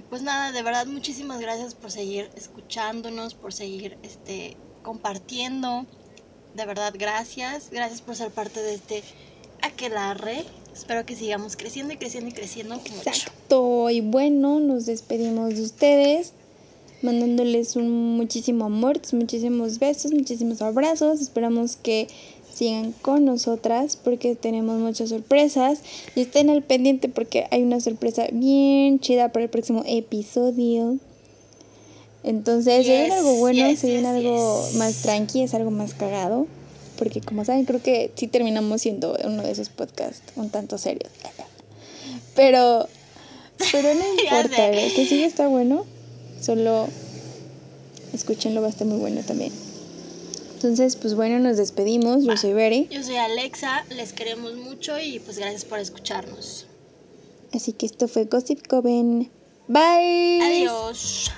Pues 0.09 0.23
nada, 0.23 0.53
de 0.53 0.63
verdad, 0.63 0.87
muchísimas 0.87 1.39
gracias 1.39 1.75
por 1.75 1.91
seguir 1.91 2.31
escuchándonos, 2.35 3.35
por 3.35 3.53
seguir 3.53 3.99
este, 4.03 4.57
compartiendo 4.83 5.87
de 6.55 6.67
verdad, 6.67 6.95
gracias. 6.99 7.71
Gracias 7.71 8.01
por 8.01 8.17
ser 8.17 8.31
parte 8.31 8.61
de 8.63 8.75
este 8.75 9.03
aquelarre. 9.63 10.45
Espero 10.75 11.05
que 11.05 11.17
sigamos 11.17 11.57
creciendo 11.57 11.93
y 11.93 11.97
creciendo 11.97 12.31
y 12.31 12.33
creciendo 12.33 12.77
mucho. 12.77 12.93
Exacto. 13.07 13.91
Y 13.91 14.01
bueno, 14.01 14.61
nos 14.61 14.87
despedimos 14.87 15.55
de 15.57 15.63
ustedes. 15.63 16.33
Mandándoles 17.03 17.77
un 17.77 18.17
muchísimo 18.19 18.67
amor, 18.67 19.01
muchísimos 19.13 19.79
besos, 19.79 20.13
muchísimos 20.13 20.61
abrazos. 20.61 21.21
Esperamos 21.21 21.77
que 21.77 22.09
sigan 22.53 22.93
con 22.93 23.25
nosotras 23.25 23.97
porque 23.97 24.35
tenemos 24.35 24.79
muchas 24.79 25.09
sorpresas. 25.09 25.81
Y 26.15 26.23
estén 26.23 26.51
al 26.51 26.63
pendiente 26.63 27.09
porque 27.09 27.47
hay 27.51 27.63
una 27.63 27.81
sorpresa 27.81 28.27
bien 28.33 29.01
chida 29.01 29.33
para 29.33 29.45
el 29.45 29.51
próximo 29.51 29.83
episodio. 29.87 30.99
Entonces, 32.23 32.85
si 32.85 32.93
viene 32.93 33.15
algo 33.15 33.35
bueno, 33.37 33.77
si 33.77 33.87
viene 33.89 34.09
algo 34.09 34.69
más 34.75 35.03
tranqui, 35.03 35.43
es 35.43 35.55
algo 35.55 35.71
más 35.71 35.95
cagado. 35.95 36.47
Porque 36.99 37.21
como 37.21 37.45
saben, 37.45 37.65
creo 37.65 37.83
que 37.83 38.13
sí 38.15 38.27
terminamos 38.27 38.83
siendo 38.83 39.17
uno 39.25 39.43
de 39.43 39.51
esos 39.51 39.71
podcasts 39.71 40.23
un 40.37 40.51
tanto 40.51 40.77
serios. 40.77 41.11
Pero, 42.35 42.87
pero 43.73 43.95
no 43.95 44.01
importa, 44.23 44.71
que 44.71 45.07
sí 45.09 45.23
está 45.25 45.49
bueno. 45.49 45.87
Solo 46.41 46.89
escúchenlo, 48.13 48.61
va 48.61 48.67
a 48.67 48.71
estar 48.71 48.87
muy 48.87 48.99
bueno 48.99 49.23
también. 49.23 49.53
Entonces, 50.55 50.97
pues 50.97 51.15
bueno, 51.15 51.39
nos 51.39 51.57
despedimos. 51.57 52.25
Yo 52.25 52.37
soy 52.37 52.53
Bere. 52.53 52.87
Yo 52.91 53.03
soy 53.03 53.17
Alexa, 53.17 53.87
les 53.97 54.13
queremos 54.13 54.57
mucho 54.57 55.01
y 55.01 55.19
pues 55.21 55.39
gracias 55.39 55.65
por 55.65 55.79
escucharnos. 55.79 56.67
Así 57.53 57.73
que 57.73 57.87
esto 57.87 58.09
fue 58.09 58.27
Gossip 58.27 58.67
Coven. 58.67 59.31
Bye. 59.69 60.43
Adiós. 60.43 61.31